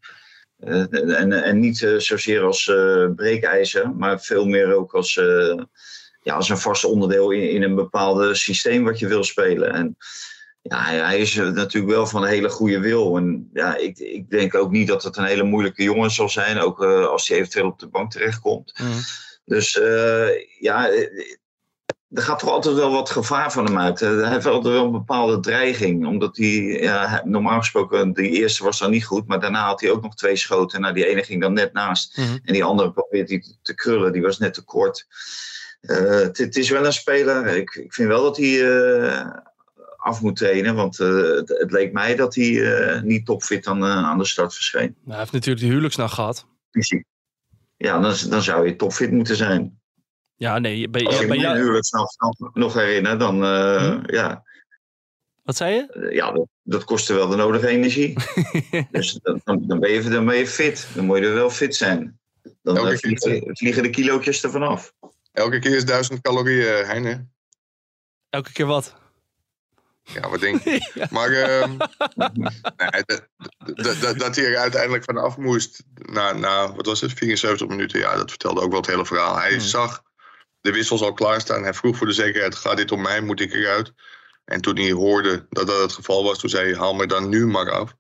Eh, 0.58 1.20
en, 1.20 1.32
en 1.32 1.60
niet 1.60 1.84
eh, 1.84 1.98
zozeer 1.98 2.42
als 2.42 2.68
eh 2.68 3.06
breekijzer, 3.16 3.96
maar 3.96 4.20
veel 4.20 4.46
meer 4.46 4.74
ook 4.74 4.94
als, 4.94 5.18
eh, 5.18 5.64
ja, 6.22 6.34
als 6.34 6.50
een 6.50 6.58
vast 6.58 6.84
onderdeel 6.84 7.32
in, 7.32 7.50
in 7.50 7.64
een 7.64 7.76
bepaalde 7.76 8.36
systeem 8.36 8.84
wat 8.84 9.00
je 9.00 9.08
wil 9.08 9.24
spelen. 9.24 9.74
En 9.74 9.98
ja, 10.68 10.84
hij, 10.84 11.20
is 11.20 11.38
eh, 11.38 11.50
natuurlijk 11.50 11.94
wel 11.94 12.08
van 12.08 12.24
een 12.24 12.30
hele 12.30 12.50
goede 12.50 12.80
wil. 12.80 13.18
En 13.18 13.50
ja, 13.54 13.76
ik, 13.76 13.98
ik 14.00 14.30
denk 14.30 14.56
ook 14.56 14.72
niet 14.72 14.88
dat 14.88 15.04
het 15.04 15.18
een 15.18 15.26
hele 15.26 15.44
moeilijke 15.44 15.84
jongen 15.84 16.12
zal 16.12 16.30
zijn, 16.30 16.60
ook 16.60 16.84
eh, 16.84 17.06
als 17.06 17.28
hij 17.28 17.38
eventueel 17.38 17.68
op 17.68 17.80
de 17.80 17.88
bank 17.88 18.12
terechtkomt. 18.12 18.80
Mhm. 18.80 19.00
Dus 19.46 19.80
eh, 19.80 20.28
ja, 20.60 20.90
er 22.10 22.22
gaat 22.22 22.40
toch 22.40 22.50
altijd 22.50 22.76
wel 22.76 22.92
wat 22.92 23.10
gevaar 23.10 23.52
van 23.52 23.66
hem 23.66 23.80
uit. 23.80 24.00
Hij 24.00 24.30
heeft 24.30 24.46
altijd 24.46 24.74
wel 24.74 24.86
een 24.86 24.92
bepaalde 24.92 25.40
dreiging. 25.40 26.08
Omdat 26.08 26.38
hij, 26.38 26.82
ja, 26.82 27.22
normaal 27.26 27.60
gesproken, 27.60 28.14
die 28.14 28.32
eerste 28.32 28.64
was 28.64 28.80
dan 28.80 28.92
niet 28.92 29.06
goed. 29.06 29.28
Maar 29.28 29.40
daarna 29.40 29.66
had 29.66 29.82
hij 29.82 29.92
ook 29.92 30.02
nog 30.02 30.16
twee 30.16 30.36
schoten. 30.36 30.82
Nou, 30.82 30.94
die 30.94 31.08
ene 31.08 31.24
ging 31.24 31.42
dan 31.42 31.54
net 31.54 31.74
naast. 31.74 32.18
Mhm. 32.18 32.38
En 32.44 32.54
die 32.54 32.64
andere 32.64 32.92
probeert 32.92 33.30
hij 33.30 33.44
te 33.62 33.76
krullen. 33.76 34.12
Die 34.12 34.22
was 34.22 34.38
net 34.38 34.54
te 34.54 34.64
kort. 34.64 35.08
Het, 35.82 36.38
het 36.38 36.56
is 36.56 36.70
wel 36.70 36.86
een 36.86 36.94
speler. 36.94 37.48
Ik, 37.48 37.76
ik 37.76 37.94
vind 37.94 38.08
wel 38.08 38.24
dat 38.24 38.38
hij 38.38 38.62
af 40.08 40.22
moet 40.22 40.36
trainen. 40.36 40.76
Want 40.76 41.00
eh, 41.00 41.22
het, 41.22 41.50
het 41.50 41.72
leek 41.72 41.92
mij 41.94 42.16
dat 42.16 42.36
hij 42.36 42.74
eh, 42.74 43.02
niet 43.02 43.26
topfit 43.26 43.68
aan, 43.68 43.84
eh, 43.84 43.90
aan 43.90 44.18
de 44.18 44.26
start 44.26 44.54
verscheen. 44.54 44.96
Nou, 45.00 45.10
hij 45.10 45.18
heeft 45.20 45.32
natuurlijk 45.32 45.66
de 45.66 45.70
huwelijksnacht 45.72 46.14
gehad. 46.14 46.46
Ja, 47.78 48.00
dan, 48.00 48.16
dan 48.30 48.42
zou 48.42 48.66
je 48.68 48.76
topfit 48.76 49.12
moeten 49.12 49.36
zijn. 49.36 49.80
Ja, 50.36 50.60
nee, 50.60 50.90
bij, 50.90 51.06
Als 51.06 51.16
ja, 51.16 51.22
ik 51.22 51.28
bij 51.28 51.38
me 51.38 51.44
jou... 51.44 51.58
huwelijksnacht 51.58 52.20
nog- 52.20 52.54
nog 52.56 52.74
herinner, 52.74 53.20
dan 53.20 53.44
eh, 53.44 53.92
Hm? 53.92 54.16
ja, 54.16 54.44
Wat 55.44 55.56
zei 55.56 55.74
je? 55.76 56.10
Ja, 56.12 56.32
dat, 56.32 56.48
dat 56.64 56.84
kostte 56.84 57.14
wel 57.14 57.28
de 57.28 57.36
nodige 57.36 57.68
energie. 57.68 58.14
dus 58.92 59.20
dan, 59.22 59.42
dan, 59.44 59.68
dan 59.68 59.80
ben 59.80 59.92
je, 59.92 60.10
dan 60.10 60.26
ben 60.26 60.36
je 60.38 60.48
fit. 60.48 60.88
Dan 60.96 61.06
moet 61.06 61.18
je 61.18 61.26
er 61.26 61.34
wel 61.34 61.50
fit 61.50 61.76
zijn. 61.76 62.20
Dan 62.62 62.78
Elke 62.78 63.00
keer. 63.00 63.18
vliegen, 63.20 63.56
vliegen 63.58 63.84
de 63.84 63.90
kilootjes 63.90 64.44
er 64.44 64.50
vanaf. 64.52 64.94
Elke 65.32 65.60
keer 65.60 65.76
is 65.76 65.86
1000 65.86 66.22
calorieën, 66.22 66.86
Heine. 66.86 67.26
Elke 68.30 68.52
keer 68.52 68.66
wat? 68.66 68.96
Ja, 70.14 70.30
wat 70.30 70.40
denk 70.40 70.64
je? 70.64 70.90
Ja. 70.94 71.08
Maar 71.10 71.32
ehm, 71.32 71.78
nee, 72.16 73.04
dat, 73.06 73.28
dat, 73.58 74.02
dat, 74.02 74.20
dat 74.20 74.36
hij 74.36 74.46
er 74.46 74.58
uiteindelijk 74.58 75.04
vanaf 75.04 75.38
moest 75.38 75.84
na, 75.94 76.32
na, 76.34 76.74
wat 76.74 76.86
was 76.86 77.02
het, 77.02 77.14
74 77.14 77.68
minuten. 77.68 78.00
Ja, 78.00 78.16
dat 78.16 78.30
vertelde 78.30 78.62
ook 78.62 78.70
wel 78.70 78.80
het 78.80 78.90
hele 78.90 79.06
verhaal. 79.06 79.38
Hij 79.38 79.50
Hmm. 79.50 79.60
zag 79.60 80.04
de 80.62 80.72
wissels 80.72 81.02
al 81.02 81.14
klaarstaan. 81.14 81.64
Hij 81.64 81.74
vroeg 81.74 81.98
voor 81.98 82.08
de 82.08 82.14
zekerheid, 82.14 82.56
gaat 82.56 82.78
dit 82.78 82.92
om 82.92 83.02
mij? 83.02 83.22
Moet 83.22 83.40
ik 83.40 83.54
eruit? 83.54 83.94
En 84.46 84.62
toen 84.62 84.76
hij 84.76 84.92
hoorde 84.92 85.46
dat 85.50 85.68
dat 85.68 85.82
het 85.82 85.92
geval 85.92 86.24
was, 86.24 86.40
toen 86.40 86.50
zei 86.50 86.70
hij, 86.70 86.80
haal 86.80 86.94
me 86.94 87.06
dan 87.06 87.30
nu 87.30 87.48
maar 87.48 87.72
af. 87.72 87.96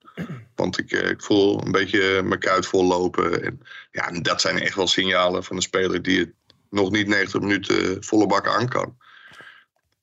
Want 0.55 0.77
ik, 0.77 0.91
eh, 0.91 1.09
ik 1.09 1.21
voel 1.21 1.65
een 1.65 1.71
beetje 1.71 2.21
mijn 2.23 2.39
kuit 2.39 2.65
vollopen. 2.65 3.43
En 3.43 3.61
ja, 3.91 4.11
dat 4.11 4.41
zijn 4.41 4.59
echt 4.59 4.75
wel 4.75 4.87
signalen 4.87 5.43
van 5.43 5.55
een 5.55 5.61
speler 5.61 6.01
die 6.01 6.19
het 6.19 6.33
nog 6.69 6.91
niet 6.91 7.07
90 7.07 7.41
minuten 7.41 8.03
volle 8.03 8.27
bak 8.27 8.47
aan 8.47 8.67
kan. 8.67 8.97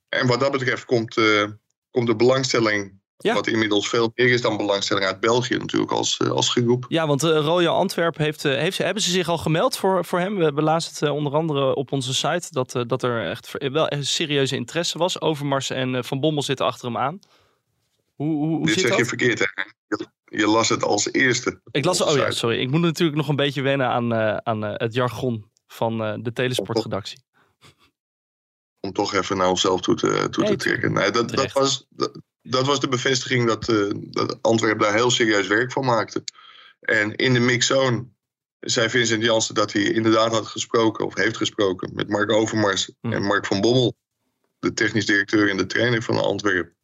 En 0.08 0.26
wat 0.26 0.40
dat 0.40 0.52
betreft 0.52 0.84
komt, 0.84 1.16
eh, 1.16 1.44
komt 1.94 2.06
de 2.06 2.16
belangstelling, 2.16 3.00
Ja. 3.16 3.34
wat 3.34 3.46
inmiddels 3.46 3.88
veel 3.88 4.10
meer 4.14 4.30
is 4.30 4.40
dan 4.40 4.56
belangstelling 4.56 5.06
uit 5.06 5.20
België 5.20 5.56
natuurlijk 5.56 5.92
als, 5.92 6.16
eh, 6.16 6.28
als 6.28 6.50
groep. 6.50 6.84
Ja, 6.88 7.06
want 7.06 7.22
uh, 7.22 7.30
Royal 7.38 7.76
Antwerp 7.76 8.16
heeft, 8.16 8.44
uh, 8.44 8.54
heeft, 8.54 8.78
hebben 8.78 9.02
ze 9.02 9.10
zich 9.10 9.28
al 9.28 9.38
gemeld 9.38 9.76
voor, 9.76 10.04
voor 10.04 10.18
hem. 10.18 10.36
We, 10.36 10.70
het 10.70 11.00
uh, 11.02 11.14
onder 11.14 11.32
andere 11.32 11.74
op 11.74 11.92
onze 11.92 12.14
site 12.14 12.46
dat, 12.50 12.74
uh, 12.74 12.82
dat 12.86 13.02
er 13.02 13.30
echt 13.30 13.52
wel 13.58 13.88
echt 13.88 14.06
serieuze 14.06 14.56
interesse 14.56 14.98
was. 14.98 15.20
Overmars 15.20 15.70
en 15.70 16.04
Van 16.04 16.20
Bommel 16.20 16.42
zitten 16.42 16.66
achter 16.66 16.86
hem 16.86 16.96
aan. 16.96 17.18
Hoe, 18.14 18.34
hoe, 18.36 18.48
hoe 18.48 18.66
Dit 18.66 18.74
zit 18.74 18.80
zeg 18.80 18.90
dat? 18.90 18.98
je 18.98 19.04
verkeerd, 19.04 19.38
hè? 19.38 19.44
Je, 19.86 20.06
je, 20.24 20.46
las 20.46 20.68
het 20.68 20.82
als 20.82 21.12
eerste. 21.12 21.60
Ik 21.70 21.84
las, 21.84 22.00
oh 22.00 22.16
ja, 22.16 22.30
sorry. 22.30 22.60
Ik 22.60 22.70
moet 22.70 22.80
natuurlijk 22.80 23.16
nog 23.16 23.28
een 23.28 23.36
beetje 23.36 23.62
wennen 23.62 23.86
aan, 23.86 24.14
aan 24.46 24.62
het 24.62 24.94
jargon 24.94 25.50
van 25.66 26.22
de 26.22 26.32
Telesportredactie. 26.32 27.22
Om 28.84 28.92
toch 28.92 29.14
even 29.14 29.36
naar 29.36 29.48
onszelf 29.48 29.80
toe 29.80 29.94
te, 29.94 30.28
toe 30.30 30.44
te 30.44 30.56
trekken. 30.56 30.92
Nee, 30.92 31.10
dat, 31.10 31.30
dat, 31.30 31.52
was, 31.52 31.86
dat, 31.88 32.20
dat, 32.42 32.66
was 32.66 32.80
de 32.80 32.88
bevestiging 32.88 33.46
dat, 33.46 33.68
uh, 33.68 33.92
dat 33.96 34.38
Antwerpen 34.42 34.84
daar 34.84 34.94
heel 34.94 35.10
serieus 35.10 35.46
werk 35.46 35.72
van 35.72 35.84
maakte. 35.84 36.24
En 36.80 37.14
in 37.16 37.32
de 37.32 37.40
mixzone 37.40 38.06
zei 38.60 38.88
Vincent 38.88 39.22
Jansen 39.22 39.54
dat 39.54 39.72
hij 39.72 39.82
inderdaad 39.82 40.32
had 40.32 40.46
gesproken, 40.46 41.06
of 41.06 41.14
heeft 41.14 41.36
gesproken, 41.36 41.90
met 41.94 42.08
Mark 42.08 42.32
Overmars 42.32 42.90
hm. 43.00 43.12
en 43.12 43.22
Mark 43.22 43.46
van 43.46 43.60
Bommel, 43.60 43.96
de 44.58 44.72
technisch 44.72 45.06
directeur 45.06 45.50
en 45.50 45.56
de 45.56 45.66
trainer 45.66 46.02
van 46.02 46.22
Antwerpen. 46.22 46.76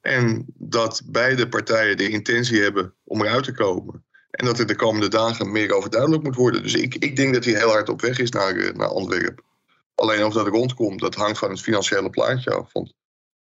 En 0.00 0.46
dat 0.54 1.02
beide 1.04 1.48
partijen 1.48 1.96
de 1.96 2.08
intentie 2.08 2.60
hebben 2.60 2.94
om 3.04 3.22
eruit 3.22 3.44
te 3.44 3.52
komen. 3.52 4.04
En 4.30 4.44
dat 4.44 4.58
er 4.58 4.66
de 4.66 4.76
komende 4.76 5.08
dagen 5.08 5.52
meer 5.52 5.72
over 5.72 5.90
duidelijk 5.90 6.22
moet 6.22 6.36
worden. 6.36 6.62
Dus 6.62 6.74
ik, 6.74 6.94
ik 6.94 7.16
denk 7.16 7.34
dat 7.34 7.44
hij 7.44 7.54
heel 7.54 7.70
hard 7.70 7.88
op 7.88 8.00
weg 8.00 8.18
is 8.18 8.30
naar, 8.30 8.56
eh, 8.56 8.74
naar 8.74 8.88
Antwerpen. 8.88 9.44
Alleen 9.98 10.24
of 10.24 10.32
dat 10.32 10.46
rondkomt, 10.46 11.00
dat 11.00 11.14
hangt 11.14 11.38
van 11.38 11.50
het 11.50 11.60
financiële 11.60 12.10
plaatje 12.10 12.50
af. 12.50 12.72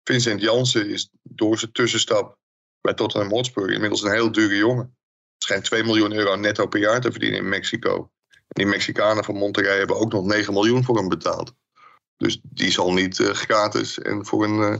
Vincent 0.04 0.40
Jansen 0.40 0.88
is 0.88 1.10
door 1.22 1.58
zijn 1.58 1.72
tussenstap 1.72 2.38
bij 2.80 2.94
Tottenham 2.94 3.30
Hotspur 3.30 3.70
inmiddels 3.70 4.02
een 4.02 4.12
heel 4.12 4.32
dure 4.32 4.56
jongen. 4.56 4.96
Het 5.34 5.42
schijnt 5.42 5.64
2 5.64 5.84
miljoen 5.84 6.12
euro 6.12 6.36
netto 6.36 6.66
per 6.66 6.80
jaar 6.80 7.00
te 7.00 7.10
verdienen 7.10 7.38
in 7.38 7.48
Mexico. 7.48 8.10
En 8.28 8.40
die 8.46 8.66
Mexicanen 8.66 9.24
van 9.24 9.34
Monterrey 9.34 9.78
hebben 9.78 9.96
ook 9.96 10.12
nog 10.12 10.24
9 10.24 10.52
miljoen 10.52 10.84
voor 10.84 10.96
hem 10.96 11.08
betaald. 11.08 11.54
Dus 12.16 12.40
die 12.42 12.70
zal 12.70 12.92
niet 12.92 13.18
uh, 13.18 13.30
gratis 13.30 13.98
en 13.98 14.26
voor 14.26 14.44
een, 14.44 14.58
uh, 14.58 14.76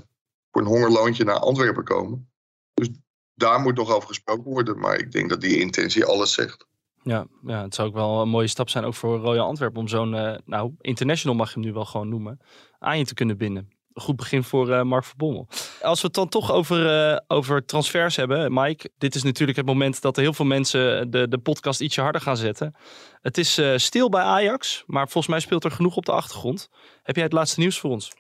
voor 0.50 0.60
een 0.60 0.66
hongerloontje 0.66 1.24
naar 1.24 1.38
Antwerpen 1.38 1.84
komen. 1.84 2.30
Dus 2.74 2.88
daar 3.34 3.60
moet 3.60 3.76
nog 3.76 3.90
over 3.90 4.08
gesproken 4.08 4.50
worden. 4.50 4.78
Maar 4.78 4.98
ik 4.98 5.12
denk 5.12 5.28
dat 5.28 5.40
die 5.40 5.60
intentie 5.60 6.04
alles 6.04 6.32
zegt. 6.32 6.66
Ja, 7.02 7.26
ja, 7.46 7.62
het 7.62 7.74
zou 7.74 7.88
ook 7.88 7.94
wel 7.94 8.20
een 8.20 8.28
mooie 8.28 8.46
stap 8.46 8.68
zijn 8.68 8.84
ook 8.84 8.94
voor 8.94 9.18
Royal 9.18 9.46
Antwerpen 9.46 9.80
om 9.80 9.88
zo'n, 9.88 10.14
uh, 10.14 10.34
nou, 10.44 10.72
international 10.80 11.36
mag 11.36 11.48
je 11.48 11.54
hem 11.54 11.64
nu 11.64 11.72
wel 11.72 11.84
gewoon 11.84 12.08
noemen, 12.08 12.40
aan 12.78 12.98
je 12.98 13.04
te 13.04 13.14
kunnen 13.14 13.36
binden. 13.36 13.68
Een 13.92 14.02
goed 14.02 14.16
begin 14.16 14.44
voor 14.44 14.68
uh, 14.68 14.82
Mark 14.82 15.04
Verbommel. 15.04 15.48
Als 15.82 16.00
we 16.00 16.06
het 16.06 16.16
dan 16.16 16.28
toch 16.28 16.52
over, 16.52 17.10
uh, 17.10 17.18
over 17.26 17.64
transfers 17.64 18.16
hebben, 18.16 18.52
Mike. 18.52 18.90
Dit 18.98 19.14
is 19.14 19.22
natuurlijk 19.22 19.58
het 19.58 19.66
moment 19.66 20.00
dat 20.00 20.16
er 20.16 20.22
heel 20.22 20.32
veel 20.32 20.44
mensen 20.44 21.10
de, 21.10 21.28
de 21.28 21.38
podcast 21.38 21.80
ietsje 21.80 22.00
harder 22.00 22.20
gaan 22.20 22.36
zetten. 22.36 22.74
Het 23.20 23.38
is 23.38 23.60
stil 23.74 24.08
bij 24.08 24.22
Ajax, 24.22 24.84
maar 24.86 25.04
volgens 25.04 25.26
mij 25.26 25.40
speelt 25.40 25.64
er 25.64 25.70
genoeg 25.70 25.96
op 25.96 26.06
de 26.06 26.12
achtergrond. 26.12 26.68
Heb 27.02 27.14
jij 27.14 27.24
het 27.24 27.32
laatste 27.32 27.60
nieuws 27.60 27.78
voor 27.78 27.90
ons? 27.90 28.12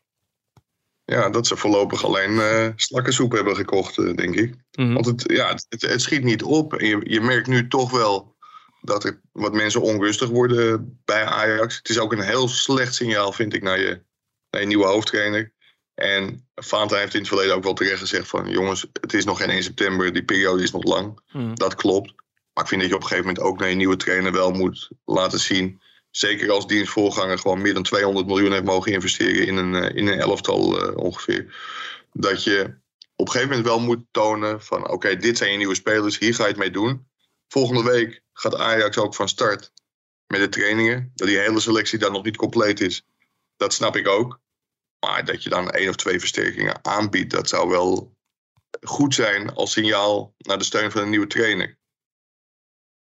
Ja, 1.10 1.30
dat 1.30 1.46
ze 1.46 1.56
voorlopig 1.56 2.04
alleen 2.04 2.30
uh, 2.30 2.66
slakkensoep 2.76 3.32
hebben 3.32 3.56
gekocht, 3.56 3.98
uh, 3.98 4.14
denk 4.14 4.34
ik. 4.34 4.54
Mm 4.72 4.94
Want 4.94 5.06
het, 5.06 5.24
ja, 5.26 5.48
het, 5.48 5.66
het, 5.68 6.02
schiet 6.02 6.24
niet 6.24 6.42
op. 6.42 6.74
En 6.74 6.86
je, 6.86 7.00
je 7.02 7.20
merkt 7.20 7.46
nu 7.46 7.68
toch 7.68 7.90
wel 7.90 8.36
dat 8.80 9.04
er 9.04 9.20
wat 9.32 9.52
mensen 9.52 9.82
onrustig 9.82 10.28
worden 10.28 11.00
bij 11.04 11.24
Ajax. 11.24 11.76
Het 11.76 11.88
is 11.88 11.98
ook 11.98 12.12
een 12.12 12.20
heel 12.20 12.48
slecht 12.48 12.94
signaal, 12.94 13.32
vind 13.32 13.54
ik, 13.54 13.62
naar 13.62 13.78
je, 13.78 14.02
naar 14.50 14.60
je 14.60 14.66
nieuwe 14.66 14.86
hoofdtrainer. 14.86 15.52
En 15.94 16.48
Fanta 16.54 16.96
heeft 16.96 17.14
in 17.14 17.20
het 17.20 17.28
verleden 17.28 17.54
ook 17.54 17.64
wel 17.64 17.74
terecht 17.74 17.98
gezegd 17.98 18.28
van... 18.28 18.48
jongens, 18.48 18.86
het 19.00 19.14
is 19.14 19.24
nog 19.24 19.38
geen 19.38 19.50
1 19.50 19.62
september, 19.62 20.12
die 20.12 20.24
periode 20.24 20.62
is 20.62 20.70
nog 20.70 20.84
lang. 20.84 21.20
Mm. 21.32 21.54
Dat 21.54 21.74
klopt. 21.74 22.12
Maar 22.52 22.64
ik 22.64 22.68
vind 22.68 22.80
dat 22.80 22.90
je 22.90 22.96
op 22.96 23.02
een 23.02 23.08
gegeven 23.08 23.28
moment 23.28 23.44
ook 23.44 23.58
naar 23.58 23.68
je 23.68 23.74
nieuwe 23.74 23.96
trainer 23.96 24.32
wel 24.32 24.50
moet 24.50 24.88
laten 25.04 25.40
zien 25.40 25.80
zeker 26.10 26.50
als 26.50 26.66
dienstvoorganger 26.66 27.38
gewoon 27.38 27.62
meer 27.62 27.74
dan 27.74 27.82
200 27.82 28.26
miljoen 28.26 28.52
heeft 28.52 28.64
mogen 28.64 28.92
investeren 28.92 29.46
in 29.46 29.56
een, 29.56 29.74
eh, 29.74 29.96
in 29.96 30.06
een 30.06 30.18
elftal 30.18 30.88
uh, 30.88 30.96
ongeveer. 30.96 31.54
Dat 32.12 32.44
je 32.44 32.74
op 33.16 33.26
een 33.26 33.32
gegeven 33.32 33.48
moment 33.48 33.66
wel 33.66 33.80
moet 33.80 34.04
tonen 34.10 34.62
van 34.62 34.90
oké, 34.90 35.16
dit 35.16 35.38
zijn 35.38 35.50
je 35.50 35.56
nieuwe 35.56 35.74
spelers, 35.74 36.18
hier 36.18 36.34
ga 36.34 36.42
je 36.42 36.48
het 36.48 36.58
mee 36.58 36.70
doen. 36.70 37.08
Volgende 37.52 37.82
week 37.82 38.22
gaat 38.32 38.54
Ajax 38.54 38.98
ook 38.98 39.14
van 39.14 39.28
start 39.28 39.72
met 40.26 40.40
de 40.40 40.48
trainingen. 40.48 41.12
Dat 41.14 41.28
die 41.28 41.38
hele 41.38 41.60
selectie 41.60 41.98
dan 41.98 42.12
nog 42.12 42.24
niet 42.24 42.36
compleet 42.36 42.80
is, 42.80 43.06
dat 43.56 43.72
snap 43.72 43.96
ik 43.96 44.08
ook. 44.08 44.40
Maar 45.00 45.24
dat 45.24 45.42
je 45.42 45.50
dan 45.50 45.70
één 45.70 45.88
of 45.88 45.96
twee 45.96 46.18
versterkingen 46.18 46.84
aanbiedt, 46.84 47.30
dat 47.30 47.48
zou 47.48 47.68
wel 47.68 48.16
goed 48.80 49.14
zijn 49.14 49.54
als 49.54 49.72
signaal 49.72 50.34
naar 50.38 50.58
de 50.58 50.64
steun 50.64 50.90
van 50.90 51.02
een 51.02 51.10
nieuwe 51.10 51.26
trainer. 51.26 51.78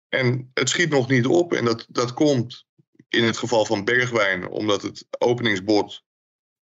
En 0.09 0.51
het 0.55 0.69
schiet 0.69 0.91
nog 0.91 1.09
niet 1.09 1.27
op 1.27 1.53
en 1.53 1.65
dat, 1.65 1.87
dat 1.89 2.15
komt 2.15 2.67
in 3.09 3.25
het 3.25 3.37
geval 3.37 3.65
van 3.65 3.85
Bergwijn, 3.85 4.49
omdat 4.49 4.83
het 4.83 5.07
openingsbod 5.19 6.05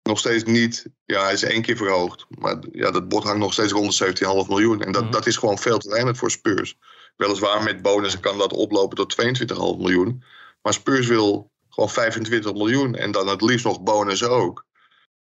nog 0.03 0.19
steeds 0.19 0.45
niet, 0.45 0.87
ja, 1.05 1.23
hij 1.23 1.33
is 1.33 1.43
één 1.43 1.63
keer 1.63 1.77
verhoogd. 1.77 2.27
Maar 2.29 2.59
ja, 2.73 2.91
dat 2.91 3.09
bod 3.09 3.25
hangt 3.25 3.39
nog 3.39 3.53
steeds 3.53 3.73
rond 3.73 3.99
de 3.99 4.43
17,5 4.45 4.49
miljoen. 4.49 4.83
En 4.83 4.93
dat, 4.93 5.03
mhm. 5.03 5.13
dat 5.13 5.27
is 5.27 5.37
gewoon 5.37 5.59
veel 5.59 5.79
te 5.79 5.89
weinig 5.89 6.17
voor 6.17 6.31
Spurs. 6.31 6.77
Weliswaar 7.19 7.63
met 7.63 7.83
bonussen 7.83 8.21
kan 8.21 8.39
dat 8.39 8.53
oplopen 8.53 8.97
tot 8.97 9.17
22,5 9.23 9.57
miljoen. 9.57 10.23
Maar 10.63 10.73
Spurs 10.73 11.07
wil 11.07 11.51
gewoon 11.69 11.91
25 11.91 12.53
miljoen 12.53 12.95
en 12.95 13.11
dan 13.11 13.29
het 13.29 13.43
liefst 13.43 13.65
nog 13.65 13.83
bonus 13.83 14.25
ook. 14.25 14.65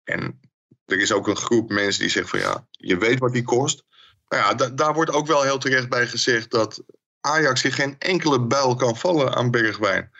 En 0.04 0.40
er 0.84 1.00
is 1.00 1.12
ook 1.12 1.28
een 1.28 1.36
groep 1.36 1.70
mensen 1.70 2.00
die 2.00 2.10
zeggen 2.10 2.30
van 2.30 2.50
ja, 2.50 2.66
je 2.70 2.98
weet 2.98 3.18
wat 3.18 3.32
die 3.32 3.42
kost. 3.42 3.84
Nou 4.28 4.42
ja, 4.42 4.68
daar 4.68 4.94
wordt 4.94 5.10
ook 5.10 5.26
wel 5.26 5.42
heel 5.42 5.58
terecht 5.58 5.88
bij 5.88 6.06
gezegd 6.06 6.50
dat 6.50 6.82
Ajax 7.20 7.60
zich 7.60 7.74
geen 7.74 7.98
enkele 7.98 8.46
bijl 8.46 8.74
kan 8.74 8.96
vallen 8.96 9.34
aan 9.34 9.50
Bergwijn. 9.50 10.10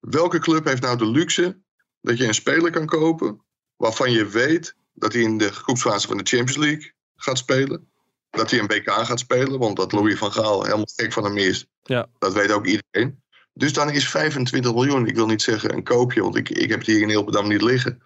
Welke 0.00 0.38
club 0.38 0.64
heeft 0.64 0.82
nou 0.82 0.98
de 0.98 1.06
luxe 1.06 1.60
dat 2.00 2.18
je 2.18 2.26
een 2.26 2.34
speler 2.34 2.70
kan 2.70 2.86
kopen 2.86 3.44
waarvan 3.76 4.12
je 4.12 4.26
weet 4.26 4.74
dat 4.92 5.12
hij 5.12 5.22
in 5.22 5.38
de 5.38 5.52
groepsfase 5.52 6.06
van 6.06 6.16
de 6.16 6.36
Champions 6.36 6.56
League 6.56 6.92
gaat 7.16 7.38
spelen? 7.38 7.91
Dat 8.32 8.50
hij 8.50 8.60
een 8.60 8.66
BK 8.66 8.90
gaat 8.90 9.18
spelen, 9.18 9.58
want 9.58 9.76
dat 9.76 9.92
Louis 9.92 10.18
van 10.18 10.32
Gaal 10.32 10.62
helemaal 10.62 10.88
gek 10.94 11.12
van 11.12 11.24
hem 11.24 11.36
is. 11.36 11.66
Ja. 11.82 12.06
Dat 12.18 12.32
weet 12.32 12.52
ook 12.52 12.66
iedereen. 12.66 13.22
Dus 13.54 13.72
dan 13.72 13.90
is 13.90 14.08
25 14.08 14.74
miljoen, 14.74 15.06
ik 15.06 15.14
wil 15.14 15.26
niet 15.26 15.42
zeggen 15.42 15.74
een 15.74 15.84
koopje, 15.84 16.22
want 16.22 16.36
ik, 16.36 16.48
ik 16.48 16.70
heb 16.70 16.78
het 16.78 16.88
hier 16.88 17.00
in 17.00 17.08
Hilpendam 17.08 17.48
niet 17.48 17.62
liggen. 17.62 18.02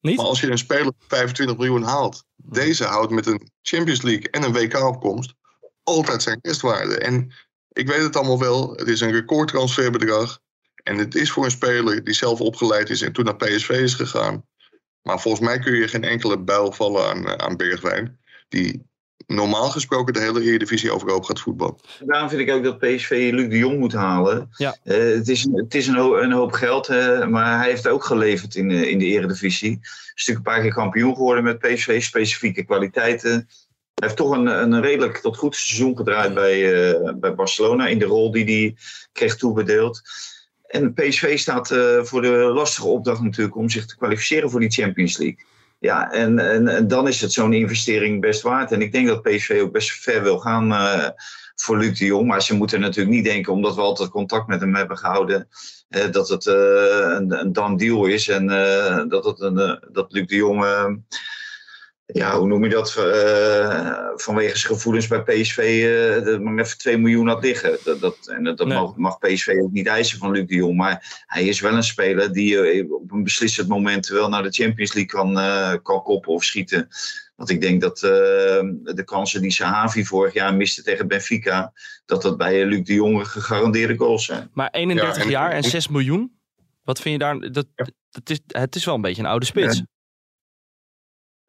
Niet? 0.00 0.16
Maar 0.16 0.26
als 0.26 0.40
je 0.40 0.50
een 0.50 0.58
speler 0.58 0.92
25 1.08 1.56
miljoen 1.56 1.82
haalt, 1.82 2.24
deze 2.36 2.84
houdt 2.84 3.12
met 3.12 3.26
een 3.26 3.50
Champions 3.62 4.02
League 4.02 4.30
en 4.30 4.42
een 4.42 4.52
WK-opkomst 4.52 5.34
altijd 5.82 6.22
zijn 6.22 6.38
restwaarde. 6.42 6.98
En 6.98 7.32
ik 7.72 7.88
weet 7.88 8.02
het 8.02 8.16
allemaal 8.16 8.38
wel, 8.38 8.70
het 8.76 8.88
is 8.88 9.00
een 9.00 9.12
recordtransferbedrag. 9.12 10.40
En 10.82 10.98
het 10.98 11.14
is 11.14 11.30
voor 11.30 11.44
een 11.44 11.50
speler 11.50 12.04
die 12.04 12.14
zelf 12.14 12.40
opgeleid 12.40 12.90
is 12.90 13.02
en 13.02 13.12
toen 13.12 13.24
naar 13.24 13.36
PSV 13.36 13.68
is 13.68 13.94
gegaan. 13.94 14.44
Maar 15.02 15.20
volgens 15.20 15.44
mij 15.44 15.58
kun 15.58 15.76
je 15.76 15.88
geen 15.88 16.04
enkele 16.04 16.38
buil 16.38 16.72
vallen 16.72 17.08
aan, 17.08 17.26
eh, 17.26 17.34
aan 17.34 17.56
Bergwijn. 17.56 18.18
Die 18.48 18.89
normaal 19.34 19.70
gesproken 19.70 20.12
de 20.12 20.20
hele 20.20 20.42
Eredivisie 20.42 20.92
overhoop 20.92 21.24
gaat 21.24 21.40
voetballen. 21.40 21.76
Daarom 22.00 22.28
vind 22.28 22.40
ik 22.40 22.50
ook 22.50 22.64
dat 22.64 22.78
PSV 22.78 23.30
Luc 23.32 23.48
de 23.48 23.58
Jong 23.58 23.78
moet 23.78 23.92
halen. 23.92 24.50
Ja. 24.56 24.76
Uh, 24.84 24.96
het 24.96 25.28
is, 25.28 25.48
het 25.52 25.74
is 25.74 25.86
een, 25.86 25.96
hoop, 25.96 26.14
een 26.14 26.32
hoop 26.32 26.52
geld, 26.52 26.90
uh, 26.90 27.26
maar 27.26 27.58
hij 27.58 27.68
heeft 27.68 27.88
ook 27.88 28.04
geleverd 28.04 28.54
in, 28.54 28.70
uh, 28.70 28.82
in 28.82 28.98
de 28.98 29.04
Eredivisie. 29.04 29.78
Is 29.80 30.26
natuurlijk 30.26 30.46
een 30.46 30.52
paar 30.52 30.62
keer 30.62 30.72
kampioen 30.72 31.14
geworden 31.14 31.44
met 31.44 31.58
PSV, 31.58 32.02
specifieke 32.02 32.64
kwaliteiten. 32.64 33.30
Hij 33.30 34.08
heeft 34.08 34.16
toch 34.16 34.30
een, 34.30 34.46
een 34.46 34.80
redelijk 34.80 35.16
tot 35.16 35.36
goed 35.36 35.56
seizoen 35.56 35.96
gedraaid 35.96 36.34
bij, 36.34 37.14
bij 37.14 37.34
Barcelona 37.34 37.86
in 37.86 37.98
de 37.98 38.04
rol 38.04 38.30
die 38.30 38.44
hij 38.44 38.76
kreeg 39.12 39.36
toebedeeld. 39.36 40.02
En 40.70 40.94
PSV 40.94 41.38
staat 41.38 41.70
uh, 41.70 42.02
voor 42.02 42.22
de 42.22 42.28
lastige 42.28 42.86
opdracht 42.86 43.20
natuurlijk 43.20 43.56
om 43.56 43.70
zich 43.70 43.86
te 43.86 43.96
kwalificeren 43.96 44.50
voor 44.50 44.60
die 44.60 44.70
Champions 44.70 45.18
League. 45.18 45.44
Ja, 45.80 46.10
en, 46.10 46.38
en, 46.38 46.68
en 46.68 46.88
dan 46.88 47.08
is 47.08 47.20
het 47.20 47.32
zo'n 47.32 47.52
investering 47.52 48.20
best 48.20 48.42
waard. 48.42 48.72
En 48.72 48.82
ik 48.82 48.92
denk 48.92 49.06
dat 49.06 49.22
PSV 49.22 49.60
ook 49.62 49.72
best 49.72 49.90
ver 49.90 50.22
wil 50.22 50.38
gaan 50.38 50.72
uh, 50.72 51.08
voor 51.54 51.78
Luc 51.78 51.98
de 51.98 52.04
Jong. 52.04 52.26
Maar 52.26 52.42
ze 52.42 52.56
moeten 52.56 52.80
natuurlijk 52.80 53.16
niet 53.16 53.24
denken, 53.24 53.52
omdat 53.52 53.74
we 53.74 53.80
altijd 53.80 54.10
contact 54.10 54.46
met 54.46 54.60
hem 54.60 54.74
hebben 54.74 54.98
gehouden, 54.98 55.48
uh, 55.88 56.10
dat 56.10 56.28
het 56.28 56.46
een, 56.46 57.40
een 57.40 57.52
dan 57.52 57.76
deal 57.76 58.06
is. 58.06 58.28
En 58.28 58.46
dat, 59.08 59.24
het 59.24 59.40
een, 59.40 59.80
dat 59.92 60.12
Luc 60.12 60.26
de 60.26 60.36
Jong 60.36 60.64
ja, 62.12 62.38
hoe 62.38 62.46
noem 62.46 62.64
je 62.64 62.70
dat? 62.70 62.96
Uh, 62.98 64.08
vanwege 64.14 64.58
zijn 64.58 64.72
gevoelens 64.74 65.06
bij 65.06 65.22
PSV 65.22 65.58
uh, 65.58 66.24
dat 66.24 66.40
maar 66.40 66.58
even 66.58 66.78
2 66.78 66.98
miljoen 66.98 67.28
had 67.28 67.42
liggen. 67.42 67.78
Dat, 67.84 68.00
dat, 68.00 68.16
en 68.26 68.44
dat, 68.44 68.66
mag, 68.66 68.96
mag, 68.96 69.18
PSV 69.18 69.58
ook 69.62 69.72
niet 69.72 69.86
eisen 69.86 70.18
van 70.18 70.30
Luc 70.30 70.46
de 70.46 70.54
Jong. 70.54 70.76
Maar 70.76 71.24
hij 71.26 71.44
is 71.44 71.60
wel 71.60 71.74
een 71.74 71.82
speler 71.82 72.32
die 72.32 72.74
uh, 72.74 72.92
op 72.92 73.12
een 73.12 73.22
beslissend 73.22 73.68
moment 73.68 74.08
wel 74.08 74.28
naar 74.28 74.42
de 74.42 74.50
Champions 74.50 74.94
League 74.94 75.12
kan, 75.12 75.34
kan 75.82 76.02
koppen 76.02 76.32
of 76.32 76.44
schieten. 76.44 76.88
Want 77.36 77.50
ik 77.50 77.60
denk 77.60 77.80
dat 77.80 77.98
de 77.98 79.02
kansen 79.04 79.42
die 79.42 79.52
Sahavi 79.52 80.04
vorig 80.04 80.32
jaar 80.32 80.54
miste 80.54 80.82
tegen 80.82 81.08
Benfica, 81.08 81.72
dat 82.06 82.22
dat 82.22 82.36
bij 82.36 82.66
Luc 82.66 82.84
de 82.84 82.94
Jong 82.94 83.28
gegarandeerde 83.28 83.96
goals 83.96 84.24
zijn. 84.24 84.50
Maar 84.52 84.70
31 84.70 85.28
jaar 85.28 85.50
en 85.50 85.62
6 85.62 85.88
miljoen? 85.88 86.38
Wat 86.82 87.00
vind 87.00 87.14
je 87.14 87.18
daar? 87.18 87.52
Dat, 87.52 87.66
dat 88.10 88.30
is, 88.30 88.40
het 88.46 88.74
is 88.74 88.84
wel 88.84 88.94
een 88.94 89.00
beetje 89.00 89.22
een 89.22 89.28
oude 89.28 89.46
spits. 89.46 89.76
Ja, 89.76 89.84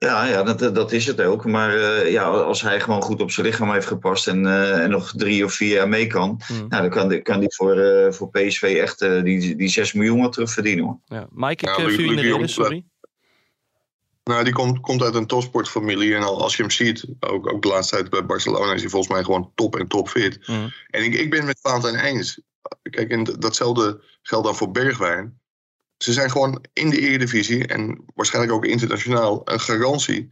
ja 0.07 0.43
dat, 0.43 0.75
dat 0.75 0.91
is 0.91 1.05
het 1.05 1.21
ook. 1.21 1.45
Maar 1.45 1.75
uh, 1.75 2.11
ja, 2.11 2.23
als 2.23 2.61
hij 2.61 2.79
gewoon 2.79 3.01
goed 3.01 3.21
op 3.21 3.31
zijn 3.31 3.45
lichaam 3.45 3.71
heeft 3.71 3.87
gepast 3.87 4.27
en, 4.27 4.43
uh, 4.43 4.83
en 4.83 4.89
nog 4.89 5.13
drie 5.15 5.45
of 5.45 5.53
vier 5.53 5.75
jaar 5.75 5.89
mee 5.89 6.07
kan, 6.07 6.41
mm. 6.51 6.67
nou, 6.67 6.81
dan 6.81 6.89
kan, 6.89 7.21
kan 7.21 7.39
die 7.39 7.53
voor, 7.55 7.77
uh, 7.77 8.11
voor 8.11 8.29
PSV 8.29 8.61
echt 8.61 8.99
die, 8.99 9.55
die 9.55 9.67
6 9.67 9.93
miljoen 9.93 10.21
wat 10.21 10.33
terug 10.33 10.51
verdienen. 10.51 10.85
Hoor. 10.85 10.99
Ja. 11.05 11.27
Mike, 11.31 11.69
ik 11.69 11.77
ja, 11.77 11.89
viel 11.89 12.09
in 12.09 12.15
de 12.15 12.21
reden, 12.21 12.49
sorry. 12.49 12.85
Nou, 14.23 14.43
die 14.43 14.53
komt, 14.53 14.79
komt 14.79 15.03
uit 15.03 15.15
een 15.15 15.27
topsportfamilie. 15.27 16.15
En 16.15 16.23
als 16.23 16.55
je 16.55 16.61
hem 16.61 16.71
ziet, 16.71 17.05
ook, 17.19 17.53
ook 17.53 17.61
de 17.61 17.67
laatste 17.67 17.95
tijd 17.95 18.09
bij 18.09 18.25
Barcelona, 18.25 18.73
is 18.73 18.81
hij 18.81 18.89
volgens 18.89 19.13
mij 19.13 19.23
gewoon 19.23 19.51
top 19.55 19.75
en 19.75 19.87
top 19.87 20.09
fit. 20.09 20.47
Mm. 20.47 20.71
En 20.89 21.03
ik, 21.03 21.13
ik 21.13 21.29
ben 21.29 21.45
met 21.45 21.59
Valentijn 21.61 21.95
eens. 21.95 22.41
Kijk, 22.81 23.09
en 23.09 23.23
datzelfde 23.23 24.01
geldt 24.21 24.45
dan 24.45 24.55
voor 24.55 24.71
Bergwijn 24.71 25.40
ze 26.03 26.13
zijn 26.13 26.31
gewoon 26.31 26.65
in 26.73 26.89
de 26.89 26.99
Eredivisie 26.99 27.67
en 27.67 28.03
waarschijnlijk 28.15 28.53
ook 28.53 28.65
internationaal 28.65 29.41
een 29.45 29.59
garantie. 29.59 30.27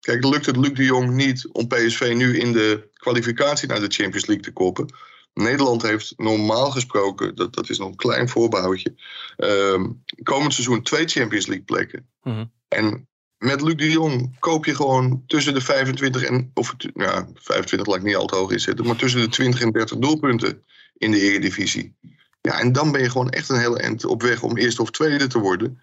Kijk, 0.00 0.24
lukt 0.24 0.46
het 0.46 0.56
Luc 0.56 0.72
de 0.72 0.84
Jong 0.84 1.10
niet 1.12 1.48
om 1.52 1.68
PSV 1.68 2.12
nu 2.16 2.38
in 2.38 2.52
de 2.52 2.88
kwalificatie 2.94 3.68
naar 3.68 3.80
de 3.80 3.94
Champions 3.94 4.26
League 4.26 4.44
te 4.44 4.52
koppen? 4.52 4.94
Nederland 5.34 5.82
heeft 5.82 6.14
normaal 6.16 6.70
gesproken, 6.70 7.34
dat, 7.34 7.54
dat 7.54 7.70
is 7.70 7.78
nog 7.78 7.88
een 7.88 7.96
klein 7.96 8.28
voorbehoudje, 8.28 8.94
ehm, 9.36 9.90
komend 10.22 10.52
seizoen 10.52 10.82
twee 10.82 11.06
Champions 11.06 11.46
League 11.46 11.64
plekken. 11.64 12.08
Mhm. 12.22 12.44
En 12.68 13.08
met 13.38 13.60
Luc 13.60 13.76
de 13.76 13.90
Jong 13.90 14.38
koop 14.38 14.64
je 14.64 14.74
gewoon 14.74 15.22
tussen 15.26 15.54
de 15.54 15.60
25 15.60 16.22
en, 16.22 16.50
of 16.54 16.74
ja, 16.94 17.28
25 17.34 17.88
laat 17.88 17.96
ik 17.96 18.02
niet 18.02 18.16
al 18.16 18.26
te 18.26 18.36
hoog 18.36 18.50
inzetten, 18.50 18.86
maar 18.86 18.96
tussen 18.96 19.20
de 19.20 19.28
20 19.28 19.60
en 19.60 19.72
30 19.72 19.98
doelpunten 19.98 20.62
in 20.96 21.10
de 21.10 21.20
Eredivisie. 21.20 21.94
Ja, 22.48 22.60
en 22.60 22.72
dan 22.72 22.92
ben 22.92 23.02
je 23.02 23.10
gewoon 23.10 23.30
echt 23.30 23.48
een 23.48 23.58
hele 23.58 23.78
eind 23.78 24.04
op 24.04 24.22
weg 24.22 24.42
om 24.42 24.56
eerste 24.56 24.82
of 24.82 24.90
tweede 24.90 25.26
te 25.26 25.38
worden. 25.38 25.80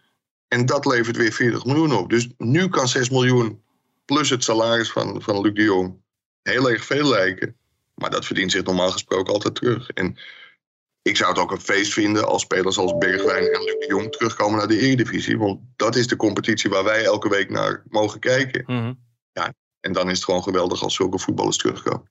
En 0.47 0.65
dat 0.65 0.85
levert 0.85 1.17
weer 1.17 1.31
40 1.31 1.65
miljoen 1.65 1.93
op. 1.93 2.09
Dus 2.09 2.27
nu 2.37 2.67
kan 2.67 2.87
6 2.87 3.09
miljoen 3.09 3.61
plus 4.05 4.29
het 4.29 4.43
salaris 4.43 4.91
van, 4.91 5.21
van 5.21 5.41
Luc 5.41 5.53
de 5.53 5.63
Jong 5.63 6.01
heel 6.41 6.69
erg 6.69 6.85
veel 6.85 7.07
lijken. 7.07 7.55
Maar 7.95 8.09
dat 8.09 8.25
verdient 8.25 8.51
zich 8.51 8.63
normaal 8.63 8.91
gesproken 8.91 9.33
altijd 9.33 9.55
terug. 9.55 9.89
En 9.89 10.17
ik 11.01 11.17
zou 11.17 11.31
het 11.31 11.41
ook 11.41 11.51
een 11.51 11.61
feest 11.61 11.93
vinden 11.93 12.27
als 12.27 12.41
spelers 12.41 12.77
als 12.77 12.97
Bergwijn 12.97 13.43
en 13.43 13.63
Luc 13.63 13.79
de 13.79 13.85
Jong 13.87 14.11
terugkomen 14.11 14.57
naar 14.57 14.67
de 14.67 14.79
Eredivisie. 14.79 15.37
Want 15.37 15.59
dat 15.75 15.95
is 15.95 16.07
de 16.07 16.15
competitie 16.15 16.69
waar 16.69 16.83
wij 16.83 17.03
elke 17.03 17.29
week 17.29 17.49
naar 17.49 17.83
mogen 17.89 18.19
kijken. 18.19 18.63
Mhm. 18.67 18.93
En 19.79 19.93
dan 19.93 20.09
is 20.09 20.15
het 20.15 20.23
gewoon 20.23 20.43
geweldig 20.43 20.83
als 20.83 20.95
zulke 20.95 21.19
voetballers 21.19 21.57
terugkomen. 21.57 22.09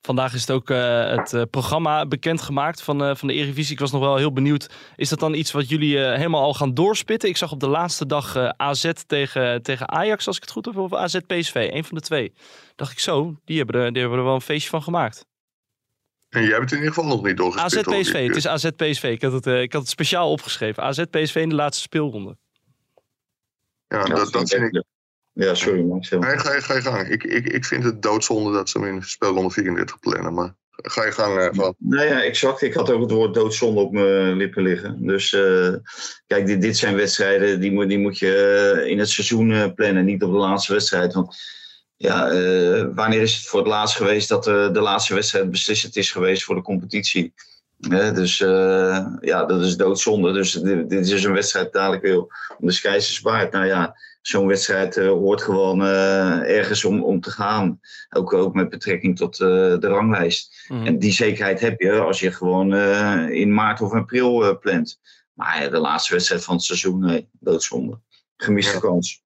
Vandaag 0.00 0.34
is 0.34 0.40
het 0.40 0.50
ook 0.50 0.70
eh, 0.70 1.10
het 1.16 1.32
eh, 1.32 1.42
programma 1.50 2.06
bekendgemaakt 2.06 2.82
van, 2.82 3.04
eh, 3.04 3.14
van 3.14 3.28
de 3.28 3.34
Eredivisie. 3.34 3.72
Ik 3.72 3.78
was 3.78 3.92
nog 3.92 4.00
wel 4.00 4.16
heel 4.16 4.32
benieuwd. 4.32 4.70
Is 4.96 5.08
dat 5.08 5.18
dan 5.18 5.34
iets 5.34 5.52
wat 5.52 5.68
jullie 5.68 6.04
eh, 6.04 6.16
helemaal 6.16 6.42
al 6.42 6.54
gaan 6.54 6.74
doorspitten? 6.74 7.28
Ik 7.28 7.36
zag 7.36 7.52
op 7.52 7.60
de 7.60 7.68
laatste 7.68 8.06
dag 8.06 8.36
eh, 8.36 8.48
AZ 8.48 8.90
tegen, 9.06 9.62
tegen 9.62 9.88
Ajax, 9.88 10.26
als 10.26 10.36
ik 10.36 10.42
het 10.42 10.50
goed 10.50 10.64
heb, 10.64 10.76
of 10.76 10.94
AZ 10.94 11.18
PSV. 11.26 11.68
Een 11.72 11.84
van 11.84 11.96
de 11.96 12.02
twee. 12.02 12.32
Dacht 12.76 12.92
ik 12.92 12.98
zo, 12.98 13.36
die 13.44 13.56
hebben, 13.56 13.80
er, 13.80 13.92
die 13.92 14.00
hebben 14.00 14.18
er 14.18 14.24
wel 14.24 14.34
een 14.34 14.40
feestje 14.40 14.70
van 14.70 14.82
gemaakt. 14.82 15.26
En 16.28 16.42
jij 16.42 16.50
hebt 16.50 16.62
het 16.62 16.72
in 16.72 16.78
ieder 16.78 16.94
geval 16.94 17.10
nog 17.10 17.22
niet 17.22 17.40
AZ 17.40 17.42
doorgespit. 17.42 17.84
hoor 17.84 18.00
PSV, 18.00 18.26
het 18.26 18.36
is 18.36 18.46
AZ 18.46 18.68
PSV. 18.76 19.02
Ik 19.02 19.22
had 19.22 19.32
het, 19.32 19.46
eh, 19.46 19.60
ik 19.60 19.72
had 19.72 19.82
het 19.82 19.90
speciaal 19.90 20.30
opgeschreven. 20.30 20.82
AZ 20.82 21.02
PSV 21.10 21.34
in 21.34 21.48
de 21.48 21.54
laatste 21.54 21.82
speelronde. 21.82 22.36
Ja, 23.88 24.04
dat, 24.04 24.32
dat 24.32 24.48
vind 24.48 24.74
ik. 24.74 24.84
Ja, 25.38 25.54
sorry. 25.54 25.82
Nee, 26.20 26.38
ga 26.38 26.54
je, 26.54 26.60
ga 26.60 26.74
je 26.74 26.80
gang. 26.80 27.08
Ik, 27.08 27.24
ik, 27.24 27.46
ik 27.46 27.64
vind 27.64 27.84
het 27.84 28.02
doodzonde 28.02 28.52
dat 28.52 28.68
ze 28.68 28.78
hem 28.78 28.94
in 28.94 29.02
speelronde 29.02 29.50
34 29.50 29.98
plannen. 29.98 30.34
Maar 30.34 30.54
ga 30.70 31.04
je 31.04 31.12
gang 31.12 31.38
eh, 31.38 31.48
van. 31.52 31.74
Nou 31.78 32.06
ja, 32.06 32.22
exact. 32.22 32.62
Ik 32.62 32.74
had 32.74 32.90
ook 32.90 33.00
het 33.00 33.10
woord 33.10 33.34
doodzonde 33.34 33.80
op 33.80 33.92
mijn 33.92 34.36
lippen 34.36 34.62
liggen. 34.62 35.06
Dus 35.06 35.32
eh, 35.32 35.74
kijk, 36.26 36.46
dit, 36.46 36.60
dit 36.62 36.76
zijn 36.76 36.94
wedstrijden 36.96 37.60
die, 37.60 37.72
moet- 37.72 37.88
die 37.88 37.98
moet 37.98 38.18
je 38.18 38.34
eh, 38.82 38.90
in 38.90 38.98
het 38.98 39.08
seizoen 39.08 39.52
eh, 39.52 39.72
plannen, 39.74 40.04
niet 40.04 40.22
op 40.22 40.32
de 40.32 40.38
laatste 40.38 40.72
wedstrijd. 40.72 41.14
Want 41.14 41.36
ja, 41.96 42.30
eh, 42.30 42.86
wanneer 42.94 43.20
is 43.20 43.34
het 43.36 43.46
voor 43.46 43.58
het 43.58 43.68
laatst 43.68 43.96
geweest 43.96 44.28
dat 44.28 44.46
eh, 44.46 44.72
de 44.72 44.80
laatste 44.80 45.14
wedstrijd 45.14 45.50
beslissend 45.50 45.96
is 45.96 46.12
geweest 46.12 46.44
voor 46.44 46.54
de 46.54 46.62
competitie? 46.62 47.32
Dus 47.78 48.40
eh, 48.40 49.06
ja, 49.20 49.44
dat 49.44 49.60
is 49.60 49.76
doodzonde. 49.76 50.32
Dus 50.32 50.52
dit, 50.52 50.90
dit 50.90 51.08
is 51.08 51.24
een 51.24 51.32
wedstrijd 51.32 51.72
dadelijk 51.72 52.02
weer 52.02 52.18
om 52.58 52.68
de 52.68 52.78
Keizers 52.80 53.20
baard. 53.20 53.52
Nou 53.52 53.66
ja, 53.66 53.96
zo'n 54.22 54.46
wedstrijd 54.46 54.96
eh, 54.96 55.08
hoort 55.08 55.42
gewoon 55.42 55.82
eh, 55.82 56.56
ergens 56.56 56.84
om, 56.84 57.04
om 57.04 57.20
te 57.20 57.30
gaan. 57.30 57.80
Ook, 58.10 58.32
ook 58.32 58.54
met 58.54 58.68
betrekking 58.68 59.16
tot 59.16 59.36
de 59.36 59.78
ranglijst. 59.80 60.64
Mhm. 60.68 60.86
En 60.86 60.98
die 60.98 61.12
zekerheid 61.12 61.60
heb 61.60 61.80
je 61.80 62.00
als 62.00 62.20
je 62.20 62.32
gewoon 62.32 62.74
in 63.30 63.54
maart 63.54 63.80
of 63.80 63.92
april 63.92 64.58
plant. 64.58 65.00
Maar 65.32 65.70
de 65.70 65.78
laatste 65.78 66.12
wedstrijd 66.12 66.44
van 66.44 66.54
het 66.54 66.64
seizoen, 66.64 66.98
nee, 66.98 67.28
doodzonde. 67.32 68.00
Gemiste 68.36 68.72
Ja. 68.74 68.80
kans. 68.80 69.22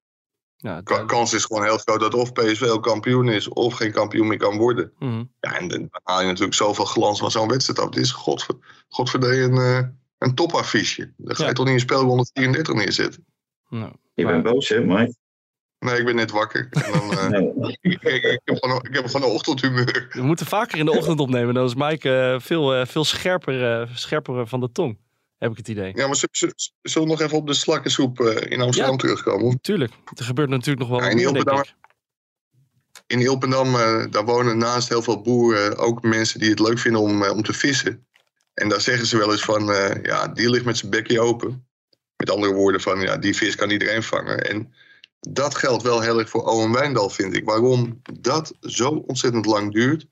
Ja, 0.63 0.75
het- 0.75 1.05
kans 1.05 1.33
is 1.33 1.45
gewoon 1.45 1.63
heel 1.63 1.77
groot 1.77 1.99
dat 1.99 2.13
of 2.13 2.31
PSV 2.33 2.61
ook 2.61 2.83
kampioen 2.83 3.29
is 3.29 3.47
of 3.47 3.73
geen 3.73 3.91
kampioen 3.91 4.27
meer 4.27 4.37
kan 4.37 4.57
worden. 4.57 4.91
mhm. 4.99 5.23
Ja, 5.39 5.57
en 5.59 5.67
dan 5.67 5.89
haal 6.03 6.21
je 6.21 6.27
natuurlijk 6.27 6.53
zoveel 6.53 6.85
glans 6.85 7.19
van 7.19 7.31
zo'n 7.31 7.47
wedstrijd 7.47 7.79
af. 7.79 7.85
Het 7.85 7.95
is 7.95 8.11
godver, 8.11 8.55
godverdee 8.87 9.41
een, 9.41 9.57
eh, 9.57 9.79
een 10.17 10.35
topaffiche. 10.35 11.13
Dan 11.17 11.35
ga 11.35 11.41
je 11.43 11.49
Ja. 11.49 11.55
toch 11.55 11.65
niet 11.65 11.73
een 11.73 11.79
spelronde 11.79 12.25
34 12.33 12.73
neerzetten. 12.75 13.25
Nou, 13.69 13.91
Je 14.13 14.23
maar- 14.23 14.33
bent 14.41 14.43
boos, 14.53 14.69
hè, 14.69 14.79
Mike? 14.79 15.15
Nee, 15.79 15.99
ik 15.99 16.05
ben 16.05 16.15
net 16.15 16.31
wakker. 16.31 16.67
En 16.71 16.91
dan, 16.91 17.11
eh, 17.17 17.27
Nee. 17.29 17.53
ik, 17.81 18.01
ik, 18.03 18.23
ik 18.23 18.41
heb 18.43 18.57
gewoon, 18.63 18.77
ik 18.83 18.93
heb 18.95 19.05
gewoon 19.05 19.29
een 19.29 19.35
ochtendhumeur. 19.35 20.07
We 20.09 20.21
moeten 20.21 20.45
vaker 20.45 20.77
in 20.77 20.85
de 20.85 20.97
ochtend 20.97 21.19
opnemen. 21.19 21.53
Dan 21.53 21.65
is 21.65 21.75
Mike 21.75 22.15
eh, 22.15 22.39
veel, 22.39 22.85
veel 22.85 23.03
scherper, 23.03 23.81
eh, 23.81 23.87
scherper 23.95 24.47
van 24.47 24.59
de 24.59 24.71
tong. 24.71 24.97
Heb 25.43 25.51
ik 25.51 25.57
het 25.57 25.67
idee. 25.67 25.91
Ja, 25.95 26.07
maar 26.07 26.15
zullen 26.81 27.07
we 27.07 27.13
nog 27.13 27.21
even 27.21 27.37
op 27.37 27.47
de 27.47 27.53
slakkensoep 27.53 28.19
eh, 28.19 28.51
in 28.51 28.61
Amsterdam 28.61 28.91
Ja. 28.91 28.97
terugkomen? 28.97 29.61
Tuurlijk. 29.61 29.93
Er 30.15 30.25
gebeurt 30.25 30.49
natuurlijk 30.49 30.79
nog 30.79 30.89
wel 30.89 30.99
Ja, 30.99 31.09
in 31.09 31.19
Ilpendam-. 31.19 31.63
In 33.07 33.19
Ilpendam, 33.19 33.75
eh, 33.75 34.05
daar 34.09 34.25
wonen 34.25 34.57
naast 34.57 34.89
heel 34.89 35.01
veel 35.01 35.21
boeren 35.21 35.77
ook 35.77 36.01
mensen 36.01 36.39
die 36.39 36.49
het 36.49 36.59
leuk 36.59 36.79
vinden 36.79 37.01
om, 37.01 37.23
eh, 37.23 37.31
om 37.31 37.43
te 37.43 37.53
vissen. 37.53 38.07
En 38.53 38.69
daar 38.69 38.81
zeggen 38.81 39.05
ze 39.05 39.17
wel 39.17 39.31
eens 39.31 39.43
van, 39.43 39.65
ja, 40.03 40.27
die 40.27 40.49
ligt 40.49 40.65
met 40.65 40.77
zijn 40.77 40.91
bekje 40.91 41.21
open. 41.21 41.67
Met 42.15 42.29
andere 42.29 42.53
woorden 42.53 42.81
van, 42.81 43.01
ja, 43.01 43.17
die 43.17 43.35
vis 43.35 43.55
kan 43.55 43.69
iedereen 43.69 44.03
vangen. 44.03 44.49
En 44.49 44.73
dat 45.19 45.55
geldt 45.55 45.83
wel 45.83 46.01
heel 46.01 46.19
erg 46.19 46.29
voor 46.29 46.43
Owen 46.43 46.71
Wijndal, 46.71 47.09
vind 47.09 47.35
ik. 47.35 47.45
Waarom 47.45 48.01
dat 48.19 48.53
zo 48.59 48.89
ontzettend 48.89 49.45
lang 49.45 49.73
duurt, 49.73 50.05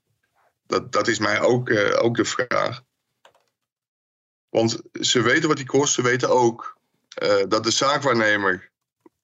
dat, 0.66 0.92
dat 0.92 1.08
is 1.08 1.20
mij 1.20 1.42
ook, 1.42 1.72
ook 2.02 2.16
de 2.16 2.26
vraag. 2.26 2.82
Want 4.52 4.82
ze 4.94 5.22
weten 5.22 5.48
wat 5.48 5.58
die 5.58 5.66
kost. 5.66 5.94
Ze 5.94 6.02
weten 6.02 6.30
ook 6.30 6.78
eh, 7.08 7.44
dat 7.48 7.64
de 7.64 7.72
zaakwaarnemer 7.72 8.72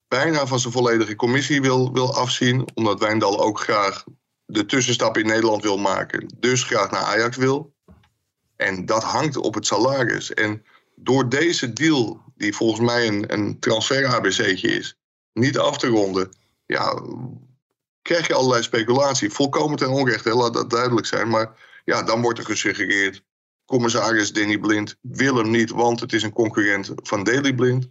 bijna 0.07 0.47
van 0.47 0.59
zijn 0.59 0.73
volledige 0.73 1.15
commissie 1.15 1.61
wil, 1.61 1.93
wil 1.93 2.15
afzien. 2.15 2.67
Omdat 2.73 2.99
Wijndal 2.99 3.39
ook 3.39 3.59
graag 3.59 4.03
de 4.45 4.65
tussenstap 4.65 5.17
in 5.17 5.25
Nederland 5.25 5.63
wil 5.63 5.77
maken. 5.77 6.33
Dus 6.39 6.63
graag 6.63 6.91
naar 6.91 7.01
Ajax 7.01 7.37
wil. 7.37 7.73
En 8.55 8.85
dat 8.85 9.03
hangt 9.03 9.37
op 9.37 9.53
het 9.53 9.65
salaris. 9.65 10.33
En 10.33 10.63
door 10.95 11.29
deze 11.29 11.73
deal, 11.73 12.21
die 12.35 12.55
volgens 12.55 12.79
mij 12.79 13.07
een, 13.07 13.33
een 13.33 13.59
transfer-ABC'tje 13.59 14.69
is, 14.69 14.97
niet 15.33 15.57
af 15.57 15.77
te 15.77 15.87
ronden, 15.87 16.29
ja, 16.65 17.01
krijg 18.01 18.27
je 18.27 18.33
allerlei 18.33 18.63
speculatie. 18.63 19.31
Volkomen 19.31 19.77
ten 19.77 19.89
onrechte, 19.89 20.35
laat 20.35 20.53
dat 20.53 20.69
duidelijk 20.69 21.05
zijn. 21.05 21.29
Maar 21.29 21.81
ja, 21.85 22.03
dan 22.03 22.21
wordt 22.21 22.39
er 22.39 22.45
gesuggereerd, 22.45 23.23
commissaris 23.67 24.33
Danny 24.33 24.57
Blind 24.57 24.97
wil 25.01 25.35
hem 25.35 25.49
niet, 25.49 25.69
want 25.71 25.99
het 25.99 26.13
is 26.13 26.23
een 26.23 26.33
concurrent 26.33 26.91
van 26.95 27.23
Daily 27.23 27.53
Blind. 27.53 27.89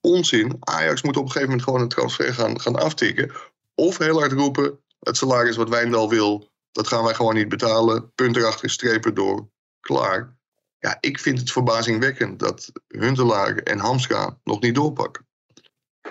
Onzin. 0.00 0.56
Ajax 0.60 1.02
moet 1.02 1.16
op 1.16 1.22
een 1.22 1.30
gegeven 1.30 1.48
moment 1.48 1.64
gewoon 1.66 1.80
een 1.80 1.88
transfer 1.88 2.34
gaan, 2.34 2.60
gaan 2.60 2.76
aftikken. 2.76 3.30
Of 3.74 3.98
heel 3.98 4.18
hard 4.18 4.32
roepen, 4.32 4.78
het 5.00 5.16
salaris 5.16 5.56
wat 5.56 5.68
Wijndal 5.68 6.08
wil, 6.08 6.50
dat 6.72 6.86
gaan 6.88 7.04
wij 7.04 7.14
gewoon 7.14 7.34
niet 7.34 7.48
betalen. 7.48 8.12
Punt 8.14 8.36
erachter, 8.36 8.70
strepen 8.70 9.14
door, 9.14 9.48
klaar. 9.80 10.36
Ja, 10.78 10.96
ik 11.00 11.18
vind 11.18 11.38
het 11.38 11.52
verbazingwekkend 11.52 12.38
dat 12.38 12.72
Huntelaar 12.88 13.56
en 13.56 13.78
Hamstra 13.78 14.38
nog 14.44 14.60
niet 14.60 14.74
doorpakken. 14.74 15.26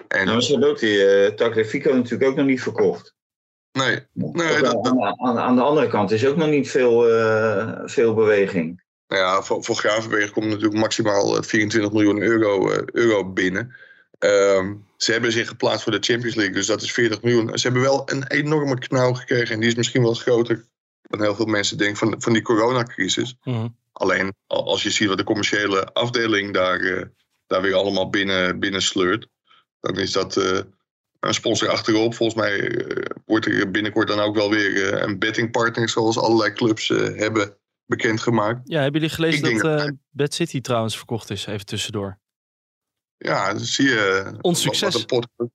En 0.08 0.26
Nou, 0.26 0.42
ze 0.42 0.52
hebben 0.52 0.70
ook 0.70 0.80
die 0.80 0.98
uh, 0.98 1.94
natuurlijk 1.94 2.24
ook 2.24 2.36
nog 2.36 2.46
niet 2.46 2.62
verkocht. 2.62 3.16
nee, 3.72 4.00
nee 4.14 4.62
dat, 4.62 4.84
dat- 4.84 4.88
aan, 5.00 5.20
aan, 5.20 5.40
aan 5.40 5.56
de 5.56 5.62
andere 5.62 5.88
kant 5.88 6.12
is 6.12 6.26
ook 6.26 6.36
nog 6.36 6.50
niet 6.50 6.70
veel, 6.70 7.10
eh, 7.10 7.80
veel 7.86 8.14
beweging. 8.14 8.81
Nou 9.12 9.24
ja, 9.24 9.42
voor, 9.42 9.64
voor 9.64 9.76
Gravenberg 9.76 10.32
komt 10.32 10.46
natuurlijk 10.46 10.74
maximaal 10.74 11.38
eh, 11.38 11.44
24 11.44 11.92
miljoen 11.92 12.22
euro, 12.22 12.72
eh, 12.72 12.82
euro 12.92 13.32
binnen. 13.32 13.76
Ehm, 14.20 14.74
ze 14.98 15.12
hebben 15.12 15.32
zich 15.32 15.48
geplaatst 15.48 15.84
voor 15.84 15.92
de 15.92 15.98
Champions 16.02 16.36
League, 16.36 16.54
dus 16.54 16.66
dat 16.66 16.82
is 16.82 16.92
40 16.92 17.22
miljoen. 17.22 17.58
Ze 17.58 17.64
hebben 17.68 17.82
wel 17.82 18.02
een 18.06 18.28
enorme 18.28 18.80
knauw 18.80 19.14
gekregen 19.14 19.54
en 19.54 19.60
die 19.60 19.70
is 19.70 19.76
misschien 19.76 20.02
wel 20.02 20.14
groter 20.14 20.66
dan 21.02 21.22
heel 21.22 21.36
veel 21.36 21.46
mensen 21.46 21.78
denken 21.78 21.98
van, 21.98 22.16
van 22.22 22.34
die 22.34 22.42
coronacrisis. 22.42 23.36
Mhm. 23.44 23.68
Alleen 23.92 24.34
al- 24.48 24.68
als 24.68 24.84
je 24.84 24.90
ziet 24.90 25.08
wat 25.08 25.18
de 25.18 25.24
commerciële 25.24 25.94
afdeling 25.94 26.54
daar, 26.54 26.80
eh, 26.80 27.06
daar 27.48 27.62
weer 27.62 27.76
allemaal 27.76 28.10
binnen, 28.10 28.60
binnen 28.60 28.82
sleurt, 28.82 29.28
dan 29.80 29.98
is 30.00 30.12
dat 30.12 30.38
eh, 30.38 30.60
een 31.20 31.34
sponsor 31.34 31.70
achterop. 31.70 32.16
Volgens 32.16 32.40
mij 32.40 32.60
eh, 32.70 33.06
wordt 33.26 33.46
er 33.46 33.72
binnenkort 33.72 34.08
dan 34.08 34.20
ook 34.20 34.36
wel 34.36 34.50
weer 34.50 34.94
eh, 34.94 35.02
een 35.02 35.20
bettingpartner, 35.20 35.90
zoals 35.90 36.20
allerlei 36.20 36.54
clubs 36.54 36.90
eh, 36.90 36.98
hebben 37.16 37.60
bekendgemaakt. 37.96 38.60
Ja, 38.64 38.82
hebben 38.82 39.02
jullie 39.02 39.16
gelezen 39.16 39.50
Ik 39.50 39.62
dat 39.62 39.78
dat- 39.78 39.88
eh 39.88 39.94
Bad 40.10 40.34
City 40.34 40.62
trouwens 40.62 40.98
verkocht 40.98 41.30
is? 41.30 41.46
Even 41.46 41.66
tussendoor. 41.66 42.20
Ja, 43.18 43.48
dan 43.54 43.60
zie 43.60 43.90
je 43.90 44.24
eh, 44.26 44.34
Ons 44.42 44.66
wat- 44.66 44.76
succes. 44.76 44.94
wat 44.94 45.02
een 45.22 45.28
pod- 45.38 45.50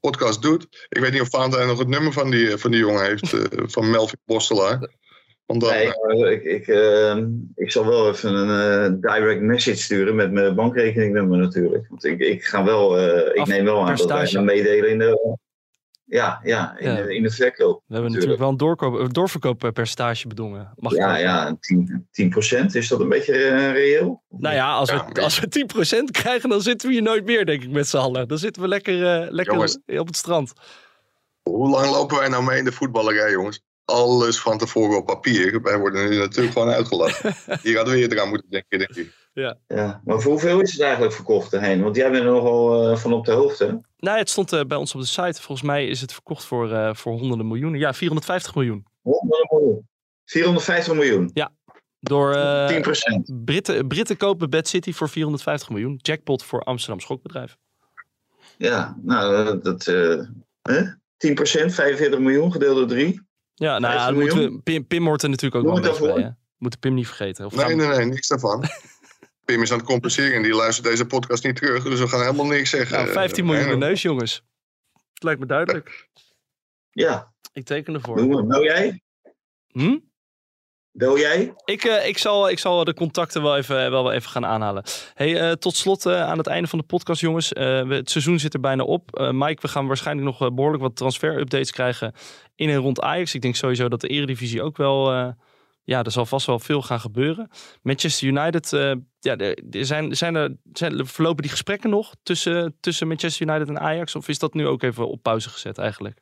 podcast 0.00 0.42
doet. 0.42 0.86
Ik 0.88 1.00
weet 1.00 1.12
niet 1.12 1.20
of 1.20 1.28
Valentijn 1.30 1.66
nog 1.66 1.78
het 1.78 1.88
nummer 1.88 2.12
van 2.12 2.30
die, 2.30 2.50
eh, 2.50 2.56
van 2.56 2.70
die 2.70 2.80
jongen 2.80 3.04
heeft, 3.04 3.32
eh, 3.32 3.40
van 3.74 3.90
Melvin 3.90 4.18
Bostelaar. 4.24 4.90
Want 5.46 5.60
dan, 5.60 5.70
Nee, 5.70 5.92
ik, 6.32 6.42
ik, 6.44 6.66
eh, 6.68 7.16
ik 7.54 7.70
zal 7.70 7.86
wel 7.86 8.08
even 8.10 8.34
een 8.34 8.92
eh, 9.02 9.14
direct 9.18 9.40
message 9.40 9.76
sturen 9.76 10.14
met 10.14 10.32
mijn 10.32 10.54
bankrekeningnummer 10.54 11.38
natuurlijk. 11.38 11.86
Want 11.88 12.04
ik, 12.04 12.18
ik 12.20 12.44
ga 12.44 12.64
wel, 12.64 12.98
eh, 12.98 13.34
ik 13.34 13.38
Af- 13.40 13.48
neem 13.48 13.64
wel 13.64 13.88
aan 13.88 13.96
dat 13.96 14.30
wij 14.32 14.42
meedelen 14.42 14.90
in 14.90 14.98
de. 14.98 15.36
Ja, 16.08 16.40
ja, 16.44 16.76
in, 16.78 16.90
Ja. 16.90 17.02
De, 17.02 17.14
in 17.14 17.22
de 17.22 17.30
verkoop. 17.30 17.82
We 17.86 17.94
hebben 17.94 18.12
Natuurlijk. 18.12 18.12
natuurlijk 18.12 18.38
wel 18.40 18.48
een 18.48 18.56
doorkoop, 18.56 18.94
een 19.06 19.12
doorverkooppercentage 19.12 20.28
bedongen. 20.28 20.72
Mag 20.76 20.92
ik 20.92 20.98
Ja, 20.98 21.16
ja, 21.16 21.46
een 21.46 21.58
10, 21.60 22.06
10%. 22.62 22.66
Is 22.72 22.88
dat 22.88 23.00
een 23.00 23.08
beetje 23.08 23.32
eh, 23.32 23.72
reëel? 23.72 24.22
Nou 24.28 24.54
ja, 24.54 24.72
als 24.74 24.90
Ja, 24.90 25.08
we, 25.12 25.22
als 25.22 25.40
we 25.40 25.66
10% 26.00 26.10
krijgen, 26.10 26.48
dan 26.48 26.62
zitten 26.62 26.88
we 26.88 26.94
hier 26.94 27.02
nooit 27.02 27.24
meer, 27.24 27.46
denk 27.46 27.62
ik, 27.62 27.70
met 27.70 27.88
z'n 27.88 27.96
allen. 27.96 28.28
Dan 28.28 28.38
zitten 28.38 28.62
we 28.62 28.68
lekker, 28.68 28.94
eh, 29.22 29.30
lekker 29.30 29.54
Jongens. 29.54 29.78
op 29.86 30.06
het 30.06 30.16
strand. 30.16 30.52
Hoe 31.42 31.68
lang 31.68 31.90
lopen 31.90 32.18
wij 32.18 32.28
nou 32.28 32.44
mee 32.44 32.58
in 32.58 32.64
de 32.64 32.72
voetballerij, 32.72 33.30
jongens? 33.30 33.60
Alles 33.84 34.40
van 34.40 34.58
tevoren 34.58 34.96
op 34.96 35.06
papier. 35.06 35.62
Wij 35.62 35.78
worden 35.78 36.08
nu 36.08 36.16
natuurlijk 36.16 36.52
gewoon 36.52 36.72
uitgelachen. 36.72 37.34
Hier 37.62 37.76
hadden 37.76 37.94
we 37.94 38.00
eerder 38.00 38.20
aan 38.20 38.28
moeten 38.28 38.50
denken, 38.50 38.78
denk 38.78 38.90
ik. 38.94 39.25
Ja, 39.66 40.00
maar 40.04 40.20
voor 40.20 40.30
hoeveel 40.30 40.60
is 40.60 40.72
het 40.72 40.80
eigenlijk 40.80 41.12
verkocht 41.12 41.52
erheen? 41.52 41.82
Want 41.82 41.96
jij 41.96 42.10
bent 42.10 42.24
er 42.24 42.30
nogal 42.30 42.90
eh, 42.90 42.96
van 42.96 43.12
op 43.12 43.24
de 43.24 43.32
hoogte. 43.32 43.80
Nou, 43.98 44.18
het 44.18 44.30
stond 44.30 44.52
eh, 44.52 44.60
bij 44.66 44.76
ons 44.78 44.94
op 44.94 45.00
de 45.00 45.06
site. 45.06 45.42
Volgens 45.42 45.66
mij 45.66 45.86
is 45.86 46.00
het 46.00 46.12
verkocht 46.12 46.44
voor, 46.44 46.72
eh, 46.72 46.94
voor 46.94 47.12
honderden 47.18 47.46
miljoenen. 47.46 47.80
Ja, 47.80 47.94
450 47.94 48.54
miljoen. 48.54 48.86
100 49.02 49.50
miljoen. 49.50 49.88
450 50.24 50.94
miljoen. 50.94 51.30
Door 52.00 52.34
eh, 52.34 52.82
10%. 52.82 52.82
Britten, 53.44 53.86
Britten 53.86 54.16
kopen 54.16 54.50
Bad 54.50 54.68
City 54.68 54.92
voor 54.92 55.08
450 55.08 55.70
miljoen. 55.70 55.98
Jackpot 56.02 56.42
voor 56.44 56.60
Amsterdam 56.62 57.00
Schokbedrijf. 57.00 57.56
Ja, 58.58 58.96
nou, 59.02 59.60
dat... 59.60 59.86
eh 59.86 60.18
hè? 60.62 60.82
10%, 60.82 60.94
45 61.74 62.18
miljoen 62.18 62.52
gedeeld 62.52 62.76
door 62.76 62.86
3. 62.86 63.20
Ja, 63.54 63.78
nou 63.78 63.94
ja, 63.94 64.00
15 64.00 64.06
dan 64.06 64.14
moeten 64.14 64.38
miljoen? 64.38 64.56
we, 64.56 64.62
Pim, 64.62 64.86
Pim 64.86 65.06
hoort 65.06 65.22
er 65.22 65.28
natuurlijk 65.28 65.66
ook 65.66 65.74
Doen 65.82 65.98
wel 65.98 66.14
bij. 66.14 66.22
Hè? 66.22 66.28
Moeten 66.58 66.80
Pim 66.80 66.94
niet 66.94 67.06
vergeten. 67.06 67.46
Of 67.46 67.54
Nee, 67.54 67.64
gaan- 67.64 67.76
nee, 67.76 67.88
nee, 67.88 68.04
niks 68.06 68.28
daarvan. 68.28 68.64
Pim 69.46 69.62
is 69.62 69.72
aan 69.72 69.78
het 69.78 69.86
compenseren 69.86 70.36
en 70.36 70.42
die 70.42 70.54
luistert 70.54 70.86
deze 70.86 71.06
podcast 71.06 71.44
niet 71.44 71.56
terug. 71.56 71.84
Dus 71.84 72.00
we 72.00 72.08
gaan 72.08 72.20
helemaal 72.20 72.46
niks 72.46 72.70
zeggen. 72.70 72.96
Nou, 72.96 73.10
15 73.12 73.44
miljoen 73.44 73.68
de 73.68 73.76
neus, 73.76 74.02
jongens. 74.02 74.42
Het 75.14 75.22
lijkt 75.22 75.40
me 75.40 75.46
duidelijk. 75.46 76.08
Ja, 76.90 77.32
Ik 77.52 77.64
teken 77.64 77.94
ervoor. 77.94 78.46
Bel 78.46 78.62
jij? 78.64 79.00
Hm? 79.72 79.98
Bel 80.92 81.18
jij? 81.18 81.54
Ik, 81.64 81.84
eh, 81.84 82.08
ik, 82.08 82.18
zal, 82.18 82.50
ik 82.50 82.58
zal 82.58 82.84
de 82.84 82.94
contacten 82.94 83.42
wel 83.42 83.56
even, 83.56 83.90
wel 83.90 84.12
even 84.12 84.30
gaan 84.30 84.46
aanhalen. 84.46 84.82
Hey, 85.14 85.40
eh, 85.40 85.52
tot 85.52 85.76
slot 85.76 86.06
eh, 86.06 86.22
aan 86.22 86.38
het 86.38 86.46
einde 86.46 86.68
van 86.68 86.78
de 86.78 86.84
podcast, 86.84 87.20
jongens. 87.20 87.52
Eh, 87.52 87.88
het 87.88 88.10
seizoen 88.10 88.38
zit 88.38 88.54
er 88.54 88.60
bijna 88.60 88.82
op. 88.82 89.16
Eh, 89.16 89.30
Mike, 89.32 89.60
we 89.62 89.68
gaan 89.68 89.86
waarschijnlijk 89.86 90.26
nog 90.26 90.40
eh, 90.42 90.54
behoorlijk 90.54 90.82
wat 90.82 90.96
transfer-updates 90.96 91.70
krijgen 91.70 92.14
in 92.54 92.68
en 92.68 92.76
rond 92.76 93.00
Ajax. 93.00 93.34
Ik 93.34 93.42
denk 93.42 93.56
sowieso 93.56 93.88
dat 93.88 94.00
de 94.00 94.08
Eredivisie 94.08 94.62
ook 94.62 94.76
wel... 94.76 95.34
ja, 95.86 96.02
er 96.02 96.10
zal 96.10 96.26
vast 96.26 96.46
wel 96.46 96.58
veel 96.58 96.82
gaan 96.82 97.00
gebeuren. 97.00 97.50
Manchester 97.82 98.28
United, 98.28 98.72
eh, 98.72 98.92
ja, 99.20 99.36
er 99.36 99.86
zijn, 99.86 100.16
zijn 100.16 100.34
er, 100.34 100.56
zijn, 100.72 101.06
verlopen 101.06 101.42
die 101.42 101.50
gesprekken 101.50 101.90
nog 101.90 102.14
tussen, 102.22 102.76
tussen 102.80 103.06
Manchester 103.06 103.46
United 103.48 103.68
en 103.68 103.80
Ajax? 103.80 104.14
Of 104.14 104.28
is 104.28 104.38
dat 104.38 104.54
nu 104.54 104.66
ook 104.66 104.82
even 104.82 105.08
op 105.08 105.22
pauze 105.22 105.48
gezet 105.48 105.78
eigenlijk? 105.78 106.18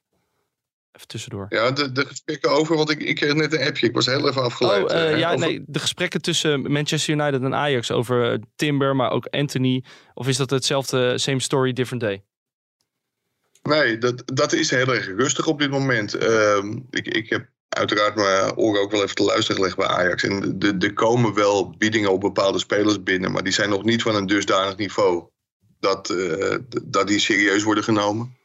Even 0.92 1.08
tussendoor. 1.08 1.46
Ja, 1.48 1.70
de, 1.70 1.92
de 1.92 2.06
gesprekken 2.06 2.50
over, 2.50 2.76
want 2.76 2.90
ik, 2.90 3.02
ik 3.02 3.16
kreeg 3.16 3.34
net 3.34 3.52
een 3.52 3.66
appje. 3.66 3.86
Ik 3.86 3.94
was 3.94 4.06
heel 4.06 4.28
even 4.28 4.42
afgeleid. 4.42 4.84
Oh, 4.84 4.90
eh, 4.90 5.12
eh, 5.12 5.18
ja, 5.18 5.32
over- 5.32 5.46
nee, 5.46 5.62
de 5.66 5.78
gesprekken 5.78 6.22
tussen 6.22 6.72
Manchester 6.72 7.14
United 7.14 7.42
en 7.42 7.54
Ajax 7.54 7.90
over 7.90 8.40
Timber, 8.56 8.96
maar 8.96 9.10
ook 9.10 9.26
Anthony. 9.26 9.84
Of 10.14 10.28
is 10.28 10.36
dat 10.36 10.50
hetzelfde, 10.50 11.18
same 11.18 11.40
story, 11.40 11.72
different 11.72 12.02
day? 12.02 12.22
Nee, 13.62 13.98
dat, 13.98 14.22
dat 14.24 14.52
is 14.52 14.70
heel 14.70 14.94
erg 14.94 15.06
rustig 15.06 15.46
op 15.46 15.58
dit 15.58 15.70
moment. 15.70 16.14
Ehm, 16.14 16.78
ik, 16.90 17.06
ik 17.08 17.30
heb 17.30 17.48
uiteraard 17.74 18.14
mijn 18.14 18.56
oren 18.56 18.80
ook 18.80 18.90
wel 18.90 19.02
even 19.02 19.14
te 19.14 19.22
luisteren 19.22 19.56
gelegd 19.56 19.76
bij 19.76 19.86
Ajax. 19.86 20.22
En 20.22 20.58
er 20.78 20.92
komen 20.92 21.34
wel 21.34 21.70
biedingen 21.70 22.12
op 22.12 22.20
bepaalde 22.20 22.58
spelers 22.58 23.02
binnen, 23.02 23.32
maar 23.32 23.42
die 23.42 23.52
zijn 23.52 23.70
nog 23.70 23.84
niet 23.84 24.02
van 24.02 24.14
een 24.14 24.26
dusdanig 24.26 24.76
niveau 24.76 25.28
dat, 25.80 26.10
eh, 26.10 26.56
dat 26.82 27.06
die 27.06 27.18
serieus 27.18 27.62
worden 27.62 27.84
genomen. 27.84 28.36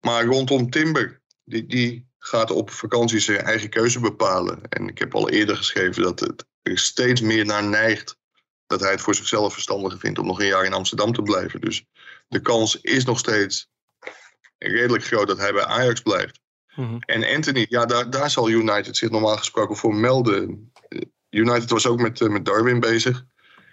Maar 0.00 0.24
rondom 0.24 0.70
Timber, 0.70 1.20
die, 1.44 1.66
die 1.66 2.06
gaat 2.18 2.50
op 2.50 2.70
vakantie 2.70 3.18
zijn 3.18 3.40
eigen 3.40 3.68
keuze 3.68 4.00
bepalen. 4.00 4.60
En 4.68 4.88
ik 4.88 4.98
heb 4.98 5.14
al 5.14 5.30
eerder 5.30 5.56
geschreven 5.56 6.02
dat 6.02 6.20
het 6.20 6.44
er 6.62 6.78
steeds 6.78 7.20
meer 7.20 7.44
naar 7.44 7.64
neigt 7.64 8.18
dat 8.66 8.80
hij 8.80 8.90
het 8.90 9.00
voor 9.00 9.14
zichzelf 9.14 9.52
verstandiger 9.52 9.98
vindt 9.98 10.18
om 10.18 10.26
nog 10.26 10.40
een 10.40 10.46
jaar 10.46 10.64
in 10.64 10.72
Amsterdam 10.72 11.12
te 11.12 11.22
blijven. 11.22 11.60
Dus 11.60 11.84
de 12.28 12.40
kans 12.40 12.80
is 12.80 13.04
nog 13.04 13.18
steeds 13.18 13.68
redelijk 14.58 15.04
groot 15.04 15.26
dat 15.26 15.38
hij 15.38 15.52
bij 15.52 15.64
Ajax 15.64 16.00
blijft. 16.00 16.40
Mhm. 16.76 16.96
En 17.00 17.34
Anthony, 17.34 17.66
ja, 17.68 17.86
daar, 17.86 18.10
daar 18.10 18.30
zal 18.30 18.50
United 18.50 18.96
zich 18.96 19.10
normaal 19.10 19.36
gesproken 19.36 19.76
voor 19.76 19.94
melden. 19.94 20.72
Eh, 20.88 21.00
United 21.30 21.70
was 21.70 21.86
ook 21.86 22.00
met, 22.00 22.20
eh, 22.20 22.28
met 22.28 22.44
Darwin 22.44 22.80
bezig. 22.80 23.24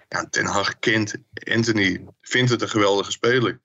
Ja, 0.08 0.28
Ten 0.30 0.46
Hag 0.46 0.80
kent 0.80 1.16
Anthony, 1.54 2.06
vindt 2.22 2.52
het 2.52 2.62
een 2.62 2.70
geweldige 2.70 3.12
speler. 3.12 3.62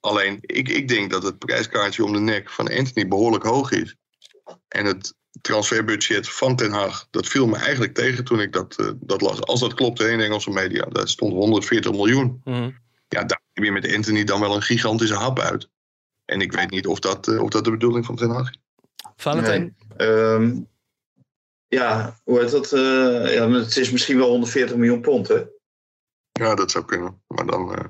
Alleen, 0.00 0.38
ik, 0.40 0.68
ik 0.68 0.88
denk 0.88 1.10
dat 1.10 1.22
het 1.22 1.38
prijskaartje 1.38 2.04
om 2.04 2.12
de 2.12 2.18
nek 2.18 2.50
van 2.50 2.68
Anthony 2.68 3.08
behoorlijk 3.08 3.44
hoog 3.44 3.70
is. 3.70 3.96
En 4.68 4.84
het 4.84 5.14
transferbudget 5.40 6.28
van 6.28 6.56
Ten 6.56 6.72
Hag, 6.72 7.06
dat 7.10 7.28
viel 7.28 7.46
me 7.46 7.56
eigenlijk 7.56 7.94
tegen 7.94 8.24
toen 8.24 8.40
ik 8.40 8.52
dat, 8.52 8.78
eh, 8.78 8.90
dat 8.96 9.20
las. 9.20 9.40
Als 9.40 9.60
dat 9.60 9.74
klopte 9.74 10.10
in 10.10 10.18
de 10.18 10.24
Engelse 10.24 10.50
media, 10.50 10.84
daar 10.84 11.08
stond 11.08 11.32
140 11.32 11.92
miljoen. 11.92 12.40
Mhm. 12.44 12.70
Ja, 13.08 13.24
daar 13.24 13.40
heb 13.52 13.64
je 13.64 13.72
met 13.72 13.94
Anthony 13.94 14.24
dan 14.24 14.40
wel 14.40 14.54
een 14.54 14.62
gigantische 14.62 15.14
hap 15.14 15.38
uit. 15.38 15.68
En 16.24 16.40
ik 16.40 16.52
weet 16.52 16.70
niet 16.70 16.86
of 16.86 16.98
dat, 16.98 17.38
of 17.38 17.50
dat 17.50 17.64
de 17.64 17.70
bedoeling 17.70 18.06
van 18.06 18.16
Ten 18.16 18.30
Hag 18.30 18.50
is. 18.50 18.63
Valentijn? 19.16 19.76
Ehm, 19.96 20.56
ja, 21.68 22.18
hoe 22.24 22.40
heet 22.40 22.50
dat? 22.50 22.72
eh, 22.72 23.34
ja, 23.34 23.50
het 23.50 23.76
is 23.76 23.90
misschien 23.90 24.16
wel 24.16 24.28
140 24.28 24.76
miljoen 24.76 25.00
pond, 25.00 25.28
hè? 25.28 25.42
Ja, 26.32 26.54
dat 26.54 26.70
zou 26.70 26.84
kunnen. 26.84 27.22
Maar 27.26 27.46
dan, 27.46 27.74
eh, 27.74 27.84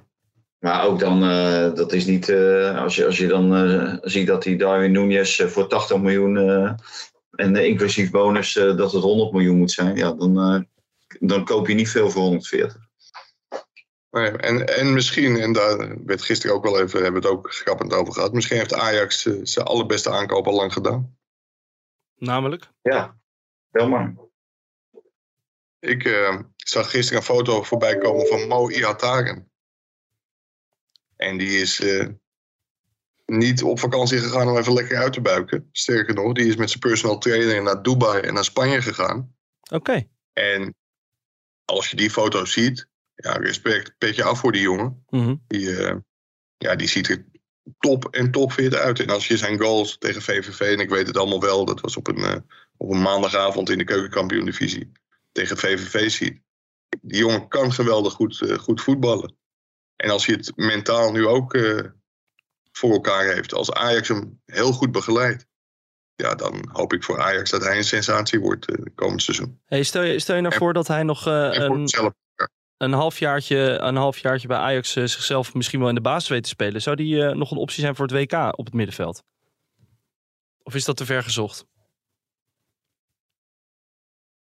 Maar 0.59 0.85
ook 0.87 0.99
dan, 0.99 1.23
eh, 1.23 1.75
dat 1.75 1.93
is 1.93 2.05
niet, 2.05 2.29
eh, 2.29 2.79
als, 2.83 2.95
je, 2.95 3.07
als 3.07 3.19
je 3.19 3.27
dan 3.27 3.55
eh, 3.55 3.97
ziet 4.01 4.27
dat 4.27 4.43
die 4.43 4.57
Darwin 4.57 5.11
eh, 5.11 5.47
voor 5.47 5.67
80 5.69 5.99
miljoen 5.99 6.37
en 7.31 7.57
inclusief 7.57 8.11
bonus 8.11 8.53
dat 8.53 8.93
het 8.93 9.03
100 9.03 9.33
miljoen 9.33 9.59
moet 9.59 9.71
zijn, 9.71 9.97
ja, 9.97 10.13
dan, 10.13 10.39
eh, 10.39 10.61
dan 11.21 11.45
koop 11.45 11.69
je 11.69 11.75
niet 11.75 11.89
veel 11.91 12.11
voor 12.11 12.23
140. 12.23 12.84
Nee, 14.15 14.31
en, 14.31 14.67
en 14.67 14.93
misschien, 14.93 15.41
en 15.41 15.53
daar 15.53 16.05
werd 16.05 16.23
gisteren 16.23 16.57
ook 16.57 16.65
wel 16.65 16.81
even, 16.81 17.03
hebben 17.03 17.23
we 17.23 17.29
het 17.29 17.37
ook 17.37 17.53
grappend 17.53 17.93
over 17.93 18.13
gehad. 18.13 18.33
Misschien 18.33 18.57
heeft 18.57 18.75
Ajax 18.75 19.27
eh, 19.27 19.41
zijn 19.43 19.67
allerbeste 19.67 20.11
aankoop 20.11 20.47
al 20.47 20.55
lang 20.55 20.73
gedaan. 20.73 21.17
Namelijk? 22.15 22.69
Ja, 22.83 23.19
wel 23.71 23.89
maar. 23.89 24.15
Ik 25.79 26.05
eh, 26.05 26.41
zag 26.57 26.91
gisteren 26.91 27.19
een 27.19 27.27
foto 27.27 27.63
voorbij 27.63 27.99
komen 27.99 28.27
van 28.27 28.49
Mo 28.49 28.69
Ihataren. 28.69 29.51
En 31.17 31.39
die 31.39 31.61
is 31.61 31.81
eh, 31.81 32.09
niet 33.27 33.63
op 33.63 33.79
vakantie 33.79 34.19
gegaan 34.19 34.49
om 34.49 34.57
even 34.57 34.73
lekker 34.73 34.97
uit 34.97 35.13
te 35.13 35.21
buiken. 35.21 35.69
Sterker 35.73 36.15
nog, 36.15 36.33
die 36.33 36.47
is 36.47 36.57
met 36.57 36.69
zijn 36.69 36.81
personal 36.81 37.19
trainer 37.19 37.63
naar 37.63 37.83
Dubai 37.83 38.21
en 38.21 38.35
naar 38.35 38.45
Spanje 38.45 38.83
gegaan. 38.83 39.37
Oké. 39.71 40.09
En 40.33 40.75
als 41.65 41.91
je 41.91 41.97
die 41.97 42.11
foto 42.11 42.45
ziet, 42.45 42.89
ja, 43.15 43.33
respect, 43.33 43.99
petje 43.99 44.25
af 44.25 44.39
voor 44.39 44.53
die 44.53 44.63
jongen. 44.63 45.05
Mhm. 45.09 45.35
Die, 45.47 45.77
eh, 45.77 45.97
ja, 46.57 46.77
die 46.77 46.89
ziet 46.89 47.09
er 47.09 47.27
top 47.79 48.09
en 48.11 48.31
topfit 48.31 48.75
uit. 48.75 49.01
En 49.01 49.11
als 49.11 49.29
je 49.29 49.37
zijn 49.37 49.61
goals 49.61 49.99
tegen 49.99 50.23
VVV, 50.23 50.61
en 50.61 50.81
ik 50.81 50.91
weet 50.91 51.07
het 51.07 51.17
allemaal 51.17 51.41
wel, 51.41 51.65
dat 51.65 51.81
was 51.81 51.97
op 51.97 52.09
een, 52.09 52.25
eh, 52.25 52.37
op 52.77 52.91
een 52.91 53.03
maandagavond 53.03 53.71
in 53.71 53.79
de 53.79 53.85
keukenkampioen-divisie, 53.85 54.93
tegen 55.33 55.57
VVV 55.57 56.11
ziet. 56.11 56.41
Die 57.01 57.19
jongen 57.19 57.49
kan 57.49 57.73
geweldig 57.73 58.13
goed, 58.13 58.41
eh, 58.41 58.59
goed 58.59 58.81
voetballen. 58.81 59.37
En 59.97 60.11
als 60.11 60.27
hij 60.27 60.35
het 60.35 60.57
mentaal 60.57 61.13
nu 61.13 61.27
ook 61.27 61.59
voor 62.73 62.93
elkaar 62.93 63.25
heeft, 63.25 63.55
als 63.55 63.73
Ajax 63.73 64.09
hem 64.09 64.41
heel 64.45 64.73
goed 64.73 64.93
begeleidt, 64.93 65.47
ja, 66.15 66.35
dan 66.35 66.69
hoop 66.73 66.93
ik 66.93 67.05
voor 67.05 67.21
Ajax 67.21 67.51
dat 67.51 67.65
hij 67.65 67.77
een 67.77 67.85
sensatie 67.85 68.41
wordt 68.41 68.67
komend 68.95 69.23
seizoen. 69.23 69.61
Hey, 69.65 69.83
stel, 69.83 70.03
je, 70.03 70.19
stel 70.19 70.35
je 70.35 70.41
nou 70.41 70.55
En- 70.55 70.61
voor 70.61 70.73
dat 70.73 70.89
hij 70.89 71.03
nog 71.03 71.27
een. 71.27 71.89
Een, 72.85 72.93
halfjaartje, 72.93 73.57
een 73.81 73.97
halfjaartje 73.97 74.49
bij 74.49 74.57
Ajax 74.57 74.97
eh, 74.97 75.05
zichzelf 75.05 75.55
misschien 75.55 75.81
wel 75.81 75.89
in 75.89 75.95
de 75.95 76.01
basis 76.01 76.29
weet 76.29 76.43
te 76.43 76.49
spelen. 76.49 76.83
Zou 76.83 76.97
die 76.97 77.25
eh, 77.25 77.35
nog 77.35 77.51
een 77.51 77.57
optie 77.57 77.81
zijn 77.81 77.95
voor 77.95 78.07
het 78.07 78.15
WK 78.15 78.59
op 78.59 78.65
het 78.65 78.75
middenveld? 78.75 79.23
Of 80.63 80.75
is 80.75 80.85
dat 80.85 80.97
te 80.97 81.05
ver 81.05 81.23
gezocht? 81.23 81.67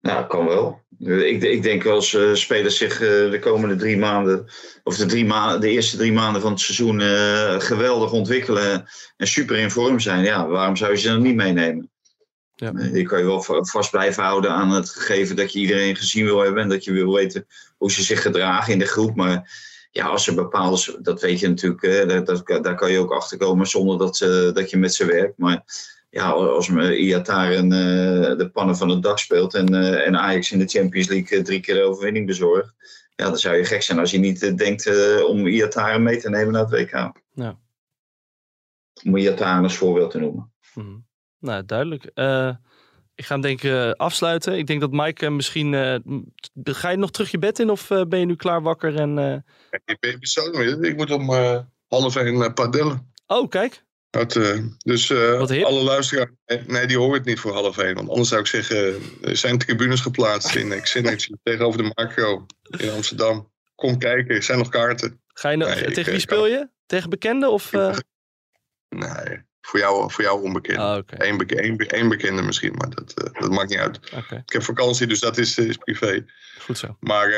Nou, 0.00 0.26
kan 0.26 0.46
wel. 0.46 0.84
Ik, 0.98 1.42
ik 1.42 1.62
denk 1.62 1.86
als 1.86 2.14
eh, 2.14 2.34
spelers 2.34 2.76
zich 2.76 2.98
de 2.98 3.38
komende 3.40 3.76
drie 3.76 3.96
maanden, 3.96 4.46
of 4.84 4.96
de, 4.96 5.06
drie 5.06 5.24
maanden, 5.24 5.60
de 5.60 5.70
eerste 5.70 5.96
drie 5.96 6.12
maanden 6.12 6.42
van 6.42 6.50
het 6.50 6.60
seizoen 6.60 7.00
geweldig 7.60 8.12
ontwikkelen 8.12 8.88
en 9.16 9.26
super 9.26 9.56
in 9.56 9.70
vorm 9.70 10.00
zijn, 10.00 10.24
ja, 10.24 10.46
waarom 10.46 10.76
zou 10.76 10.92
je 10.92 10.98
ze 10.98 11.08
dan 11.08 11.22
niet 11.22 11.36
meenemen? 11.36 11.90
Ja. 12.58 12.72
Je 12.92 13.02
kan 13.02 13.18
je 13.18 13.24
wel 13.24 13.42
va- 13.42 13.64
vast 13.64 13.90
blijven 13.90 14.22
houden 14.22 14.50
aan 14.50 14.70
het 14.70 14.90
gegeven 14.90 15.36
dat 15.36 15.52
je 15.52 15.58
iedereen 15.58 15.96
gezien 15.96 16.24
wil 16.24 16.40
hebben 16.40 16.62
en 16.62 16.68
dat 16.68 16.84
je 16.84 16.92
wil 16.92 17.12
weten 17.14 17.46
hoe 17.76 17.90
ze 17.92 18.02
zich 18.02 18.22
gedragen 18.22 18.72
in 18.72 18.78
de 18.78 18.84
groep. 18.86 19.16
Maar 19.16 19.64
ja, 19.90 20.06
als 20.06 20.26
er 20.26 20.34
bepaalde, 20.34 20.98
dat 21.02 21.20
weet 21.20 21.40
je 21.40 21.48
natuurlijk, 21.48 21.82
hè, 21.82 22.06
dat, 22.06 22.26
dat- 22.46 22.64
daar 22.64 22.74
kan 22.74 22.90
je 22.92 22.98
ook 22.98 23.12
achter 23.12 23.38
komen 23.38 23.66
zonder 23.66 23.98
dat, 23.98 24.16
ze, 24.16 24.50
dat 24.54 24.70
je 24.70 24.76
met 24.76 24.94
ze 24.94 25.04
werkt. 25.06 25.38
Maar 25.38 25.64
ja, 26.10 26.30
als 26.30 26.68
Iataren 26.68 27.72
eh 27.72 28.36
de 28.38 28.50
pannen 28.52 28.76
van 28.76 28.88
het 28.88 29.02
dak 29.02 29.18
speelt 29.18 29.54
en, 29.54 29.74
eh, 29.74 30.06
en 30.06 30.16
Ajax 30.18 30.52
in 30.52 30.58
de 30.58 30.66
Champions 30.66 31.08
League 31.08 31.38
eh, 31.38 31.44
drie 31.44 31.60
keer 31.60 31.74
de 31.74 31.82
overwinning 31.82 32.26
bezorgt, 32.26 32.74
ja, 33.16 33.24
dan 33.24 33.38
zou 33.38 33.56
je 33.56 33.64
gek 33.64 33.82
zijn 33.82 33.98
als 33.98 34.10
je 34.10 34.18
niet 34.18 34.58
denkt 34.58 34.90
om 35.24 35.46
Iataren 35.46 36.02
mee 36.02 36.20
te 36.20 36.30
nemen 36.30 36.52
naar 36.52 36.62
het 36.66 36.70
WK. 36.70 37.12
Om 39.04 39.16
Iataren 39.16 39.62
als 39.62 39.76
voorbeeld 39.76 40.10
te 40.10 40.18
noemen. 40.18 40.52
Mhm. 40.74 40.96
Nou, 41.38 41.64
duidelijk. 41.64 42.10
Uh, 42.14 42.54
ik 43.14 43.24
ga 43.24 43.32
hem 43.32 43.42
denk 43.42 43.62
ik 43.62 43.70
uh, 43.70 43.90
afsluiten. 43.90 44.58
Ik 44.58 44.66
denk 44.66 44.80
dat 44.80 44.90
Mike 44.90 45.24
uh, 45.24 45.30
misschien... 45.30 45.72
ga 46.62 46.88
je 46.88 46.96
nog 46.96 47.10
terug 47.10 47.30
je 47.30 47.38
bed 47.38 47.58
in 47.58 47.70
of 47.70 47.88
ben 47.88 48.18
je 48.18 48.26
nu 48.26 48.36
klaar 48.36 48.62
wakker? 48.62 48.94
En, 48.96 49.44
Ik 49.84 50.00
ben 50.00 50.18
zo 50.20 50.50
Ik 50.80 50.96
moet 50.96 51.10
om 51.10 51.30
half 51.88 52.16
één 52.16 52.54
padellen. 52.54 53.12
Oh, 53.26 53.48
kijk. 53.48 53.84
Dat, 54.10 54.34
uh, 54.34 54.58
dus 54.78 55.10
uh, 55.10 55.64
alle 55.64 55.82
luisteraars, 55.82 56.30
nee, 56.66 56.86
die 56.86 56.98
horen 56.98 57.14
het 57.14 57.24
niet 57.24 57.40
voor 57.40 57.52
half 57.52 57.78
één. 57.78 57.94
Want 57.94 58.08
anders 58.08 58.28
zou 58.28 58.40
ik 58.40 58.46
zeggen, 58.46 58.94
er 59.22 59.36
zijn 59.36 59.58
tribunes 59.58 60.00
geplaatst 60.00 60.54
in 60.54 60.80
Xenix 60.82 61.30
tegenover 61.42 61.82
de 61.82 61.92
macro 61.94 62.46
in 62.78 62.90
Amsterdam. 62.90 63.52
Kom 63.74 63.98
kijken, 63.98 64.34
er 64.34 64.42
zijn 64.42 64.58
nog 64.58 64.68
kaarten. 64.68 65.20
Ga 65.26 65.50
je 65.50 65.56
nee, 65.56 65.90
tegen 65.90 66.12
wie 66.12 66.20
speel 66.20 66.46
je? 66.46 66.68
Tegen 66.86 67.10
bekenden? 67.10 67.50
Of, 67.50 67.72
uh... 67.72 67.96
Nee, 68.88 69.44
voor 69.66 69.78
jou, 69.78 70.10
voor 70.12 70.24
jou 70.24 70.42
onbekend. 70.42 70.78
Okay. 70.78 71.28
Eén 71.28 71.36
beke 71.76 72.06
bekende 72.06 72.42
misschien, 72.42 72.74
maar 72.74 72.90
dat, 72.90 73.14
dat 73.16 73.50
maakt 73.50 73.68
niet 73.68 73.78
uit. 73.78 73.98
Okay. 74.14 74.38
Ik 74.38 74.52
heb 74.52 74.62
vakantie, 74.62 75.06
dus 75.06 75.20
dat 75.20 75.38
is, 75.38 75.58
is 75.58 75.76
privé. 75.76 76.24
Goed 76.58 76.78
zo. 76.78 76.96
Maar 77.00 77.28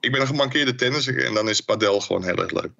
ik 0.00 0.12
ben 0.12 0.20
een 0.20 0.26
gemankeerde 0.26 0.74
tennisser 0.74 1.24
en 1.24 1.34
dan 1.34 1.48
is 1.48 1.60
padel 1.60 2.00
gewoon 2.00 2.24
heel 2.24 2.36
erg 2.36 2.50
leuk. 2.50 2.72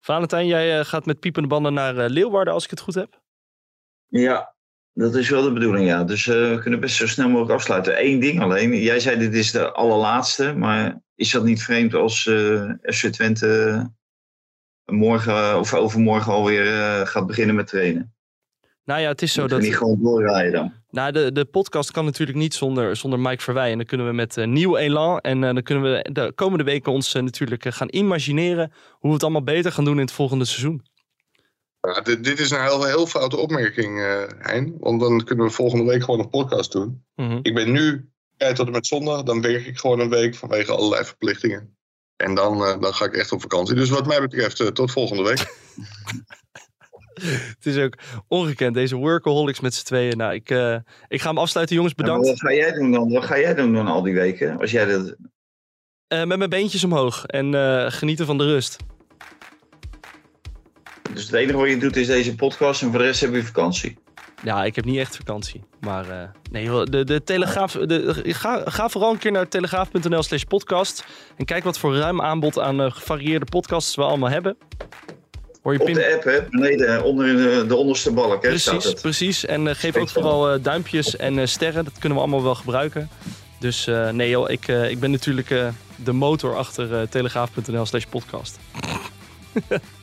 Valentijn, 0.00 0.46
jij 0.46 0.84
gaat 0.84 1.06
met 1.06 1.20
piepende 1.20 1.48
banden 1.48 1.74
naar 1.74 1.94
Leeuwarden, 1.94 2.54
als 2.54 2.64
ik 2.64 2.70
het 2.70 2.80
goed 2.80 2.94
heb? 2.94 3.20
Ja, 4.06 4.54
dat 4.92 5.14
is 5.14 5.28
wel 5.28 5.42
de 5.42 5.52
bedoeling, 5.52 5.86
ja. 5.86 6.04
Dus 6.04 6.26
uh, 6.26 6.34
we 6.34 6.58
kunnen 6.60 6.80
best 6.80 6.96
zo 6.96 7.06
snel 7.06 7.28
mogelijk 7.28 7.52
afsluiten. 7.52 8.04
Eén 8.04 8.20
ding 8.20 8.40
alleen. 8.40 8.82
Jij 8.82 9.00
zei 9.00 9.18
dit 9.18 9.34
is 9.34 9.50
de 9.50 9.72
allerlaatste, 9.72 10.52
maar 10.52 11.02
is 11.14 11.30
dat 11.30 11.44
niet 11.44 11.62
vreemd 11.62 11.94
als 11.94 12.26
uh, 12.26 12.70
FC 12.82 13.06
Twente 13.06 13.90
morgen 14.92 15.58
of 15.58 15.74
overmorgen 15.74 16.32
alweer 16.32 16.66
uh, 16.66 17.06
gaat 17.06 17.26
beginnen 17.26 17.54
met 17.54 17.66
trainen? 17.66 18.12
Nou 18.88 19.00
ja, 19.00 19.08
het 19.08 19.22
is 19.22 19.32
zo 19.32 19.40
Moet 19.40 19.50
dat... 19.50 19.60
niet 19.60 19.76
gewoon 19.76 20.02
doorrijden 20.02 20.52
dan? 20.52 20.72
Nou, 20.90 21.12
de, 21.12 21.32
de 21.32 21.44
podcast 21.44 21.90
kan 21.90 22.04
natuurlijk 22.04 22.38
niet 22.38 22.54
zonder, 22.54 22.96
zonder 22.96 23.20
Mike 23.20 23.42
Verwij. 23.42 23.70
En 23.70 23.76
dan 23.76 23.86
kunnen 23.86 24.06
we 24.06 24.12
met 24.12 24.36
uh, 24.36 24.46
nieuw 24.46 24.76
elan. 24.76 25.18
En 25.18 25.36
uh, 25.42 25.52
dan 25.52 25.62
kunnen 25.62 25.92
we 25.92 26.08
de 26.12 26.32
komende 26.34 26.64
weken 26.64 26.92
ons 26.92 27.14
uh, 27.14 27.22
natuurlijk 27.22 27.64
gaan 27.68 27.88
imagineren 27.90 28.72
hoe 28.90 29.08
we 29.08 29.12
het 29.12 29.22
allemaal 29.22 29.42
beter 29.42 29.72
gaan 29.72 29.84
doen 29.84 29.94
in 29.94 30.00
het 30.00 30.12
volgende 30.12 30.44
seizoen. 30.44 30.86
Ja, 31.80 32.00
dit, 32.00 32.24
dit, 32.24 32.38
is 32.38 32.50
een 32.50 32.62
heel, 32.62 32.84
heel 32.84 33.06
foute 33.06 33.36
opmerking, 33.36 33.98
Hein. 34.38 34.76
Want 34.78 35.00
dan 35.00 35.24
kunnen 35.24 35.46
we 35.46 35.52
volgende 35.52 35.84
week 35.84 36.04
gewoon 36.04 36.20
een 36.20 36.30
podcast 36.30 36.72
doen. 36.72 37.04
Mm 37.14 37.28
-hmm. 37.28 37.38
Ik 37.42 37.54
ben 37.54 37.72
nu 37.72 38.08
tijd 38.36 38.56
tot 38.56 38.66
en 38.66 38.72
met 38.72 38.86
zondag. 38.86 39.22
Dan 39.22 39.40
werk 39.40 39.66
ik 39.66 39.78
gewoon 39.78 40.00
een 40.00 40.10
week 40.10 40.34
vanwege 40.34 40.72
allerlei 40.72 41.04
verplichtingen. 41.04 41.77
En 42.18 42.34
dan, 42.34 42.80
dan 42.80 42.94
ga 42.94 43.04
ik 43.04 43.14
echt 43.14 43.32
op 43.32 43.40
vakantie. 43.40 43.74
Dus 43.74 43.90
wat 43.90 44.06
mij 44.06 44.20
betreft, 44.20 44.74
tot 44.74 44.92
volgende 44.92 45.22
week. 45.22 45.38
het 47.56 47.66
is 47.66 47.76
ook 47.76 47.94
ongekend, 48.28 48.74
deze 48.74 48.96
workaholics 48.96 49.60
met 49.60 49.74
z'n 49.74 49.84
tweeën. 49.84 50.16
Nou, 50.16 50.34
ik, 50.34 50.50
uh, 50.50 50.76
ik 51.08 51.20
ga 51.20 51.28
hem 51.28 51.38
afsluiten, 51.38 51.76
jongens. 51.76 51.94
Bedankt. 51.94 52.26
Ja, 52.26 52.32
wat 52.32 52.40
ga 52.40 52.52
jij 52.52 52.72
doen 52.72 52.92
dan? 52.92 53.12
Wat 53.12 53.24
ga 53.24 53.38
jij 53.38 53.54
doen 53.54 53.72
dan 53.74 53.86
al 53.86 54.02
die 54.02 54.14
weken? 54.14 54.58
Als 54.58 54.70
jij 54.70 54.84
dat... 54.84 55.16
Uh, 56.08 56.24
met 56.24 56.38
mijn 56.38 56.50
beentjes 56.50 56.84
omhoog 56.84 57.24
en 57.26 57.52
uh, 57.52 57.90
genieten 57.90 58.26
van 58.26 58.38
de 58.38 58.44
rust. 58.44 58.76
Dus 61.12 61.22
het 61.22 61.32
enige 61.32 61.58
wat 61.58 61.68
je 61.68 61.78
doet 61.78 61.96
is 61.96 62.06
deze 62.06 62.34
podcast 62.34 62.82
en 62.82 62.90
voor 62.90 62.98
de 62.98 63.04
rest 63.04 63.20
heb 63.20 63.34
je 63.34 63.44
vakantie. 63.44 63.98
Ja, 64.42 64.64
ik 64.64 64.74
heb 64.76 64.84
niet 64.84 64.98
echt 64.98 65.16
vakantie. 65.16 65.62
Maar 65.80 66.32
nee, 66.50 66.84
de, 66.84 67.04
de 67.04 67.22
Telegraaf. 67.24 67.72
De, 67.72 68.22
ga, 68.24 68.62
ga 68.64 68.88
vooral 68.88 69.12
een 69.12 69.18
keer 69.18 69.32
naar 69.32 69.48
telegraaf.nl 69.48 70.22
slash 70.22 70.42
podcast. 70.42 71.04
En 71.36 71.44
kijk 71.44 71.64
wat 71.64 71.78
voor 71.78 71.96
ruim 71.96 72.22
aanbod 72.22 72.58
aan 72.58 72.92
gevarieerde 72.92 73.44
podcasts 73.44 73.94
we 73.94 74.02
allemaal 74.02 74.30
hebben. 74.30 74.56
Hoor 75.62 75.72
je 75.72 75.80
Op 75.80 75.94
de 75.94 76.12
app, 76.14 76.24
hè? 76.24 76.42
Beneden, 76.50 77.02
onder 77.02 77.36
de, 77.36 77.64
de 77.66 77.76
onderste 77.76 78.12
balk, 78.12 78.42
hè? 78.42 78.48
Precies, 78.48 78.92
precies. 78.92 79.44
En 79.44 79.66
uh, 79.66 79.74
geef 79.74 79.96
ook 79.96 80.08
vooral 80.08 80.62
duimpjes 80.62 81.16
en 81.16 81.48
sterren. 81.48 81.84
Dat 81.84 81.98
kunnen 81.98 82.18
we 82.18 82.24
allemaal 82.24 82.42
wel 82.42 82.54
gebruiken. 82.54 83.08
Dus 83.60 83.88
nee 84.12 84.28
joh, 84.30 84.50
ik, 84.50 84.68
ik 84.68 85.00
ben 85.00 85.10
natuurlijk 85.10 85.54
de 85.96 86.12
motor 86.12 86.56
achter 86.56 87.08
telegraaf.nl 87.08 87.86
slash 87.86 88.04
podcast. 88.04 88.58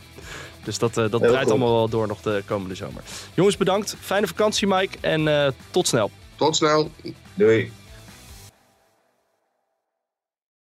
dus 0.66 0.78
dat, 0.78 0.94
dat 0.94 1.12
draait 1.12 1.38
goed. 1.38 1.50
allemaal 1.50 1.74
wel 1.74 1.90
door 1.90 2.08
nog 2.08 2.22
de 2.22 2.44
komende 2.46 2.76
zomer. 2.76 3.02
Jongens, 3.34 3.58
bedankt. 3.58 3.96
Fijne 4.00 4.28
vakantie, 4.28 4.68
Mike. 4.68 4.98
En 5.02 5.54
tot 5.72 5.88
snel. 5.88 6.12
Tot 6.36 6.56
snel. 6.56 6.92
Doei. 7.34 7.72